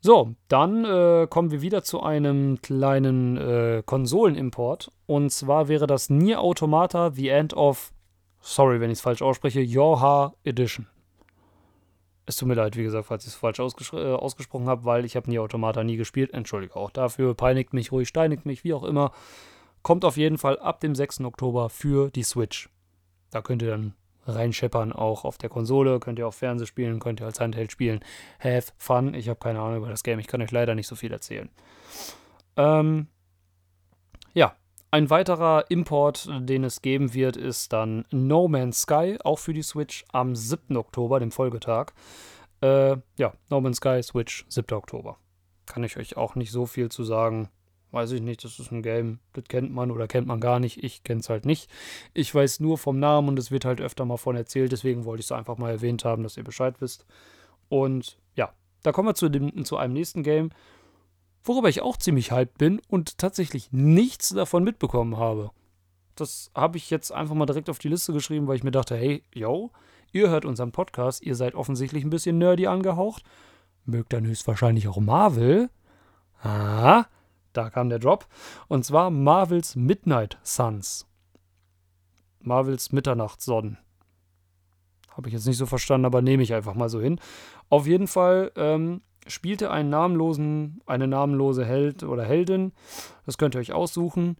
So, 0.05 0.35
dann 0.49 0.85
äh, 0.85 1.25
kommen 1.27 1.49
wir 1.49 1.63
wieder 1.63 1.81
zu 1.81 2.03
einem 2.03 2.61
kleinen 2.61 3.37
äh, 3.37 3.81
Konsolenimport. 3.83 4.91
Und 5.07 5.31
zwar 5.31 5.67
wäre 5.67 5.87
das 5.87 6.11
Nier 6.11 6.41
Automata 6.41 7.09
The 7.09 7.29
End 7.29 7.55
of, 7.55 7.91
sorry, 8.39 8.79
wenn 8.79 8.91
ich 8.91 8.99
es 8.99 9.01
falsch 9.01 9.23
ausspreche, 9.23 9.61
Yoha 9.61 10.35
Edition. 10.43 10.85
Es 12.27 12.35
tut 12.35 12.47
mir 12.47 12.53
leid, 12.53 12.77
wie 12.77 12.83
gesagt, 12.83 13.07
falls 13.07 13.23
ich 13.23 13.33
es 13.33 13.35
falsch 13.35 13.59
ausges 13.59 13.93
äh, 13.93 14.13
ausgesprochen 14.13 14.67
habe, 14.69 14.85
weil 14.85 15.05
ich 15.05 15.15
habe 15.15 15.27
nie 15.27 15.39
Automata 15.39 15.83
nie 15.83 15.97
gespielt. 15.97 16.35
Entschuldige 16.35 16.75
auch 16.75 16.91
dafür. 16.91 17.33
Peinigt 17.33 17.73
mich 17.73 17.91
ruhig, 17.91 18.07
steinigt 18.07 18.45
mich, 18.45 18.63
wie 18.63 18.75
auch 18.75 18.83
immer. 18.83 19.11
Kommt 19.81 20.05
auf 20.05 20.17
jeden 20.17 20.37
Fall 20.37 20.59
ab 20.59 20.81
dem 20.81 20.93
6. 20.93 21.21
Oktober 21.21 21.71
für 21.71 22.11
die 22.11 22.21
Switch. 22.21 22.69
Da 23.31 23.41
könnt 23.41 23.63
ihr 23.63 23.71
dann 23.71 23.95
reinscheppern, 24.25 24.91
auch 24.93 25.25
auf 25.25 25.37
der 25.37 25.49
Konsole. 25.49 25.99
Könnt 25.99 26.19
ihr 26.19 26.27
auch 26.27 26.33
Fernseh 26.33 26.65
spielen, 26.65 26.99
könnt 26.99 27.19
ihr 27.19 27.25
als 27.25 27.39
Handheld 27.39 27.71
spielen. 27.71 27.99
Have 28.39 28.71
fun. 28.77 29.13
Ich 29.13 29.29
habe 29.29 29.39
keine 29.39 29.59
Ahnung 29.59 29.77
über 29.77 29.89
das 29.89 30.03
Game. 30.03 30.19
Ich 30.19 30.27
kann 30.27 30.41
euch 30.41 30.51
leider 30.51 30.75
nicht 30.75 30.87
so 30.87 30.95
viel 30.95 31.11
erzählen. 31.11 31.49
Ähm, 32.57 33.07
ja, 34.33 34.55
ein 34.91 35.09
weiterer 35.09 35.65
Import, 35.69 36.29
den 36.39 36.63
es 36.63 36.81
geben 36.81 37.13
wird, 37.13 37.37
ist 37.37 37.73
dann 37.73 38.05
No 38.11 38.47
Man's 38.47 38.81
Sky, 38.81 39.17
auch 39.23 39.39
für 39.39 39.53
die 39.53 39.61
Switch 39.61 40.05
am 40.11 40.35
7. 40.35 40.77
Oktober, 40.77 41.19
dem 41.19 41.31
Folgetag. 41.31 41.91
Äh, 42.61 42.97
ja, 43.17 43.33
No 43.49 43.61
Man's 43.61 43.77
Sky, 43.77 44.01
Switch, 44.01 44.45
7. 44.47 44.73
Oktober. 44.75 45.17
Kann 45.65 45.83
ich 45.83 45.97
euch 45.97 46.15
auch 46.15 46.35
nicht 46.35 46.51
so 46.51 46.65
viel 46.65 46.89
zu 46.89 47.03
sagen. 47.03 47.49
Weiß 47.95 48.11
ich 48.11 48.21
nicht, 48.21 48.43
das 48.43 48.59
ist 48.59 48.73
ein 48.73 48.81
Game, 48.81 49.19
das 49.31 49.45
kennt 49.45 49.73
man 49.73 49.89
oder 49.89 50.05
kennt 50.05 50.27
man 50.27 50.41
gar 50.41 50.59
nicht. 50.59 50.83
Ich 50.83 51.03
kenne 51.03 51.21
es 51.21 51.29
halt 51.29 51.45
nicht. 51.45 51.71
Ich 52.13 52.35
weiß 52.35 52.59
nur 52.59 52.77
vom 52.77 52.99
Namen 52.99 53.29
und 53.29 53.39
es 53.39 53.51
wird 53.51 53.63
halt 53.63 53.79
öfter 53.79 54.03
mal 54.03 54.17
von 54.17 54.35
erzählt, 54.35 54.73
deswegen 54.73 55.05
wollte 55.05 55.21
ich 55.21 55.27
es 55.27 55.31
einfach 55.31 55.57
mal 55.57 55.71
erwähnt 55.71 56.03
haben, 56.03 56.21
dass 56.21 56.35
ihr 56.35 56.43
Bescheid 56.43 56.75
wisst. 56.81 57.05
Und 57.69 58.19
ja, 58.35 58.51
da 58.83 58.91
kommen 58.91 59.07
wir 59.07 59.15
zu, 59.15 59.29
dem, 59.29 59.63
zu 59.63 59.77
einem 59.77 59.93
nächsten 59.93 60.23
Game. 60.23 60.49
Worüber 61.45 61.69
ich 61.69 61.81
auch 61.81 61.95
ziemlich 61.95 62.33
hyped 62.33 62.57
bin 62.57 62.81
und 62.89 63.17
tatsächlich 63.17 63.71
nichts 63.71 64.27
davon 64.27 64.65
mitbekommen 64.65 65.15
habe. 65.15 65.51
Das 66.15 66.51
habe 66.53 66.75
ich 66.75 66.89
jetzt 66.89 67.13
einfach 67.13 67.33
mal 67.35 67.45
direkt 67.45 67.69
auf 67.69 67.79
die 67.79 67.87
Liste 67.87 68.11
geschrieben, 68.11 68.47
weil 68.47 68.57
ich 68.57 68.63
mir 68.65 68.71
dachte, 68.71 68.97
hey, 68.97 69.23
yo, 69.33 69.71
ihr 70.11 70.29
hört 70.29 70.43
unseren 70.43 70.73
Podcast, 70.73 71.23
ihr 71.23 71.35
seid 71.35 71.55
offensichtlich 71.55 72.03
ein 72.03 72.09
bisschen 72.09 72.39
nerdy 72.39 72.67
angehaucht. 72.67 73.23
Mögt 73.85 74.11
dann 74.11 74.25
höchstwahrscheinlich 74.25 74.89
auch 74.89 74.99
Marvel. 74.99 75.69
Ah, 76.43 77.05
da 77.57 77.69
kam 77.69 77.89
der 77.89 77.99
Drop. 77.99 78.27
Und 78.67 78.85
zwar 78.85 79.09
Marvels 79.09 79.75
Midnight 79.75 80.37
Suns. 80.43 81.07
Marvels 82.39 82.91
Mitternachtssonnen. 82.91 83.77
Habe 85.11 85.29
ich 85.29 85.33
jetzt 85.33 85.47
nicht 85.47 85.57
so 85.57 85.65
verstanden, 85.65 86.05
aber 86.05 86.21
nehme 86.21 86.43
ich 86.43 86.53
einfach 86.53 86.75
mal 86.75 86.89
so 86.89 86.99
hin. 86.99 87.19
Auf 87.69 87.87
jeden 87.87 88.07
Fall 88.07 88.51
ähm, 88.55 89.01
spielte 89.27 89.71
einen 89.71 89.89
namenlosen, 89.89 90.81
eine 90.85 91.07
namenlose 91.07 91.65
Held 91.65 92.03
oder 92.03 92.23
Heldin, 92.23 92.73
das 93.25 93.37
könnt 93.37 93.55
ihr 93.55 93.59
euch 93.59 93.73
aussuchen, 93.73 94.37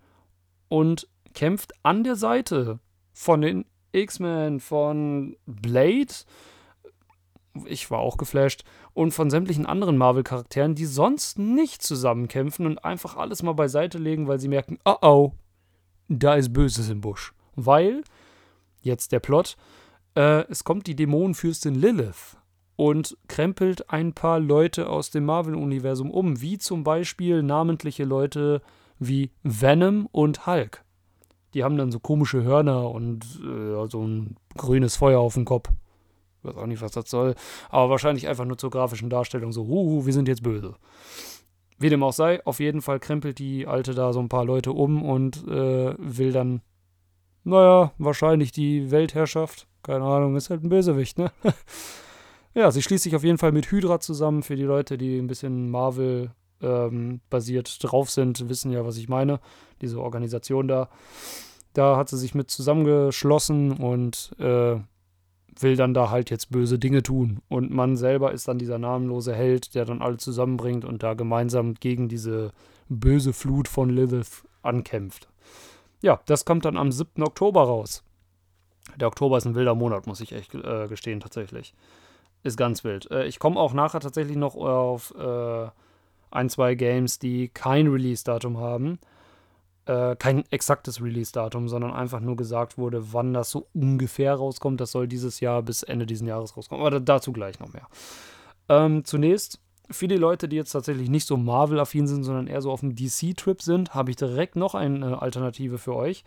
und 0.68 1.08
kämpft 1.34 1.74
an 1.84 2.04
der 2.04 2.16
Seite 2.16 2.80
von 3.14 3.42
den 3.42 3.66
X-Men, 3.92 4.60
von 4.60 5.38
Blade, 5.46 6.14
ich 7.66 7.90
war 7.92 8.00
auch 8.00 8.18
geflasht, 8.18 8.64
und 8.94 9.12
von 9.14 9.30
sämtlichen 9.30 9.66
anderen 9.66 9.98
Marvel-Charakteren, 9.98 10.76
die 10.76 10.86
sonst 10.86 11.40
nicht 11.40 11.82
zusammenkämpfen 11.82 12.66
und 12.66 12.84
einfach 12.84 13.16
alles 13.18 13.44
mal 13.44 13.54
beiseite 13.54 13.98
legen, 13.98 14.28
weil 14.28 14.40
sie 14.40 14.48
merken, 14.48 14.80
oh 14.86 14.96
oh, 15.02 15.32
da 16.08 16.36
ist 16.36 16.54
Böses 16.54 16.90
im 16.90 17.02
Busch. 17.02 17.34
Weil, 17.56 18.04
jetzt 18.82 19.12
der 19.12 19.20
Plot, 19.20 19.58
äh, 20.16 20.44
es 20.50 20.64
kommt 20.64 20.88
die 20.88 20.96
Dämonenfürstin 20.96 21.76
Lilith 21.76 22.38
und 22.76 23.18
krempelt 23.28 23.90
ein 23.90 24.14
paar 24.14 24.40
Leute 24.40 24.90
aus 24.90 25.12
dem 25.12 25.26
Marvel-Universum 25.26 26.12
um, 26.12 26.42
wie 26.42 26.58
zum 26.58 26.84
Beispiel 26.84 27.44
namentliche 27.44 28.04
Leute 28.04 28.62
wie 29.00 29.32
Venom 29.44 30.08
und 30.12 30.46
Hulk. 30.46 30.84
Die 31.54 31.64
haben 31.64 31.78
dann 31.78 31.92
so 31.92 32.00
komische 32.00 32.44
Hörner 32.44 32.92
und 32.92 33.24
äh, 33.42 33.88
so 33.88 34.06
ein 34.06 34.36
grünes 34.58 34.98
Feuer 34.98 35.20
auf 35.20 35.36
dem 35.36 35.46
Kopf. 35.46 35.70
Ich 36.46 36.56
weiß 36.56 36.62
auch 36.62 36.68
nicht, 36.68 36.82
was 36.82 36.92
das 36.92 37.10
soll, 37.10 37.36
aber 37.70 37.90
wahrscheinlich 37.90 38.28
einfach 38.28 38.46
nur 38.46 38.58
zur 38.58 38.70
grafischen 38.70 39.10
Darstellung 39.10 39.52
so, 39.52 39.66
huhu, 39.66 40.06
wir 40.06 40.14
sind 40.14 40.28
jetzt 40.28 40.44
böse. 40.44 40.76
Wie 41.78 41.90
dem 41.90 42.04
auch 42.04 42.14
sei, 42.14 42.46
auf 42.46 42.60
jeden 42.60 42.82
Fall 42.82 43.00
krempelt 43.00 43.40
die 43.40 43.68
Alte 43.68 43.94
da 43.94 44.14
so 44.14 44.20
ein 44.20 44.30
paar 44.30 44.46
Leute 44.46 44.72
um 44.72 45.04
und 45.04 45.46
äh, 45.48 45.94
will 45.98 46.32
dann, 46.32 46.62
naja, 47.44 47.92
wahrscheinlich 47.98 48.52
die 48.52 48.92
Weltherrschaft. 48.92 49.68
Keine 49.84 50.06
Ahnung, 50.06 50.36
ist 50.36 50.50
halt 50.50 50.64
ein 50.64 50.70
Bösewicht, 50.70 51.18
ne? 51.18 51.32
Ja, 52.56 52.72
sie 52.72 52.82
schließt 52.82 53.04
sich 53.04 53.16
auf 53.18 53.26
jeden 53.26 53.38
Fall 53.38 53.52
mit 53.52 53.70
Hydra 53.70 54.00
zusammen. 54.00 54.42
Für 54.42 54.56
die 54.56 54.64
Leute, 54.64 54.98
die 54.98 55.18
ein 55.18 55.28
bisschen 55.28 55.70
Marvel-basiert 55.70 57.70
ähm, 57.70 57.88
drauf 57.88 58.10
sind, 58.10 58.48
wissen 58.48 58.72
ja, 58.72 58.86
was 58.86 58.96
ich 58.96 59.10
meine. 59.10 59.42
Diese 59.82 60.02
Organisation 60.02 60.70
da. 60.70 60.90
Da 61.74 61.98
hat 61.98 62.08
sie 62.08 62.18
sich 62.18 62.34
mit 62.34 62.50
zusammengeschlossen 62.50 63.74
und 63.74 64.34
äh, 64.40 64.78
will 65.62 65.76
dann 65.76 65.94
da 65.94 66.10
halt 66.10 66.30
jetzt 66.30 66.52
böse 66.52 66.80
Dinge 66.80 67.04
tun. 67.04 67.40
Und 67.48 67.72
man 67.72 67.96
selber 67.96 68.32
ist 68.32 68.48
dann 68.48 68.58
dieser 68.58 68.78
namenlose 68.78 69.34
Held, 69.34 69.76
der 69.76 69.86
dann 69.86 70.02
alle 70.02 70.18
zusammenbringt 70.18 70.86
und 70.86 71.04
da 71.04 71.14
gemeinsam 71.14 71.76
gegen 71.76 72.10
diese 72.10 72.52
böse 72.90 73.34
Flut 73.34 73.68
von 73.68 73.90
Lilith 73.90 74.44
ankämpft. 74.62 75.28
Ja, 76.02 76.20
das 76.26 76.46
kommt 76.46 76.66
dann 76.66 76.78
am 76.78 76.92
7. 76.92 77.24
Oktober 77.24 77.64
raus. 77.64 78.04
Der 78.98 79.08
Oktober 79.08 79.38
ist 79.38 79.46
ein 79.46 79.56
wilder 79.56 79.76
Monat, 79.76 80.08
muss 80.08 80.22
ich 80.22 80.34
echt 80.34 80.54
äh, 80.54 80.88
gestehen, 80.88 81.20
tatsächlich. 81.20 81.74
Ist 82.44 82.58
ganz 82.58 82.84
wild. 82.84 83.10
Äh, 83.10 83.26
ich 83.26 83.40
komme 83.40 83.60
auch 83.60 83.74
nachher 83.74 84.00
tatsächlich 84.00 84.38
noch 84.38 84.56
auf 84.56 85.14
äh, 85.18 85.68
ein, 86.32 86.50
zwei 86.50 86.76
Games, 86.76 87.18
die 87.18 87.50
kein 87.50 87.88
Release-Datum 87.88 88.58
haben. 88.60 89.00
Äh, 89.86 90.16
kein 90.16 90.44
exaktes 90.50 91.02
Release-Datum, 91.02 91.70
sondern 91.70 91.94
einfach 91.94 92.20
nur 92.20 92.36
gesagt 92.36 92.78
wurde, 92.78 93.14
wann 93.14 93.34
das 93.34 93.52
so 93.52 93.68
ungefähr 93.74 94.34
rauskommt. 94.34 94.82
Das 94.82 94.92
soll 94.92 95.08
dieses 95.08 95.42
Jahr 95.42 95.62
bis 95.62 95.84
Ende 95.84 96.08
dieses 96.08 96.28
Jahres 96.28 96.58
rauskommen. 96.58 96.84
Aber 96.84 97.00
dazu 97.00 97.32
gleich 97.32 97.60
noch 97.60 97.72
mehr. 97.72 97.88
Ähm, 98.68 99.06
zunächst, 99.06 99.60
viele 99.92 100.18
Leute, 100.18 100.50
die 100.50 100.56
jetzt 100.56 100.72
tatsächlich 100.72 101.10
nicht 101.10 101.28
so 101.28 101.38
Marvel-affin 101.38 102.08
sind, 102.08 102.24
sondern 102.24 102.48
eher 102.48 102.62
so 102.62 102.72
auf 102.72 102.80
dem 102.80 102.96
DC-Trip 102.96 103.62
sind, 103.62 103.94
habe 103.94 104.10
ich 104.10 104.16
direkt 104.16 104.56
noch 104.56 104.74
eine 104.74 105.22
Alternative 105.22 105.78
für 105.78 105.96
euch. 105.96 106.24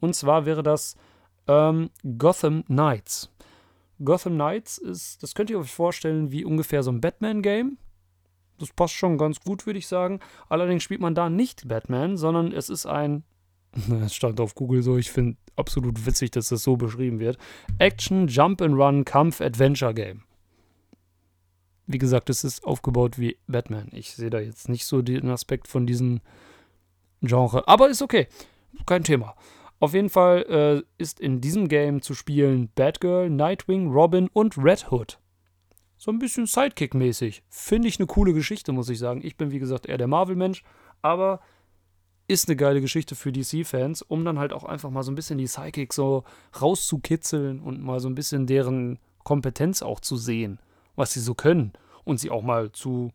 Und 0.00 0.14
zwar 0.14 0.44
wäre 0.44 0.62
das 0.62 0.96
ähm, 1.46 1.88
Gotham 2.18 2.64
Knights. 2.66 3.30
Gotham 4.04 4.34
Knights 4.34 4.76
ist, 4.76 5.22
das 5.22 5.34
könnt 5.34 5.48
ihr 5.48 5.58
euch 5.58 5.72
vorstellen, 5.72 6.30
wie 6.30 6.44
ungefähr 6.44 6.82
so 6.82 6.92
ein 6.92 7.00
Batman-Game. 7.00 7.78
Das 8.58 8.72
passt 8.72 8.94
schon 8.94 9.18
ganz 9.18 9.40
gut, 9.40 9.66
würde 9.66 9.78
ich 9.78 9.86
sagen. 9.86 10.20
Allerdings 10.48 10.82
spielt 10.82 11.00
man 11.00 11.14
da 11.14 11.30
nicht 11.30 11.68
Batman, 11.68 12.16
sondern 12.16 12.52
es 12.52 12.68
ist 12.68 12.86
ein, 12.86 13.24
es 14.04 14.14
stand 14.14 14.40
auf 14.40 14.54
Google 14.54 14.82
so, 14.82 14.96
ich 14.96 15.10
finde 15.10 15.36
absolut 15.56 16.06
witzig, 16.06 16.30
dass 16.30 16.48
das 16.48 16.62
so 16.62 16.76
beschrieben 16.76 17.18
wird. 17.18 17.38
Action, 17.78 18.28
Jump 18.28 18.62
and 18.62 18.74
Run, 18.74 19.04
Kampf, 19.04 19.40
Adventure 19.40 19.94
Game. 19.94 20.22
Wie 21.86 21.98
gesagt, 21.98 22.28
es 22.28 22.44
ist 22.44 22.64
aufgebaut 22.64 23.18
wie 23.18 23.38
Batman. 23.46 23.88
Ich 23.92 24.14
sehe 24.14 24.30
da 24.30 24.40
jetzt 24.40 24.68
nicht 24.68 24.84
so 24.84 25.00
den 25.00 25.30
Aspekt 25.30 25.68
von 25.68 25.86
diesem 25.86 26.20
Genre, 27.22 27.66
aber 27.66 27.88
ist 27.88 28.02
okay. 28.02 28.28
Kein 28.86 29.04
Thema. 29.04 29.34
Auf 29.80 29.94
jeden 29.94 30.10
Fall 30.10 30.84
äh, 30.98 31.02
ist 31.02 31.20
in 31.20 31.40
diesem 31.40 31.68
Game 31.68 32.02
zu 32.02 32.14
spielen 32.14 32.68
Batgirl, 32.74 33.30
Nightwing, 33.30 33.90
Robin 33.90 34.28
und 34.32 34.58
Red 34.58 34.90
Hood. 34.90 35.18
So 35.98 36.12
ein 36.12 36.20
bisschen 36.20 36.46
Sidekick-mäßig. 36.46 37.42
Finde 37.48 37.88
ich 37.88 37.98
eine 37.98 38.06
coole 38.06 38.32
Geschichte, 38.32 38.72
muss 38.72 38.88
ich 38.88 38.98
sagen. 38.98 39.20
Ich 39.22 39.36
bin, 39.36 39.50
wie 39.50 39.58
gesagt, 39.58 39.86
eher 39.86 39.98
der 39.98 40.06
Marvel-Mensch, 40.06 40.62
aber 41.02 41.40
ist 42.28 42.48
eine 42.48 42.56
geile 42.56 42.80
Geschichte 42.80 43.16
für 43.16 43.32
DC-Fans, 43.32 44.02
um 44.02 44.24
dann 44.24 44.38
halt 44.38 44.52
auch 44.52 44.64
einfach 44.64 44.90
mal 44.90 45.02
so 45.02 45.10
ein 45.10 45.16
bisschen 45.16 45.38
die 45.38 45.46
Sidekicks 45.46 45.96
so 45.96 46.24
rauszukitzeln 46.60 47.60
und 47.60 47.82
mal 47.82 47.98
so 47.98 48.08
ein 48.08 48.14
bisschen 48.14 48.46
deren 48.46 48.98
Kompetenz 49.24 49.82
auch 49.82 49.98
zu 49.98 50.16
sehen, 50.16 50.60
was 50.94 51.12
sie 51.12 51.20
so 51.20 51.34
können 51.34 51.72
und 52.04 52.20
sie 52.20 52.30
auch 52.30 52.42
mal 52.42 52.70
zu 52.70 53.10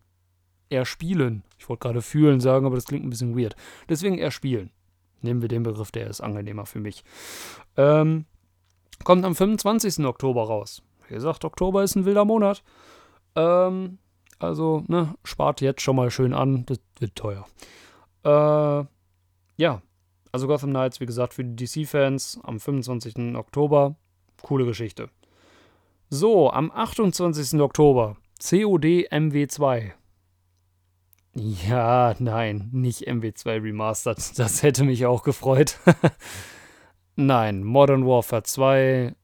erspielen. 0.68 1.42
Ich 1.58 1.68
wollte 1.68 1.88
gerade 1.88 2.02
fühlen 2.02 2.40
sagen, 2.40 2.66
aber 2.66 2.74
das 2.74 2.84
klingt 2.84 3.06
ein 3.06 3.10
bisschen 3.10 3.38
weird. 3.38 3.56
Deswegen 3.88 4.18
erspielen. 4.18 4.70
Nehmen 5.22 5.40
wir 5.40 5.48
den 5.48 5.62
Begriff, 5.62 5.90
der 5.90 6.08
ist 6.08 6.20
angenehmer 6.20 6.66
für 6.66 6.80
mich. 6.80 7.02
Ähm, 7.78 8.26
kommt 9.04 9.24
am 9.24 9.34
25. 9.34 10.04
Oktober 10.04 10.44
raus. 10.44 10.82
Wie 11.08 11.14
gesagt, 11.14 11.44
Oktober 11.44 11.82
ist 11.82 11.94
ein 11.96 12.04
wilder 12.04 12.24
Monat. 12.24 12.62
Ähm, 13.36 13.98
also, 14.38 14.84
ne, 14.88 15.14
spart 15.24 15.60
jetzt 15.60 15.82
schon 15.82 15.96
mal 15.96 16.10
schön 16.10 16.34
an. 16.34 16.66
Das 16.66 16.80
wird 16.98 17.16
teuer. 17.16 17.46
Äh, 18.24 18.86
ja, 19.56 19.82
also 20.32 20.46
Gotham 20.46 20.70
Knights, 20.70 21.00
wie 21.00 21.06
gesagt, 21.06 21.34
für 21.34 21.44
die 21.44 21.64
DC-Fans 21.64 22.40
am 22.42 22.58
25. 22.58 23.36
Oktober. 23.36 23.96
Coole 24.42 24.64
Geschichte. 24.64 25.08
So, 26.10 26.50
am 26.50 26.70
28. 26.70 27.60
Oktober 27.60 28.16
COD 28.40 29.08
MW2. 29.10 29.92
Ja, 31.34 32.14
nein, 32.18 32.68
nicht 32.72 33.08
MW2 33.08 33.62
Remastered. 33.62 34.18
Das 34.36 34.62
hätte 34.62 34.84
mich 34.84 35.06
auch 35.06 35.22
gefreut. 35.22 35.78
nein, 37.16 37.64
Modern 37.64 38.06
Warfare 38.06 38.42
2, 38.42 39.14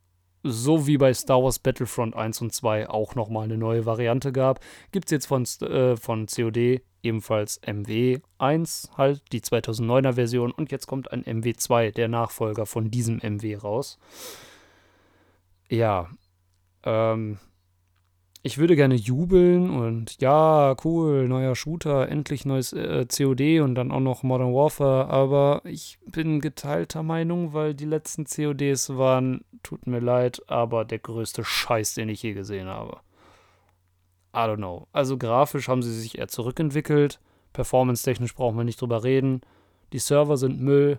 so 0.42 0.86
wie 0.86 0.98
bei 0.98 1.12
Star 1.12 1.42
Wars 1.42 1.58
Battlefront 1.58 2.14
1 2.16 2.40
und 2.40 2.52
2 2.52 2.88
auch 2.88 3.14
nochmal 3.14 3.44
eine 3.44 3.58
neue 3.58 3.86
Variante 3.86 4.32
gab, 4.32 4.60
gibt 4.92 5.06
es 5.06 5.10
jetzt 5.10 5.26
von, 5.26 5.44
äh, 5.62 5.96
von 5.96 6.26
COD 6.26 6.82
ebenfalls 7.02 7.62
MW1, 7.62 8.96
halt 8.96 9.22
die 9.32 9.40
2009er 9.40 10.14
Version. 10.14 10.50
Und 10.50 10.70
jetzt 10.70 10.86
kommt 10.86 11.12
ein 11.12 11.24
MW2, 11.24 11.92
der 11.92 12.08
Nachfolger 12.08 12.66
von 12.66 12.90
diesem 12.90 13.20
MW 13.22 13.56
raus. 13.56 13.98
Ja, 15.68 16.08
ähm, 16.84 17.38
ich 18.42 18.56
würde 18.56 18.74
gerne 18.74 18.94
jubeln 18.94 19.70
und 19.70 20.20
ja, 20.20 20.74
cool, 20.84 21.28
neuer 21.28 21.54
Shooter, 21.54 22.08
endlich 22.08 22.46
neues 22.46 22.72
äh, 22.72 23.06
COD 23.06 23.60
und 23.60 23.74
dann 23.74 23.92
auch 23.92 24.00
noch 24.00 24.22
Modern 24.22 24.54
Warfare, 24.54 25.08
aber 25.08 25.60
ich 25.64 25.98
bin 26.06 26.40
geteilter 26.40 27.02
Meinung, 27.02 27.52
weil 27.52 27.74
die 27.74 27.84
letzten 27.84 28.24
CODs 28.24 28.96
waren, 28.96 29.44
tut 29.62 29.86
mir 29.86 30.00
leid, 30.00 30.42
aber 30.46 30.86
der 30.86 31.00
größte 31.00 31.44
Scheiß, 31.44 31.94
den 31.94 32.08
ich 32.08 32.22
je 32.22 32.32
gesehen 32.32 32.68
habe. 32.68 32.98
I 34.34 34.38
don't 34.38 34.56
know. 34.56 34.86
Also 34.92 35.18
grafisch 35.18 35.68
haben 35.68 35.82
sie 35.82 35.92
sich 35.92 36.18
eher 36.18 36.28
zurückentwickelt, 36.28 37.20
performance-technisch 37.52 38.34
brauchen 38.34 38.56
wir 38.56 38.64
nicht 38.64 38.80
drüber 38.80 39.04
reden, 39.04 39.42
die 39.92 39.98
Server 39.98 40.38
sind 40.38 40.60
Müll, 40.60 40.98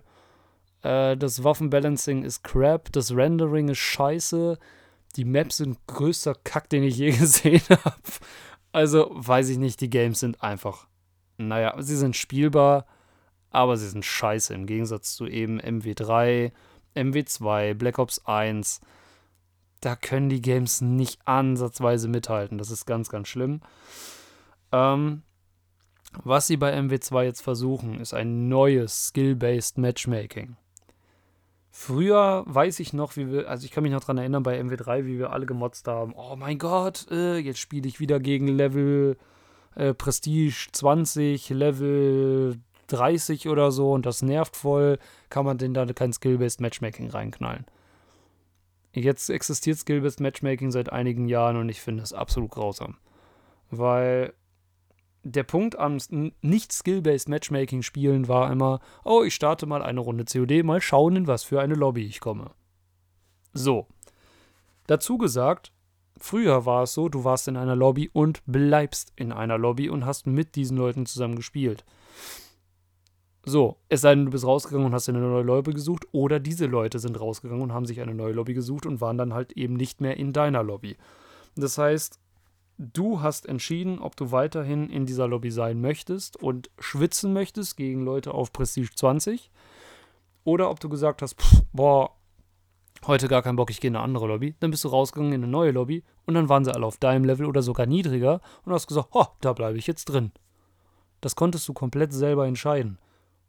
äh, 0.82 1.16
das 1.16 1.42
Waffenbalancing 1.42 2.22
ist 2.22 2.44
crap, 2.44 2.92
das 2.92 3.16
Rendering 3.16 3.68
ist 3.68 3.78
scheiße, 3.78 4.58
die 5.16 5.24
Maps 5.24 5.58
sind 5.58 5.78
größter 5.86 6.34
Kack, 6.44 6.68
den 6.68 6.82
ich 6.82 6.96
je 6.96 7.10
gesehen 7.18 7.62
habe. 7.68 8.02
Also 8.72 9.10
weiß 9.12 9.50
ich 9.50 9.58
nicht, 9.58 9.80
die 9.80 9.90
Games 9.90 10.20
sind 10.20 10.42
einfach, 10.42 10.86
naja, 11.36 11.74
sie 11.78 11.96
sind 11.96 12.16
spielbar, 12.16 12.86
aber 13.50 13.76
sie 13.76 13.88
sind 13.88 14.04
scheiße 14.04 14.54
im 14.54 14.66
Gegensatz 14.66 15.14
zu 15.14 15.26
eben 15.26 15.60
MW3, 15.60 16.52
MW2, 16.96 17.74
Black 17.74 17.98
Ops 17.98 18.24
1. 18.24 18.80
Da 19.80 19.96
können 19.96 20.30
die 20.30 20.40
Games 20.40 20.80
nicht 20.80 21.20
ansatzweise 21.26 22.08
mithalten. 22.08 22.56
Das 22.56 22.70
ist 22.70 22.86
ganz, 22.86 23.10
ganz 23.10 23.28
schlimm. 23.28 23.60
Ähm, 24.70 25.22
was 26.24 26.46
sie 26.46 26.56
bei 26.56 26.74
MW2 26.78 27.24
jetzt 27.24 27.42
versuchen, 27.42 28.00
ist 28.00 28.14
ein 28.14 28.48
neues 28.48 29.08
Skill-Based 29.08 29.78
Matchmaking. 29.78 30.56
Früher 31.74 32.44
weiß 32.46 32.80
ich 32.80 32.92
noch, 32.92 33.16
wie 33.16 33.32
wir, 33.32 33.48
also 33.48 33.64
ich 33.64 33.70
kann 33.70 33.82
mich 33.82 33.92
noch 33.92 34.00
daran 34.00 34.18
erinnern 34.18 34.42
bei 34.42 34.60
MW3, 34.60 35.06
wie 35.06 35.18
wir 35.18 35.32
alle 35.32 35.46
gemotzt 35.46 35.88
haben. 35.88 36.12
Oh 36.14 36.36
mein 36.36 36.58
Gott, 36.58 37.06
äh, 37.10 37.38
jetzt 37.38 37.60
spiele 37.60 37.88
ich 37.88 37.98
wieder 37.98 38.20
gegen 38.20 38.46
Level 38.46 39.16
äh, 39.74 39.94
Prestige 39.94 40.68
20, 40.70 41.48
Level 41.48 42.58
30 42.88 43.48
oder 43.48 43.72
so 43.72 43.92
und 43.92 44.04
das 44.04 44.20
nervt 44.20 44.54
voll. 44.54 44.98
Kann 45.30 45.46
man 45.46 45.56
denn 45.56 45.72
da 45.72 45.86
kein 45.86 46.12
Skill-Based 46.12 46.60
Matchmaking 46.60 47.08
reinknallen? 47.08 47.64
Jetzt 48.92 49.30
existiert 49.30 49.78
Skill-Based 49.78 50.20
Matchmaking 50.20 50.72
seit 50.72 50.92
einigen 50.92 51.26
Jahren 51.26 51.56
und 51.56 51.70
ich 51.70 51.80
finde 51.80 52.02
es 52.02 52.12
absolut 52.12 52.50
grausam. 52.50 52.98
Weil 53.70 54.34
der 55.24 55.44
Punkt 55.44 55.78
am 55.78 55.98
nicht 56.40 56.72
Skill-Based 56.72 57.28
Matchmaking-Spielen 57.28 58.28
war 58.28 58.50
immer, 58.50 58.80
oh, 59.04 59.22
ich 59.22 59.34
starte 59.34 59.66
mal 59.66 59.82
eine 59.82 60.00
Runde 60.00 60.24
COD, 60.24 60.62
mal 60.64 60.80
schauen, 60.80 61.16
in 61.16 61.26
was 61.26 61.44
für 61.44 61.60
eine 61.60 61.74
Lobby 61.74 62.04
ich 62.04 62.20
komme. 62.20 62.50
So. 63.52 63.86
Dazu 64.86 65.18
gesagt, 65.18 65.72
früher 66.18 66.66
war 66.66 66.84
es 66.84 66.94
so, 66.94 67.08
du 67.08 67.24
warst 67.24 67.48
in 67.48 67.56
einer 67.56 67.76
Lobby 67.76 68.10
und 68.12 68.42
bleibst 68.46 69.12
in 69.16 69.32
einer 69.32 69.58
Lobby 69.58 69.88
und 69.88 70.04
hast 70.04 70.26
mit 70.26 70.56
diesen 70.56 70.76
Leuten 70.76 71.06
zusammen 71.06 71.36
gespielt. 71.36 71.84
So, 73.44 73.76
es 73.88 74.02
sei 74.02 74.14
denn, 74.14 74.26
du 74.26 74.30
bist 74.30 74.44
rausgegangen 74.44 74.86
und 74.86 74.94
hast 74.94 75.08
eine 75.08 75.18
neue 75.18 75.42
Lobby 75.42 75.72
gesucht, 75.72 76.06
oder 76.12 76.38
diese 76.38 76.66
Leute 76.66 77.00
sind 77.00 77.18
rausgegangen 77.18 77.62
und 77.62 77.72
haben 77.72 77.86
sich 77.86 78.00
eine 78.00 78.14
neue 78.14 78.32
Lobby 78.32 78.54
gesucht 78.54 78.86
und 78.86 79.00
waren 79.00 79.18
dann 79.18 79.34
halt 79.34 79.52
eben 79.52 79.74
nicht 79.74 80.00
mehr 80.00 80.16
in 80.16 80.32
deiner 80.32 80.62
Lobby. 80.62 80.96
Das 81.56 81.76
heißt, 81.76 82.20
du 82.92 83.22
hast 83.22 83.46
entschieden, 83.46 83.98
ob 83.98 84.16
du 84.16 84.32
weiterhin 84.32 84.90
in 84.90 85.06
dieser 85.06 85.28
Lobby 85.28 85.50
sein 85.50 85.80
möchtest 85.80 86.36
und 86.36 86.70
schwitzen 86.78 87.32
möchtest 87.32 87.76
gegen 87.76 88.04
Leute 88.04 88.34
auf 88.34 88.52
Prestige 88.52 88.90
20 88.94 89.50
oder 90.44 90.70
ob 90.70 90.80
du 90.80 90.88
gesagt 90.88 91.22
hast, 91.22 91.40
pff, 91.40 91.62
boah, 91.72 92.16
heute 93.06 93.28
gar 93.28 93.42
keinen 93.42 93.56
Bock, 93.56 93.70
ich 93.70 93.80
gehe 93.80 93.88
in 93.88 93.96
eine 93.96 94.04
andere 94.04 94.26
Lobby. 94.26 94.54
Dann 94.60 94.70
bist 94.70 94.84
du 94.84 94.88
rausgegangen 94.88 95.32
in 95.32 95.42
eine 95.42 95.50
neue 95.50 95.70
Lobby 95.70 96.04
und 96.26 96.34
dann 96.34 96.48
waren 96.48 96.64
sie 96.64 96.74
alle 96.74 96.86
auf 96.86 96.96
deinem 96.96 97.24
Level 97.24 97.46
oder 97.46 97.62
sogar 97.62 97.86
niedriger 97.86 98.40
und 98.64 98.72
hast 98.72 98.86
gesagt, 98.86 99.08
oh, 99.12 99.26
da 99.40 99.52
bleibe 99.52 99.78
ich 99.78 99.86
jetzt 99.86 100.06
drin. 100.06 100.32
Das 101.20 101.36
konntest 101.36 101.68
du 101.68 101.72
komplett 101.72 102.12
selber 102.12 102.46
entscheiden. 102.46 102.98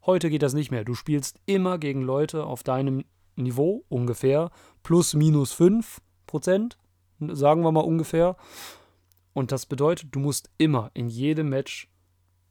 Heute 0.06 0.30
geht 0.30 0.44
das 0.44 0.54
nicht 0.54 0.70
mehr. 0.70 0.84
Du 0.84 0.94
spielst 0.94 1.40
immer 1.46 1.78
gegen 1.78 2.02
Leute 2.02 2.46
auf 2.46 2.64
deinem 2.64 3.06
Niveau 3.36 3.84
ungefähr, 3.90 4.52
plus 4.84 5.14
minus 5.14 5.54
5 5.54 6.02
Prozent, 6.28 6.78
sagen 7.20 7.64
wir 7.64 7.72
mal 7.72 7.82
ungefähr. 7.82 8.36
Und 9.34 9.52
das 9.52 9.66
bedeutet, 9.66 10.10
du 10.12 10.20
musst 10.20 10.50
immer 10.58 10.92
in 10.94 11.10
jedem 11.10 11.50
Match 11.50 11.90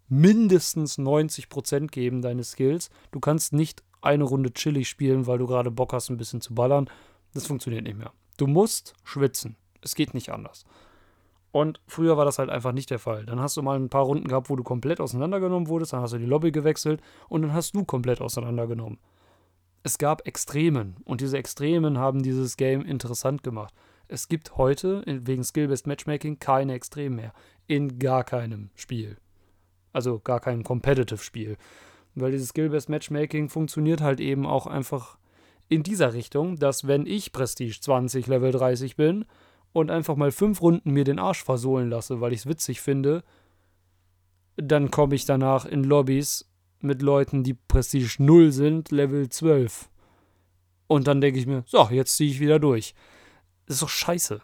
mindestens 0.09 0.99
90% 0.99 1.89
geben 1.89 2.23
deines 2.23 2.53
Skills. 2.53 2.91
Du 3.13 3.21
kannst 3.21 3.53
nicht 3.53 3.83
eine 4.03 4.25
Runde 4.25 4.53
chillig 4.53 4.89
spielen, 4.89 5.27
weil 5.27 5.39
du 5.39 5.47
gerade 5.47 5.71
Bock 5.71 5.93
hast, 5.93 6.11
ein 6.11 6.17
bisschen 6.17 6.41
zu 6.41 6.55
ballern. 6.55 6.91
Das 7.35 7.47
funktioniert 7.47 7.85
nicht 7.85 7.97
mehr. 7.97 8.13
Du 8.37 8.47
musst 8.47 8.95
schwitzen. 9.05 9.57
Es 9.81 9.95
geht 9.95 10.13
nicht 10.13 10.31
anders. 10.31 10.65
Und 11.53 11.81
früher 11.87 12.17
war 12.17 12.25
das 12.25 12.39
halt 12.39 12.51
einfach 12.51 12.73
nicht 12.73 12.91
der 12.91 12.99
Fall. 12.99 13.27
Dann 13.27 13.41
hast 13.41 13.57
du 13.57 13.63
mal 13.63 13.79
ein 13.79 13.91
paar 13.91 14.05
Runden 14.05 14.27
gehabt, 14.27 14.49
wo 14.49 14.57
du 14.57 14.63
komplett 14.63 15.01
auseinandergenommen 15.01 15.69
wurdest, 15.69 15.93
dann 15.93 16.01
hast 16.01 16.15
du 16.15 16.19
die 16.19 16.25
Lobby 16.25 16.51
gewechselt 16.51 17.01
und 17.29 17.43
dann 17.43 17.53
hast 17.53 17.75
du 17.75 17.85
komplett 17.85 18.21
auseinandergenommen. 18.21 18.99
Es 19.83 19.99
gab 19.99 20.27
Extremen 20.27 20.97
und 21.05 21.21
diese 21.21 21.37
Extremen 21.37 21.99
haben 21.99 22.23
dieses 22.23 22.57
Game 22.57 22.83
interessant 22.83 23.43
gemacht. 23.43 23.75
Es 24.13 24.29
gibt 24.29 24.59
heute 24.59 25.03
wegen 25.07 25.43
Skill-Based 25.43 25.87
Matchmaking 25.87 26.39
keine 26.39 26.75
Extremen 26.75 27.17
mehr. 27.17 27.33
In 27.67 27.99
gar 27.99 28.25
keinem 28.25 28.69
Spiel. 28.75 29.17
Also 29.95 30.19
gar 30.19 30.39
keinem 30.39 30.65
Competitive-Spiel. 30.65 31.57
Weil 32.15 32.33
dieses 32.33 32.51
Skill-Based 32.51 32.91
Matchmaking 32.91 33.49
funktioniert 33.49 34.03
halt 34.03 34.21
eben 34.21 34.45
auch 34.45 34.67
einfach 34.67 35.17
in 35.71 35.83
dieser 35.83 36.13
Richtung, 36.13 36.59
dass 36.59 36.87
wenn 36.87 37.07
ich 37.07 37.33
Prestige 37.33 37.81
20, 37.81 38.27
Level 38.27 38.53
30 38.53 38.97
bin 38.97 39.25
und 39.73 39.91
einfach 39.91 40.17
mal 40.17 40.31
fünf 40.31 40.61
Runden 40.61 40.91
mir 40.91 41.05
den 41.05 41.19
Arsch 41.19 41.43
versohlen 41.43 41.89
lasse, 41.89 42.21
weil 42.21 42.35
ich 42.35 42.41
es 42.41 42.47
witzig 42.47 42.83
finde, 42.83 43.25
dann 44.57 44.91
komme 44.91 45.15
ich 45.15 45.25
danach 45.25 45.65
in 45.65 45.85
Lobbys 45.85 46.51
mit 46.81 47.01
Leuten, 47.01 47.45
die 47.45 47.55
Prestige 47.55 48.17
0 48.19 48.53
sind, 48.53 48.91
Level 48.91 49.31
12. 49.31 49.89
Und 50.87 51.07
dann 51.07 51.23
denke 51.23 51.41
ich 51.41 51.47
mir, 51.47 51.65
so, 51.67 51.89
jetzt 51.91 52.15
ziehe 52.19 52.31
ich 52.31 52.41
wieder 52.41 52.59
durch. 52.59 52.95
Das 53.67 53.77
ist 53.77 53.83
doch 53.83 53.89
scheiße. 53.89 54.41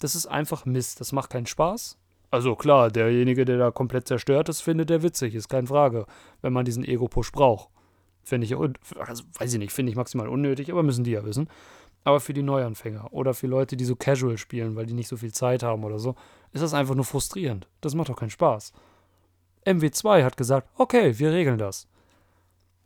Das 0.00 0.14
ist 0.14 0.26
einfach 0.26 0.64
Mist. 0.64 1.00
Das 1.00 1.12
macht 1.12 1.30
keinen 1.30 1.46
Spaß. 1.46 1.98
Also 2.30 2.56
klar, 2.56 2.90
derjenige, 2.90 3.44
der 3.44 3.58
da 3.58 3.70
komplett 3.70 4.08
zerstört 4.08 4.48
ist, 4.48 4.60
findet 4.60 4.90
der 4.90 5.04
witzig, 5.04 5.36
ist 5.36 5.48
keine 5.48 5.68
Frage, 5.68 6.04
wenn 6.42 6.52
man 6.52 6.64
diesen 6.64 6.84
Ego-Push 6.84 7.30
braucht. 7.30 7.68
Finde 8.24 8.46
ich, 8.46 8.56
also 8.56 9.22
weiß 9.38 9.52
ich 9.52 9.58
nicht, 9.60 9.72
finde 9.72 9.90
ich 9.90 9.96
maximal 9.96 10.28
unnötig, 10.28 10.72
aber 10.72 10.82
müssen 10.82 11.04
die 11.04 11.12
ja 11.12 11.24
wissen. 11.24 11.48
Aber 12.02 12.18
für 12.18 12.34
die 12.34 12.42
Neuanfänger 12.42 13.12
oder 13.12 13.34
für 13.34 13.46
Leute, 13.46 13.76
die 13.76 13.84
so 13.84 13.94
casual 13.94 14.36
spielen, 14.36 14.74
weil 14.74 14.86
die 14.86 14.94
nicht 14.94 15.06
so 15.06 15.16
viel 15.16 15.32
Zeit 15.32 15.62
haben 15.62 15.84
oder 15.84 16.00
so, 16.00 16.16
ist 16.52 16.62
das 16.62 16.74
einfach 16.74 16.96
nur 16.96 17.04
frustrierend. 17.04 17.68
Das 17.80 17.94
macht 17.94 18.08
doch 18.08 18.16
keinen 18.16 18.30
Spaß. 18.30 18.72
MW2 19.64 20.24
hat 20.24 20.36
gesagt, 20.36 20.68
okay, 20.76 21.18
wir 21.18 21.32
regeln 21.32 21.58
das. 21.58 21.86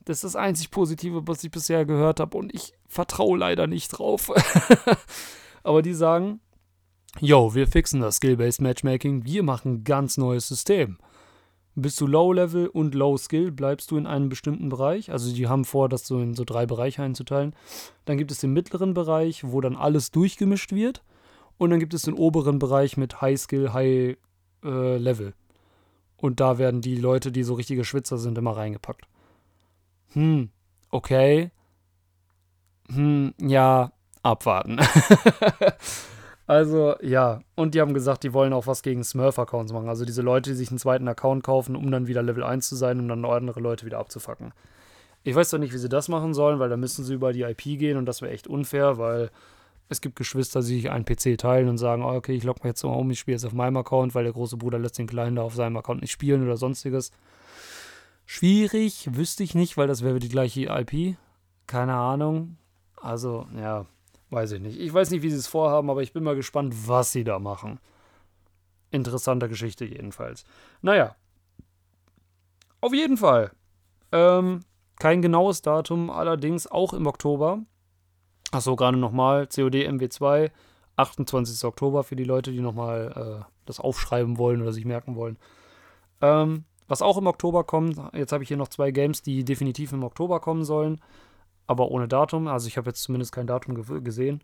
Das 0.04 0.18
ist 0.18 0.24
das 0.24 0.36
einzig 0.36 0.70
Positive, 0.70 1.26
was 1.26 1.42
ich 1.42 1.50
bisher 1.50 1.84
gehört 1.84 2.20
habe 2.20 2.36
und 2.36 2.54
ich 2.54 2.74
vertraue 2.86 3.38
leider 3.38 3.66
nicht 3.66 3.88
drauf. 3.88 4.30
Aber 5.68 5.82
die 5.82 5.92
sagen, 5.92 6.40
yo, 7.20 7.54
wir 7.54 7.66
fixen 7.66 8.00
das 8.00 8.16
Skill-Based 8.16 8.62
Matchmaking, 8.62 9.26
wir 9.26 9.42
machen 9.42 9.74
ein 9.74 9.84
ganz 9.84 10.16
neues 10.16 10.48
System. 10.48 10.96
Bist 11.74 12.00
du 12.00 12.06
Low-Level 12.06 12.68
und 12.68 12.94
Low-Skill, 12.94 13.52
bleibst 13.52 13.90
du 13.90 13.98
in 13.98 14.06
einem 14.06 14.30
bestimmten 14.30 14.70
Bereich. 14.70 15.12
Also 15.12 15.30
die 15.30 15.46
haben 15.46 15.66
vor, 15.66 15.90
das 15.90 16.06
so 16.06 16.20
in 16.20 16.32
so 16.32 16.44
drei 16.44 16.64
Bereiche 16.64 17.02
einzuteilen. 17.02 17.54
Dann 18.06 18.16
gibt 18.16 18.30
es 18.30 18.38
den 18.38 18.54
mittleren 18.54 18.94
Bereich, 18.94 19.44
wo 19.44 19.60
dann 19.60 19.76
alles 19.76 20.10
durchgemischt 20.10 20.72
wird. 20.72 21.04
Und 21.58 21.68
dann 21.68 21.80
gibt 21.80 21.92
es 21.92 22.00
den 22.00 22.14
oberen 22.14 22.58
Bereich 22.58 22.96
mit 22.96 23.20
High-Skill, 23.20 23.74
High-Level. 23.74 25.28
Äh, 25.28 25.32
und 26.16 26.40
da 26.40 26.56
werden 26.56 26.80
die 26.80 26.96
Leute, 26.96 27.30
die 27.30 27.42
so 27.42 27.52
richtige 27.52 27.84
Schwitzer 27.84 28.16
sind, 28.16 28.38
immer 28.38 28.56
reingepackt. 28.56 29.06
Hm, 30.14 30.48
okay. 30.88 31.50
Hm, 32.90 33.34
ja, 33.38 33.92
abwarten. 34.22 34.80
Also, 36.48 36.96
ja. 37.02 37.42
Und 37.56 37.74
die 37.74 37.80
haben 37.82 37.92
gesagt, 37.92 38.24
die 38.24 38.32
wollen 38.32 38.54
auch 38.54 38.66
was 38.66 38.82
gegen 38.82 39.04
Smurf-Accounts 39.04 39.70
machen. 39.70 39.90
Also 39.90 40.06
diese 40.06 40.22
Leute, 40.22 40.50
die 40.50 40.56
sich 40.56 40.70
einen 40.70 40.78
zweiten 40.78 41.06
Account 41.06 41.44
kaufen, 41.44 41.76
um 41.76 41.90
dann 41.90 42.06
wieder 42.06 42.22
Level 42.22 42.42
1 42.42 42.66
zu 42.66 42.74
sein, 42.74 42.98
um 42.98 43.06
dann 43.06 43.22
andere 43.22 43.60
Leute 43.60 43.84
wieder 43.84 43.98
abzufacken. 43.98 44.54
Ich 45.24 45.34
weiß 45.34 45.50
doch 45.50 45.58
nicht, 45.58 45.74
wie 45.74 45.78
sie 45.78 45.90
das 45.90 46.08
machen 46.08 46.32
sollen, 46.32 46.58
weil 46.58 46.70
da 46.70 46.78
müssen 46.78 47.04
sie 47.04 47.12
über 47.12 47.34
die 47.34 47.42
IP 47.42 47.78
gehen 47.78 47.98
und 47.98 48.06
das 48.06 48.22
wäre 48.22 48.32
echt 48.32 48.46
unfair, 48.46 48.96
weil 48.96 49.30
es 49.90 50.00
gibt 50.00 50.16
Geschwister, 50.16 50.60
die 50.60 50.66
sich 50.66 50.90
einen 50.90 51.04
PC 51.04 51.36
teilen 51.36 51.68
und 51.68 51.76
sagen, 51.76 52.02
oh, 52.02 52.14
okay, 52.14 52.32
ich 52.32 52.44
logge 52.44 52.60
mich 52.62 52.70
jetzt 52.70 52.82
mal 52.82 52.94
um, 52.94 53.10
ich 53.10 53.18
spiele 53.18 53.34
jetzt 53.34 53.44
auf 53.44 53.52
meinem 53.52 53.76
Account, 53.76 54.14
weil 54.14 54.24
der 54.24 54.32
große 54.32 54.56
Bruder 54.56 54.78
lässt 54.78 54.96
den 54.96 55.06
Kleinen 55.06 55.36
da 55.36 55.42
auf 55.42 55.54
seinem 55.54 55.76
Account 55.76 56.00
nicht 56.00 56.12
spielen 56.12 56.42
oder 56.42 56.56
sonstiges. 56.56 57.10
Schwierig, 58.24 59.10
wüsste 59.12 59.42
ich 59.42 59.54
nicht, 59.54 59.76
weil 59.76 59.86
das 59.86 60.02
wäre 60.02 60.18
die 60.18 60.30
gleiche 60.30 60.62
IP. 60.62 61.16
Keine 61.66 61.94
Ahnung. 61.94 62.56
Also, 62.96 63.46
ja, 63.54 63.84
Weiß 64.30 64.52
ich 64.52 64.60
nicht. 64.60 64.78
Ich 64.78 64.92
weiß 64.92 65.10
nicht, 65.10 65.22
wie 65.22 65.30
sie 65.30 65.36
es 65.36 65.46
vorhaben, 65.46 65.88
aber 65.90 66.02
ich 66.02 66.12
bin 66.12 66.22
mal 66.22 66.36
gespannt, 66.36 66.74
was 66.86 67.12
sie 67.12 67.24
da 67.24 67.38
machen. 67.38 67.80
Interessante 68.90 69.48
Geschichte 69.48 69.84
jedenfalls. 69.84 70.44
Naja. 70.82 71.16
Auf 72.80 72.92
jeden 72.92 73.16
Fall. 73.16 73.52
Ähm, 74.12 74.60
kein 74.98 75.22
genaues 75.22 75.62
Datum, 75.62 76.10
allerdings 76.10 76.66
auch 76.66 76.92
im 76.92 77.06
Oktober. 77.06 77.60
Achso, 78.50 78.76
gerade 78.76 78.98
nochmal. 78.98 79.46
COD 79.46 79.88
MW2, 79.88 80.50
28. 80.96 81.64
Oktober 81.64 82.04
für 82.04 82.16
die 82.16 82.24
Leute, 82.24 82.52
die 82.52 82.60
nochmal 82.60 83.42
äh, 83.42 83.52
das 83.66 83.80
aufschreiben 83.80 84.38
wollen 84.38 84.60
oder 84.60 84.72
sich 84.72 84.84
merken 84.84 85.16
wollen. 85.16 85.38
Ähm, 86.20 86.64
was 86.86 87.02
auch 87.02 87.18
im 87.18 87.26
Oktober 87.26 87.64
kommt, 87.64 88.00
jetzt 88.14 88.32
habe 88.32 88.42
ich 88.42 88.48
hier 88.48 88.56
noch 88.56 88.68
zwei 88.68 88.90
Games, 88.90 89.22
die 89.22 89.44
definitiv 89.44 89.92
im 89.92 90.04
Oktober 90.04 90.40
kommen 90.40 90.64
sollen 90.64 91.00
aber 91.68 91.90
ohne 91.90 92.08
Datum. 92.08 92.48
Also 92.48 92.66
ich 92.66 92.76
habe 92.76 92.90
jetzt 92.90 93.02
zumindest 93.02 93.30
kein 93.30 93.46
Datum 93.46 93.76
ge 93.76 94.00
gesehen. 94.00 94.42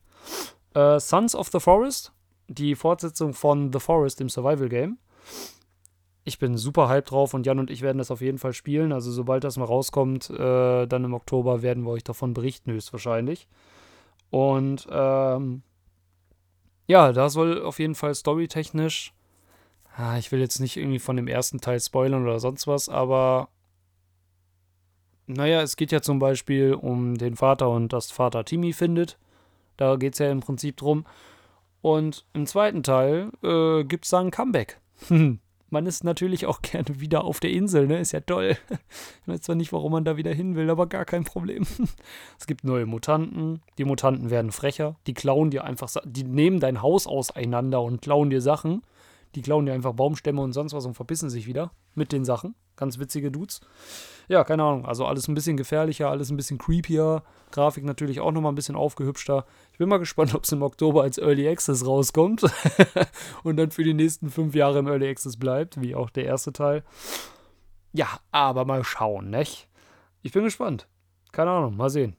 Äh, 0.75 1.01
Sons 1.01 1.35
of 1.35 1.49
the 1.49 1.59
Forest, 1.59 2.13
die 2.47 2.77
Fortsetzung 2.77 3.35
von 3.35 3.73
The 3.73 3.81
Forest 3.81 4.21
im 4.21 4.29
Survival 4.29 4.69
Game. 4.69 4.99
Ich 6.23 6.39
bin 6.39 6.57
super 6.57 6.89
hyped 6.89 7.11
drauf 7.11 7.35
und 7.35 7.45
Jan 7.45 7.59
und 7.59 7.71
ich 7.71 7.83
werden 7.83 7.99
das 7.99 8.11
auf 8.11 8.21
jeden 8.21 8.39
Fall 8.39 8.53
spielen. 8.53 8.93
Also 8.93 9.11
sobald 9.11 9.43
das 9.43 9.57
mal 9.57 9.65
rauskommt, 9.65 10.31
äh, 10.31 10.87
dann 10.87 11.05
im 11.05 11.15
Oktober 11.15 11.63
werden 11.63 11.85
wir 11.85 11.91
euch 11.91 12.05
davon 12.05 12.35
berichten, 12.35 12.73
höchstwahrscheinlich. 12.73 13.49
Und 14.31 14.87
ähm, 14.91 15.63
ja, 16.87 17.13
da 17.13 17.29
soll 17.29 17.63
auf 17.63 17.79
jeden 17.79 17.95
Fall 17.95 18.15
storytechnisch. 18.15 19.15
Ah, 19.97 20.19
ich 20.19 20.33
will 20.33 20.41
jetzt 20.41 20.59
nicht 20.61 20.77
irgendwie 20.77 20.99
von 20.99 21.17
dem 21.17 21.29
ersten 21.29 21.61
Teil 21.61 21.81
spoilern 21.81 22.25
oder 22.25 22.41
sonst 22.41 22.67
was, 22.67 22.89
aber 22.89 23.49
naja, 25.27 25.63
es 25.63 25.77
geht 25.77 25.93
ja 25.93 26.03
zum 26.03 26.19
Beispiel 26.19 26.75
um 26.75 27.17
den 27.17 27.37
Vater 27.37 27.71
und 27.71 27.93
dass 27.93 28.11
Vater 28.11 28.45
Timmy 28.45 28.73
findet. 28.73 29.19
Da 29.77 29.97
geht 29.97 30.15
es 30.15 30.19
ja 30.19 30.31
im 30.31 30.41
Prinzip 30.41 30.77
drum. 30.77 31.05
Und 31.83 32.25
im 32.33 32.47
zweiten 32.47 32.83
Teil 32.83 33.31
äh, 33.43 33.85
gibt 33.85 34.05
es 34.05 34.11
dann 34.11 34.27
ein 34.27 34.31
Comeback. 34.31 34.81
man 35.75 35.87
ist 35.87 36.05
natürlich 36.05 36.47
auch 36.47 36.63
gerne 36.63 37.01
wieder 37.01 37.25
auf 37.25 37.41
der 37.41 37.51
Insel, 37.51 37.87
ne? 37.87 37.99
Ist 37.99 38.13
ja 38.13 38.21
toll. 38.21 38.57
Ich 39.23 39.29
weiß 39.29 39.41
zwar 39.43 39.57
nicht, 39.57 39.73
warum 39.73 39.93
man 39.93 40.05
da 40.05 40.17
wieder 40.17 40.33
hin 40.33 40.55
will, 40.55 40.71
aber 40.71 40.87
gar 40.87 41.05
kein 41.05 41.25
Problem. 41.25 41.67
Es 42.39 42.47
gibt 42.47 42.65
neue 42.65 42.87
Mutanten. 42.87 43.61
Die 43.79 43.85
Mutanten 43.85 44.31
werden 44.31 44.53
frecher. 44.53 44.97
Die 45.07 45.15
klauen 45.15 45.51
dir 45.51 45.65
einfach, 45.65 45.91
die 46.05 46.25
nehmen 46.25 46.61
dein 46.61 46.81
Haus 46.81 47.07
auseinander 47.07 47.83
und 47.83 48.01
klauen 48.01 48.31
dir 48.31 48.41
Sachen. 48.41 48.83
Die 49.35 49.43
klauen 49.43 49.67
dir 49.67 49.73
einfach 49.73 49.95
Baumstämme 49.95 50.41
und 50.41 50.53
sonst 50.53 50.75
was 50.75 50.87
und 50.87 50.95
verbissen 50.95 51.29
sich 51.29 51.47
wieder 51.47 51.73
mit 51.95 52.13
den 52.13 52.25
Sachen. 52.25 52.55
Ganz 52.77 52.99
witzige 52.99 53.31
Dudes. 53.31 53.61
Ja, 54.29 54.45
keine 54.45 54.63
Ahnung. 54.63 54.87
Also 54.87 55.07
alles 55.07 55.29
ein 55.29 55.35
bisschen 55.35 55.57
gefährlicher, 55.57 56.11
alles 56.11 56.31
ein 56.31 56.37
bisschen 56.37 56.59
creepier. 56.59 57.23
Grafik 57.51 57.85
natürlich 57.85 58.21
auch 58.21 58.33
nochmal 58.33 58.53
ein 58.53 58.57
bisschen 58.57 58.77
aufgehübschter. 58.77 59.45
Ich 59.73 59.79
bin 59.79 59.89
mal 59.89 59.99
gespannt, 59.99 60.35
ob 60.35 60.45
es 60.45 60.53
im 60.53 60.63
Oktober 60.63 61.03
als 61.03 61.19
Early 61.19 61.49
Access 61.49 61.87
rauskommt 61.87 62.43
und 63.43 63.57
dann 63.57 63.71
für 63.71 63.85
die 63.85 63.95
nächsten 63.95 64.31
fünf 64.31 64.55
Jahre 64.55 64.79
im 64.79 64.89
Early 64.89 65.09
Access 65.09 65.37
bleibt, 65.37 65.81
wie 65.81 65.95
auch 65.95 66.11
der 66.11 66.25
erste 66.25 66.53
Teil. 66.53 66.83
Ja, 67.93 68.09
aber 68.33 68.65
mal 68.65 68.83
schauen, 68.83 69.31
nicht? 69.31 69.69
Ich 70.23 70.33
bin 70.33 70.45
gespannt. 70.45 70.89
Keine 71.33 71.51
Ahnung, 71.51 71.77
mal 71.77 71.91
sehen. 71.91 72.17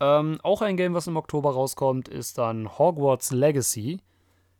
Ähm, 0.00 0.38
auch 0.42 0.62
ein 0.62 0.76
Game, 0.76 0.94
was 0.94 1.06
im 1.06 1.16
Oktober 1.16 1.52
rauskommt, 1.52 2.08
ist 2.08 2.38
dann 2.38 2.78
Hogwarts 2.78 3.30
Legacy. 3.30 4.00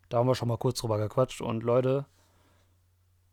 Da 0.09 0.19
haben 0.19 0.27
wir 0.27 0.35
schon 0.35 0.47
mal 0.47 0.57
kurz 0.57 0.79
drüber 0.79 0.97
gequatscht. 0.97 1.41
Und 1.41 1.63
Leute, 1.63 2.05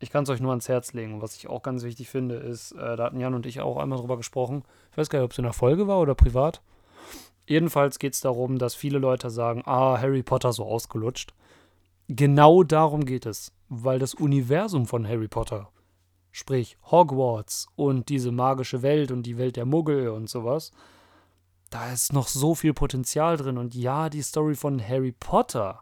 ich 0.03 0.11
kann 0.11 0.25
es 0.25 0.29
euch 0.29 0.41
nur 0.41 0.51
ans 0.51 0.67
Herz 0.67 0.93
legen. 0.93 1.21
Was 1.21 1.35
ich 1.35 1.47
auch 1.47 1.63
ganz 1.63 1.83
wichtig 1.83 2.09
finde, 2.09 2.35
ist, 2.35 2.73
äh, 2.73 2.97
da 2.97 3.05
hatten 3.05 3.19
Jan 3.19 3.33
und 3.33 3.45
ich 3.45 3.61
auch 3.61 3.77
einmal 3.77 3.97
drüber 3.97 4.17
gesprochen. 4.17 4.63
Ich 4.91 4.97
weiß 4.97 5.09
gar 5.09 5.19
nicht, 5.19 5.25
ob 5.25 5.31
es 5.31 5.37
in 5.37 5.45
der 5.45 5.53
Folge 5.53 5.87
war 5.87 5.99
oder 5.99 6.13
privat. 6.13 6.61
Jedenfalls 7.47 7.99
geht 7.99 8.13
es 8.13 8.21
darum, 8.21 8.57
dass 8.57 8.75
viele 8.75 8.99
Leute 8.99 9.29
sagen, 9.29 9.63
ah, 9.65 9.97
Harry 9.99 10.21
Potter 10.21 10.53
so 10.53 10.65
ausgelutscht. 10.65 11.33
Genau 12.09 12.63
darum 12.63 13.05
geht 13.05 13.25
es, 13.25 13.53
weil 13.69 13.97
das 13.97 14.13
Universum 14.13 14.85
von 14.85 15.07
Harry 15.07 15.29
Potter, 15.29 15.69
sprich 16.31 16.77
Hogwarts 16.91 17.67
und 17.75 18.09
diese 18.09 18.31
magische 18.31 18.81
Welt 18.81 19.09
und 19.11 19.23
die 19.23 19.37
Welt 19.37 19.55
der 19.55 19.65
Muggel 19.65 20.09
und 20.09 20.29
sowas, 20.29 20.71
da 21.69 21.91
ist 21.91 22.13
noch 22.13 22.27
so 22.27 22.55
viel 22.55 22.73
Potenzial 22.73 23.37
drin. 23.37 23.57
Und 23.57 23.73
ja, 23.73 24.09
die 24.09 24.21
Story 24.21 24.55
von 24.55 24.85
Harry 24.85 25.13
Potter, 25.13 25.81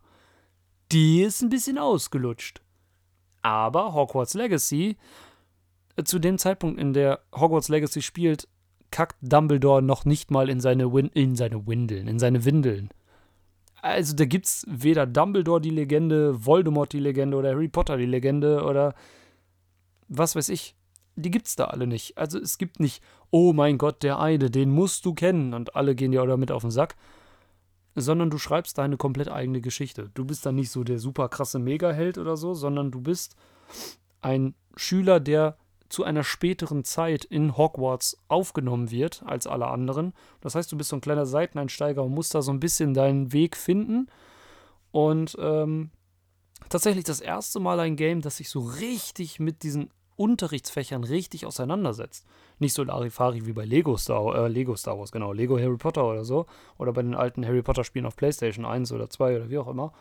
die 0.91 1.21
ist 1.21 1.41
ein 1.41 1.49
bisschen 1.49 1.77
ausgelutscht. 1.77 2.61
Aber 3.41 3.93
Hogwarts 3.93 4.33
Legacy, 4.33 4.97
äh, 5.95 6.03
zu 6.03 6.19
dem 6.19 6.37
Zeitpunkt, 6.37 6.79
in 6.79 6.93
der 6.93 7.21
Hogwarts 7.35 7.69
Legacy 7.69 8.01
spielt, 8.01 8.47
kackt 8.91 9.15
Dumbledore 9.21 9.81
noch 9.81 10.05
nicht 10.05 10.31
mal 10.31 10.49
in 10.49 10.59
seine, 10.59 10.93
Win 10.93 11.07
in 11.13 11.35
seine 11.35 11.65
Windeln, 11.65 12.07
in 12.07 12.19
seine 12.19 12.45
Windeln. 12.45 12.89
Also 13.81 14.15
da 14.15 14.25
gibt's 14.25 14.65
weder 14.69 15.07
Dumbledore 15.07 15.61
die 15.61 15.71
Legende, 15.71 16.45
Voldemort 16.45 16.93
die 16.93 16.99
Legende 16.99 17.37
oder 17.37 17.49
Harry 17.49 17.67
Potter 17.67 17.97
die 17.97 18.05
Legende 18.05 18.63
oder 18.63 18.93
was 20.07 20.35
weiß 20.35 20.49
ich. 20.49 20.75
Die 21.15 21.31
gibt's 21.31 21.55
da 21.55 21.65
alle 21.65 21.87
nicht. 21.87 22.17
Also 22.17 22.39
es 22.39 22.57
gibt 22.57 22.79
nicht, 22.79 23.01
oh 23.31 23.53
mein 23.53 23.77
Gott, 23.77 24.03
der 24.03 24.19
eine, 24.19 24.49
den 24.49 24.69
musst 24.69 25.05
du 25.05 25.13
kennen 25.13 25.53
und 25.53 25.75
alle 25.75 25.95
gehen 25.95 26.11
dir 26.11 26.25
damit 26.25 26.51
auf 26.51 26.61
den 26.61 26.71
Sack. 26.71 26.95
Sondern 27.95 28.29
du 28.29 28.37
schreibst 28.37 28.77
deine 28.77 28.97
komplett 28.97 29.29
eigene 29.29 29.61
Geschichte. 29.61 30.09
Du 30.13 30.25
bist 30.25 30.45
dann 30.45 30.55
nicht 30.55 30.71
so 30.71 30.83
der 30.83 30.99
super 30.99 31.29
krasse 31.29 31.59
Megaheld 31.59 32.17
oder 32.17 32.37
so, 32.37 32.53
sondern 32.53 32.91
du 32.91 33.01
bist 33.01 33.35
ein 34.21 34.55
Schüler, 34.75 35.19
der 35.19 35.57
zu 35.89 36.05
einer 36.05 36.23
späteren 36.23 36.85
Zeit 36.85 37.25
in 37.25 37.57
Hogwarts 37.57 38.17
aufgenommen 38.29 38.91
wird 38.91 39.23
als 39.25 39.45
alle 39.45 39.67
anderen. 39.67 40.13
Das 40.39 40.55
heißt, 40.55 40.71
du 40.71 40.77
bist 40.77 40.89
so 40.89 40.95
ein 40.95 41.01
kleiner 41.01 41.25
Seiteneinsteiger 41.25 42.03
und 42.03 42.13
musst 42.13 42.33
da 42.33 42.41
so 42.41 42.51
ein 42.51 42.61
bisschen 42.61 42.93
deinen 42.93 43.33
Weg 43.33 43.57
finden. 43.57 44.07
Und 44.91 45.35
ähm, 45.39 45.91
tatsächlich 46.69 47.03
das 47.03 47.19
erste 47.19 47.59
Mal 47.59 47.79
ein 47.81 47.97
Game, 47.97 48.21
das 48.21 48.37
sich 48.37 48.49
so 48.49 48.59
richtig 48.59 49.39
mit 49.39 49.63
diesen 49.63 49.89
Unterrichtsfächern 50.21 51.03
richtig 51.03 51.45
auseinandersetzt. 51.45 52.25
Nicht 52.59 52.73
so 52.73 52.83
Larifari 52.83 53.45
wie 53.45 53.53
bei 53.53 53.65
Lego 53.65 53.97
Star, 53.97 54.35
äh, 54.35 54.47
Lego 54.47 54.75
Star 54.75 54.97
Wars, 54.97 55.11
genau, 55.11 55.33
Lego 55.33 55.57
Harry 55.57 55.77
Potter 55.77 56.07
oder 56.07 56.23
so. 56.23 56.45
Oder 56.77 56.93
bei 56.93 57.01
den 57.01 57.15
alten 57.15 57.45
Harry 57.45 57.61
Potter 57.61 57.83
Spielen 57.83 58.05
auf 58.05 58.15
PlayStation 58.15 58.65
1 58.65 58.91
oder 58.91 59.09
2 59.09 59.35
oder 59.35 59.49
wie 59.49 59.57
auch 59.57 59.67
immer 59.67 59.93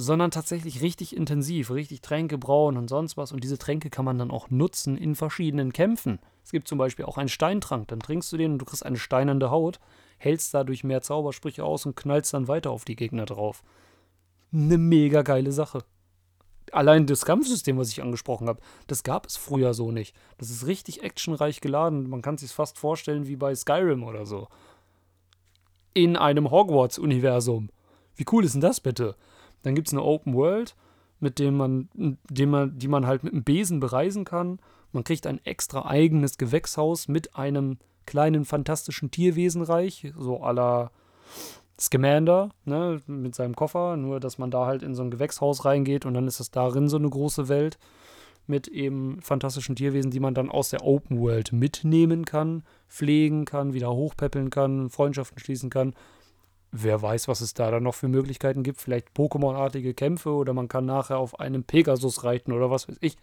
sondern 0.00 0.30
tatsächlich 0.30 0.80
richtig 0.80 1.14
intensiv, 1.14 1.70
richtig 1.70 2.00
Tränke 2.00 2.38
brauen 2.38 2.76
und 2.78 2.88
sonst 2.88 3.16
was. 3.16 3.32
Und 3.32 3.44
diese 3.44 3.58
Tränke 3.58 3.90
kann 3.90 4.04
man 4.04 4.18
dann 4.18 4.30
auch 4.30 4.50
nutzen 4.50 4.96
in 4.96 5.14
verschiedenen 5.14 5.72
Kämpfen. 5.72 6.18
Es 6.42 6.52
gibt 6.52 6.68
zum 6.68 6.78
Beispiel 6.78 7.04
auch 7.04 7.18
einen 7.18 7.28
Steintrank, 7.28 7.88
dann 7.88 8.00
trinkst 8.00 8.32
du 8.32 8.38
den 8.38 8.52
und 8.52 8.58
du 8.58 8.64
kriegst 8.64 8.84
eine 8.84 8.98
steinernde 8.98 9.50
Haut, 9.50 9.78
hältst 10.18 10.54
dadurch 10.54 10.84
mehr 10.84 11.02
Zaubersprüche 11.02 11.64
aus 11.64 11.84
und 11.84 11.96
knallst 11.96 12.32
dann 12.32 12.48
weiter 12.48 12.70
auf 12.70 12.84
die 12.84 12.96
Gegner 12.96 13.26
drauf. 13.26 13.62
Eine 14.52 14.78
mega 14.78 15.22
geile 15.22 15.52
Sache. 15.52 15.84
Allein 16.72 17.06
das 17.06 17.24
Kampfsystem, 17.24 17.78
was 17.78 17.90
ich 17.90 18.02
angesprochen 18.02 18.48
habe, 18.48 18.60
das 18.86 19.02
gab 19.02 19.26
es 19.26 19.36
früher 19.36 19.74
so 19.74 19.90
nicht. 19.90 20.14
Das 20.38 20.50
ist 20.50 20.66
richtig 20.66 21.02
actionreich 21.02 21.60
geladen. 21.60 22.08
Man 22.08 22.22
kann 22.22 22.38
sich 22.38 22.50
fast 22.52 22.78
vorstellen 22.78 23.26
wie 23.26 23.36
bei 23.36 23.54
Skyrim 23.54 24.04
oder 24.04 24.26
so. 24.26 24.48
In 25.94 26.16
einem 26.16 26.50
Hogwarts-Universum. 26.50 27.70
Wie 28.16 28.26
cool 28.32 28.44
ist 28.44 28.52
denn 28.52 28.60
das 28.60 28.80
bitte? 28.80 29.16
Dann 29.62 29.74
gibt 29.74 29.88
es 29.88 29.94
eine 29.94 30.02
Open 30.02 30.34
World, 30.34 30.76
mit 31.18 31.38
dem 31.38 31.56
man, 31.56 31.88
dem 31.94 32.50
man, 32.50 32.78
die 32.78 32.88
man 32.88 33.06
halt 33.06 33.24
mit 33.24 33.32
einem 33.32 33.44
Besen 33.44 33.80
bereisen 33.80 34.24
kann. 34.24 34.58
Man 34.92 35.04
kriegt 35.04 35.26
ein 35.26 35.44
extra 35.44 35.86
eigenes 35.86 36.38
Gewächshaus 36.38 37.08
mit 37.08 37.36
einem 37.36 37.78
kleinen 38.06 38.44
fantastischen 38.44 39.10
Tierwesenreich, 39.10 40.12
so 40.18 40.38
la 40.38 40.90
Scamander, 41.80 42.50
ne, 42.64 43.00
mit 43.06 43.34
seinem 43.34 43.56
Koffer, 43.56 43.96
nur 43.96 44.20
dass 44.20 44.38
man 44.38 44.50
da 44.50 44.66
halt 44.66 44.82
in 44.82 44.94
so 44.94 45.02
ein 45.02 45.10
Gewächshaus 45.10 45.64
reingeht 45.64 46.04
und 46.04 46.14
dann 46.14 46.26
ist 46.26 46.40
es 46.40 46.50
darin 46.50 46.88
so 46.88 46.96
eine 46.96 47.08
große 47.08 47.48
Welt 47.48 47.78
mit 48.46 48.68
eben 48.68 49.20
fantastischen 49.22 49.76
Tierwesen, 49.76 50.10
die 50.10 50.20
man 50.20 50.34
dann 50.34 50.50
aus 50.50 50.70
der 50.70 50.84
Open 50.84 51.20
World 51.20 51.52
mitnehmen 51.52 52.24
kann, 52.24 52.64
pflegen 52.88 53.44
kann, 53.44 53.72
wieder 53.72 53.90
hochpäppeln 53.90 54.50
kann, 54.50 54.90
Freundschaften 54.90 55.38
schließen 55.38 55.70
kann 55.70 55.94
wer 56.72 57.00
weiß, 57.02 57.28
was 57.28 57.40
es 57.40 57.54
da 57.54 57.70
dann 57.70 57.82
noch 57.82 57.94
für 57.94 58.08
Möglichkeiten 58.08 58.62
gibt. 58.62 58.80
Vielleicht 58.80 59.08
Pokémon-artige 59.14 59.94
Kämpfe 59.94 60.30
oder 60.30 60.52
man 60.52 60.68
kann 60.68 60.86
nachher 60.86 61.18
auf 61.18 61.40
einem 61.40 61.64
Pegasus 61.64 62.24
reiten 62.24 62.52
oder 62.52 62.70
was 62.70 62.88
weiß 62.88 62.96
ich. 63.00 63.16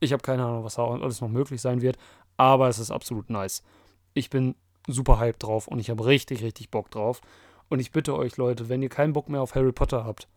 Ich 0.00 0.12
habe 0.12 0.22
keine 0.22 0.44
Ahnung, 0.44 0.64
was 0.64 0.74
da 0.74 0.86
alles 0.86 1.20
noch 1.20 1.28
möglich 1.28 1.60
sein 1.60 1.82
wird, 1.82 1.98
aber 2.36 2.68
es 2.68 2.78
ist 2.78 2.90
absolut 2.90 3.30
nice. 3.30 3.62
Ich 4.14 4.30
bin 4.30 4.54
super 4.86 5.18
hyped 5.18 5.42
drauf 5.42 5.68
und 5.68 5.78
ich 5.78 5.90
habe 5.90 6.06
richtig, 6.06 6.42
richtig 6.42 6.70
Bock 6.70 6.90
drauf. 6.90 7.20
Und 7.68 7.80
ich 7.80 7.92
bitte 7.92 8.16
euch, 8.16 8.36
Leute, 8.36 8.68
wenn 8.68 8.82
ihr 8.82 8.88
keinen 8.88 9.12
Bock 9.12 9.28
mehr 9.28 9.42
auf 9.42 9.54
Harry 9.54 9.72
Potter 9.72 10.04
habt, 10.04 10.28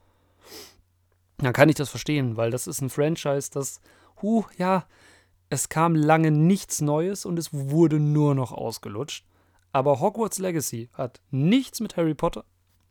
dann 1.37 1.53
kann 1.53 1.69
ich 1.69 1.75
das 1.75 1.89
verstehen, 1.89 2.37
weil 2.37 2.51
das 2.51 2.67
ist 2.67 2.81
ein 2.81 2.89
Franchise, 2.89 3.49
das, 3.51 3.81
huh, 4.21 4.43
ja, 4.57 4.85
es 5.49 5.69
kam 5.69 5.95
lange 5.95 6.31
nichts 6.31 6.81
Neues 6.81 7.25
und 7.25 7.39
es 7.39 7.53
wurde 7.53 7.99
nur 7.99 8.35
noch 8.35 8.51
ausgelutscht. 8.51 9.25
Aber 9.71 9.99
Hogwarts 9.99 10.39
Legacy 10.39 10.89
hat 10.93 11.21
nichts 11.31 11.79
mit 11.79 11.97
Harry 11.97 12.13
Potter 12.13 12.43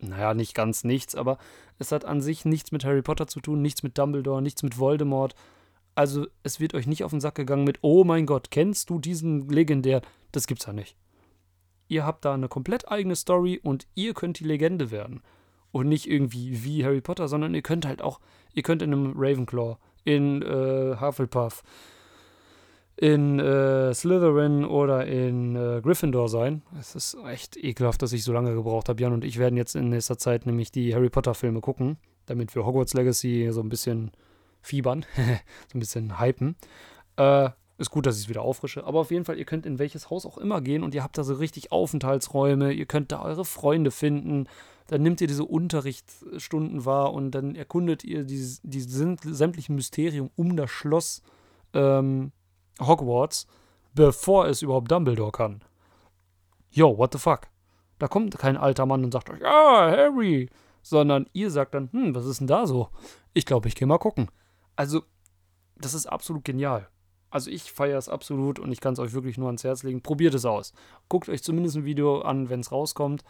naja, 0.02 0.34
nicht 0.34 0.54
ganz 0.54 0.84
nichts, 0.84 1.14
aber 1.14 1.38
es 1.78 1.92
hat 1.92 2.04
an 2.04 2.20
sich 2.20 2.44
nichts 2.44 2.72
mit 2.72 2.84
Harry 2.84 3.02
Potter 3.02 3.26
zu 3.26 3.40
tun, 3.40 3.62
nichts 3.62 3.82
mit 3.82 3.98
Dumbledore, 3.98 4.42
nichts 4.42 4.62
mit 4.62 4.78
Voldemort. 4.78 5.34
Also 5.94 6.26
es 6.42 6.60
wird 6.60 6.74
euch 6.74 6.86
nicht 6.86 7.04
auf 7.04 7.10
den 7.10 7.20
Sack 7.20 7.34
gegangen 7.34 7.64
mit, 7.64 7.78
oh 7.82 8.04
mein 8.04 8.26
Gott, 8.26 8.50
kennst 8.50 8.90
du 8.90 8.98
diesen 8.98 9.48
legendär? 9.48 10.02
Das 10.32 10.46
gibt's 10.46 10.66
ja 10.66 10.72
nicht. 10.72 10.96
Ihr 11.90 12.06
habt 12.06 12.24
da 12.24 12.32
eine 12.32 12.46
komplett 12.46 12.88
eigene 12.88 13.16
Story 13.16 13.60
und 13.60 13.88
ihr 13.96 14.14
könnt 14.14 14.38
die 14.38 14.44
Legende 14.44 14.92
werden. 14.92 15.22
Und 15.72 15.88
nicht 15.88 16.08
irgendwie 16.08 16.62
wie 16.62 16.84
Harry 16.84 17.00
Potter, 17.00 17.26
sondern 17.26 17.52
ihr 17.52 17.62
könnt 17.62 17.84
halt 17.84 18.00
auch, 18.00 18.20
ihr 18.54 18.62
könnt 18.62 18.80
in 18.80 18.92
einem 18.92 19.14
Ravenclaw, 19.16 19.76
in 20.04 20.40
äh, 20.40 20.96
Hufflepuff, 21.00 21.64
in 22.96 23.40
äh, 23.40 23.92
Slytherin 23.92 24.64
oder 24.64 25.04
in 25.06 25.56
äh, 25.56 25.80
Gryffindor 25.82 26.28
sein. 26.28 26.62
Es 26.78 26.94
ist 26.94 27.16
echt 27.26 27.56
ekelhaft, 27.56 28.02
dass 28.02 28.12
ich 28.12 28.22
so 28.22 28.32
lange 28.32 28.54
gebraucht 28.54 28.88
habe. 28.88 29.02
Jan 29.02 29.12
und 29.12 29.24
ich 29.24 29.38
werden 29.38 29.56
jetzt 29.56 29.74
in 29.74 29.88
nächster 29.88 30.16
Zeit 30.16 30.46
nämlich 30.46 30.70
die 30.70 30.94
Harry 30.94 31.10
Potter 31.10 31.34
Filme 31.34 31.60
gucken, 31.60 31.96
damit 32.26 32.54
wir 32.54 32.64
Hogwarts 32.64 32.94
Legacy 32.94 33.48
so 33.50 33.62
ein 33.62 33.68
bisschen 33.68 34.12
fiebern, 34.62 35.04
so 35.72 35.76
ein 35.76 35.80
bisschen 35.80 36.20
hypen. 36.20 36.54
Äh, 37.16 37.50
ist 37.80 37.90
gut, 37.90 38.04
dass 38.06 38.16
ich 38.16 38.24
es 38.24 38.28
wieder 38.28 38.42
auffrische. 38.42 38.84
Aber 38.84 39.00
auf 39.00 39.10
jeden 39.10 39.24
Fall, 39.24 39.38
ihr 39.38 39.46
könnt 39.46 39.64
in 39.64 39.78
welches 39.78 40.10
Haus 40.10 40.26
auch 40.26 40.36
immer 40.36 40.60
gehen 40.60 40.82
und 40.82 40.94
ihr 40.94 41.02
habt 41.02 41.16
da 41.16 41.24
so 41.24 41.34
richtig 41.34 41.72
Aufenthaltsräume. 41.72 42.72
Ihr 42.72 42.84
könnt 42.84 43.10
da 43.10 43.22
eure 43.22 43.46
Freunde 43.46 43.90
finden. 43.90 44.46
Dann 44.86 45.02
nehmt 45.02 45.20
ihr 45.22 45.26
diese 45.26 45.44
Unterrichtsstunden 45.44 46.84
wahr 46.84 47.14
und 47.14 47.30
dann 47.30 47.54
erkundet 47.54 48.04
ihr 48.04 48.24
die, 48.24 48.36
sämtlichen 48.36 49.76
Mysterien 49.76 50.30
um 50.36 50.56
das 50.56 50.70
Schloss. 50.70 51.22
Ähm, 51.72 52.32
Hogwarts, 52.80 53.46
bevor 53.94 54.46
es 54.46 54.62
überhaupt 54.62 54.90
Dumbledore 54.90 55.32
kann. 55.32 55.62
Yo, 56.70 56.98
what 56.98 57.12
the 57.12 57.18
fuck? 57.18 57.48
Da 57.98 58.08
kommt 58.08 58.36
kein 58.38 58.56
alter 58.56 58.84
Mann 58.86 59.04
und 59.04 59.12
sagt 59.12 59.30
euch, 59.30 59.44
ah, 59.44 59.90
Harry, 59.90 60.50
sondern 60.82 61.26
ihr 61.32 61.50
sagt 61.50 61.74
dann, 61.74 61.90
hm, 61.92 62.14
was 62.14 62.26
ist 62.26 62.40
denn 62.40 62.46
da 62.46 62.66
so? 62.66 62.88
Ich 63.32 63.46
glaube, 63.46 63.68
ich 63.68 63.74
gehe 63.74 63.86
mal 63.86 63.98
gucken. 63.98 64.30
Also, 64.76 65.02
das 65.76 65.94
ist 65.94 66.06
absolut 66.06 66.44
genial. 66.44 66.88
Also 67.30 67.50
ich 67.50 67.72
feiere 67.72 67.98
es 67.98 68.08
absolut 68.08 68.58
und 68.58 68.72
ich 68.72 68.80
kann 68.80 68.94
es 68.94 68.98
euch 68.98 69.12
wirklich 69.12 69.38
nur 69.38 69.46
ans 69.46 69.64
Herz 69.64 69.82
legen. 69.82 70.02
Probiert 70.02 70.34
es 70.34 70.44
aus. 70.44 70.72
Guckt 71.08 71.28
euch 71.28 71.42
zumindest 71.42 71.76
ein 71.76 71.84
Video 71.84 72.20
an, 72.22 72.50
wenn 72.50 72.60
es 72.60 72.72
rauskommt. 72.72 73.24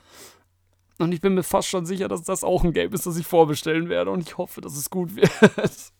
Und 0.98 1.12
ich 1.12 1.20
bin 1.20 1.34
mir 1.34 1.42
fast 1.42 1.68
schon 1.68 1.86
sicher, 1.86 2.08
dass 2.08 2.22
das 2.22 2.44
auch 2.44 2.64
ein 2.64 2.72
Game 2.72 2.92
ist, 2.92 3.06
das 3.06 3.16
ich 3.16 3.26
vorbestellen 3.26 3.88
werde. 3.88 4.10
Und 4.10 4.20
ich 4.20 4.38
hoffe, 4.38 4.60
dass 4.60 4.76
es 4.76 4.90
gut 4.90 5.16
wird. 5.16 5.30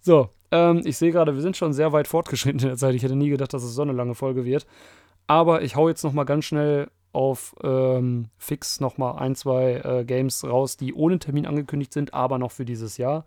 so, 0.00 0.28
ähm, 0.50 0.82
ich 0.84 0.96
sehe 0.96 1.12
gerade, 1.12 1.34
wir 1.34 1.42
sind 1.42 1.56
schon 1.56 1.72
sehr 1.72 1.92
weit 1.92 2.08
fortgeschritten 2.08 2.60
in 2.60 2.68
der 2.68 2.76
Zeit. 2.76 2.94
Ich 2.94 3.02
hätte 3.02 3.16
nie 3.16 3.30
gedacht, 3.30 3.52
dass 3.52 3.62
es 3.62 3.74
so 3.74 3.82
eine 3.82 3.92
lange 3.92 4.14
Folge 4.14 4.44
wird. 4.44 4.66
Aber 5.26 5.62
ich 5.62 5.76
hau 5.76 5.88
jetzt 5.88 6.04
noch 6.04 6.12
mal 6.12 6.24
ganz 6.24 6.44
schnell 6.44 6.88
auf 7.12 7.54
ähm, 7.62 8.28
fix 8.38 8.80
noch 8.80 8.98
mal 8.98 9.12
ein, 9.12 9.34
zwei 9.34 9.82
äh, 9.84 10.04
Games 10.04 10.44
raus, 10.44 10.76
die 10.76 10.94
ohne 10.94 11.18
Termin 11.18 11.46
angekündigt 11.46 11.92
sind, 11.92 12.14
aber 12.14 12.38
noch 12.38 12.52
für 12.52 12.64
dieses 12.64 12.96
Jahr. 12.96 13.24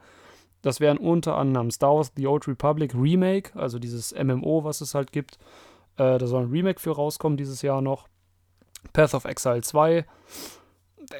Das 0.61 0.79
wären 0.79 0.97
unter 0.97 1.37
anderem 1.37 1.71
Star 1.71 1.95
Wars 1.95 2.11
The 2.15 2.27
Old 2.27 2.47
Republic 2.47 2.93
Remake, 2.93 3.57
also 3.59 3.79
dieses 3.79 4.13
MMO, 4.13 4.63
was 4.63 4.81
es 4.81 4.93
halt 4.93 5.11
gibt. 5.11 5.37
Äh, 5.97 6.17
da 6.17 6.27
soll 6.27 6.43
ein 6.43 6.51
Remake 6.51 6.79
für 6.79 6.91
rauskommen 6.91 7.37
dieses 7.37 7.61
Jahr 7.61 7.81
noch. 7.81 8.07
Path 8.93 9.13
of 9.13 9.25
Exile 9.25 9.61
2 9.61 10.05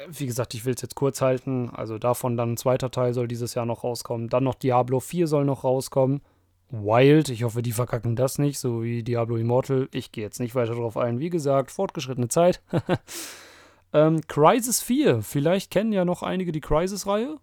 wie 0.08 0.26
gesagt, 0.26 0.54
ich 0.54 0.64
will 0.64 0.74
es 0.74 0.82
jetzt 0.82 0.94
kurz 0.94 1.20
halten. 1.20 1.70
Also 1.70 1.98
davon 1.98 2.36
dann 2.36 2.52
ein 2.52 2.56
zweiter 2.56 2.90
Teil 2.90 3.14
soll 3.14 3.28
dieses 3.28 3.54
Jahr 3.54 3.66
noch 3.66 3.84
rauskommen. 3.84 4.28
Dann 4.28 4.44
noch 4.44 4.54
Diablo 4.54 5.00
4 5.00 5.26
soll 5.26 5.44
noch 5.44 5.64
rauskommen. 5.64 6.22
Wild, 6.70 7.28
ich 7.28 7.44
hoffe, 7.44 7.62
die 7.62 7.72
verkacken 7.72 8.16
das 8.16 8.38
nicht, 8.38 8.58
so 8.58 8.82
wie 8.82 9.02
Diablo 9.02 9.36
Immortal. 9.36 9.88
Ich 9.92 10.10
gehe 10.10 10.24
jetzt 10.24 10.40
nicht 10.40 10.54
weiter 10.54 10.74
darauf 10.74 10.96
ein. 10.96 11.18
Wie 11.18 11.28
gesagt, 11.28 11.70
fortgeschrittene 11.70 12.28
Zeit. 12.28 12.62
ähm, 13.92 14.22
Crisis 14.26 14.80
4, 14.80 15.22
vielleicht 15.22 15.70
kennen 15.70 15.92
ja 15.92 16.04
noch 16.06 16.22
einige 16.22 16.50
die 16.50 16.62
Crisis-Reihe. 16.62 17.36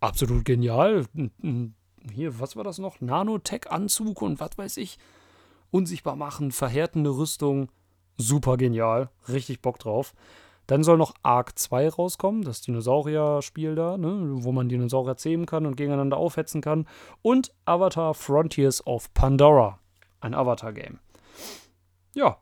Absolut 0.00 0.44
genial. 0.44 1.06
Hier, 2.12 2.38
was 2.38 2.56
war 2.56 2.64
das 2.64 2.78
noch? 2.78 3.00
Nanotech-Anzug 3.00 4.22
und 4.22 4.40
was 4.40 4.56
weiß 4.56 4.76
ich. 4.76 4.98
Unsichtbar 5.70 6.16
machen, 6.16 6.52
verhärtende 6.52 7.10
Rüstung. 7.10 7.70
Super 8.16 8.56
genial. 8.56 9.10
Richtig 9.28 9.60
Bock 9.62 9.78
drauf. 9.78 10.14
Dann 10.66 10.82
soll 10.82 10.98
noch 10.98 11.14
Ark 11.22 11.58
2 11.58 11.90
rauskommen, 11.90 12.42
das 12.42 12.60
Dinosaurier-Spiel 12.60 13.76
da, 13.76 13.96
ne, 13.96 14.30
wo 14.42 14.50
man 14.50 14.68
Dinosaurier 14.68 15.16
zähmen 15.16 15.46
kann 15.46 15.64
und 15.64 15.76
gegeneinander 15.76 16.16
aufhetzen 16.16 16.60
kann. 16.60 16.88
Und 17.22 17.52
Avatar 17.64 18.14
Frontiers 18.14 18.84
of 18.84 19.12
Pandora, 19.14 19.78
ein 20.20 20.34
Avatar-Game. 20.34 20.98
Ja, 22.14 22.38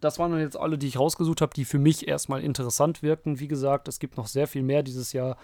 das 0.00 0.18
waren 0.18 0.32
dann 0.32 0.40
jetzt 0.40 0.56
alle, 0.56 0.76
die 0.76 0.88
ich 0.88 0.98
rausgesucht 0.98 1.40
habe, 1.40 1.54
die 1.54 1.64
für 1.64 1.78
mich 1.78 2.08
erstmal 2.08 2.42
interessant 2.42 3.02
wirkten. 3.02 3.38
Wie 3.38 3.48
gesagt, 3.48 3.86
es 3.86 4.00
gibt 4.00 4.16
noch 4.16 4.26
sehr 4.26 4.48
viel 4.48 4.62
mehr 4.62 4.82
dieses 4.82 5.12
Jahr. 5.12 5.36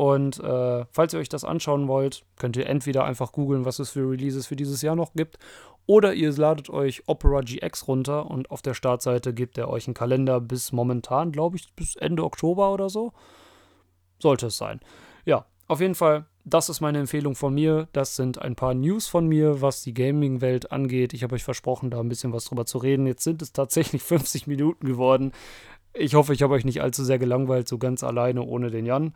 Und 0.00 0.40
äh, 0.40 0.86
falls 0.90 1.12
ihr 1.12 1.20
euch 1.20 1.28
das 1.28 1.44
anschauen 1.44 1.86
wollt, 1.86 2.24
könnt 2.38 2.56
ihr 2.56 2.66
entweder 2.66 3.04
einfach 3.04 3.32
googeln, 3.32 3.66
was 3.66 3.80
es 3.80 3.90
für 3.90 4.10
Releases 4.10 4.46
für 4.46 4.56
dieses 4.56 4.80
Jahr 4.80 4.96
noch 4.96 5.12
gibt, 5.12 5.38
oder 5.84 6.14
ihr 6.14 6.32
ladet 6.32 6.70
euch 6.70 7.02
Opera 7.06 7.42
GX 7.42 7.86
runter 7.86 8.30
und 8.30 8.50
auf 8.50 8.62
der 8.62 8.72
Startseite 8.72 9.34
gibt 9.34 9.58
er 9.58 9.68
euch 9.68 9.86
einen 9.86 9.92
Kalender 9.92 10.40
bis 10.40 10.72
momentan, 10.72 11.32
glaube 11.32 11.58
ich, 11.58 11.74
bis 11.74 11.96
Ende 11.96 12.24
Oktober 12.24 12.72
oder 12.72 12.88
so. 12.88 13.12
Sollte 14.18 14.46
es 14.46 14.56
sein. 14.56 14.80
Ja, 15.26 15.44
auf 15.68 15.82
jeden 15.82 15.94
Fall, 15.94 16.24
das 16.46 16.70
ist 16.70 16.80
meine 16.80 16.98
Empfehlung 16.98 17.34
von 17.34 17.52
mir. 17.52 17.86
Das 17.92 18.16
sind 18.16 18.40
ein 18.40 18.56
paar 18.56 18.72
News 18.72 19.06
von 19.06 19.26
mir, 19.26 19.60
was 19.60 19.82
die 19.82 19.92
Gaming-Welt 19.92 20.72
angeht. 20.72 21.12
Ich 21.12 21.24
habe 21.24 21.34
euch 21.34 21.44
versprochen, 21.44 21.90
da 21.90 22.00
ein 22.00 22.08
bisschen 22.08 22.32
was 22.32 22.46
drüber 22.46 22.64
zu 22.64 22.78
reden. 22.78 23.06
Jetzt 23.06 23.24
sind 23.24 23.42
es 23.42 23.52
tatsächlich 23.52 24.02
50 24.02 24.46
Minuten 24.46 24.86
geworden. 24.86 25.32
Ich 25.92 26.14
hoffe, 26.14 26.32
ich 26.32 26.40
habe 26.42 26.54
euch 26.54 26.64
nicht 26.64 26.80
allzu 26.80 27.04
sehr 27.04 27.18
gelangweilt, 27.18 27.68
so 27.68 27.76
ganz 27.76 28.02
alleine 28.02 28.42
ohne 28.44 28.70
den 28.70 28.86
Jan. 28.86 29.12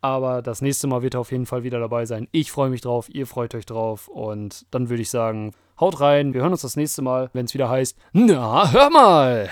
Aber 0.00 0.42
das 0.42 0.62
nächste 0.62 0.86
Mal 0.86 1.02
wird 1.02 1.14
er 1.14 1.20
auf 1.20 1.32
jeden 1.32 1.46
Fall 1.46 1.64
wieder 1.64 1.80
dabei 1.80 2.06
sein. 2.06 2.28
Ich 2.30 2.52
freue 2.52 2.70
mich 2.70 2.80
drauf, 2.80 3.08
ihr 3.12 3.26
freut 3.26 3.54
euch 3.54 3.66
drauf. 3.66 4.08
Und 4.08 4.66
dann 4.70 4.88
würde 4.88 5.02
ich 5.02 5.10
sagen, 5.10 5.52
haut 5.80 6.00
rein. 6.00 6.34
Wir 6.34 6.42
hören 6.42 6.52
uns 6.52 6.62
das 6.62 6.76
nächste 6.76 7.02
Mal, 7.02 7.30
wenn 7.32 7.46
es 7.46 7.54
wieder 7.54 7.68
heißt, 7.68 7.96
na, 8.12 8.70
hör 8.70 8.90
mal. 8.90 9.48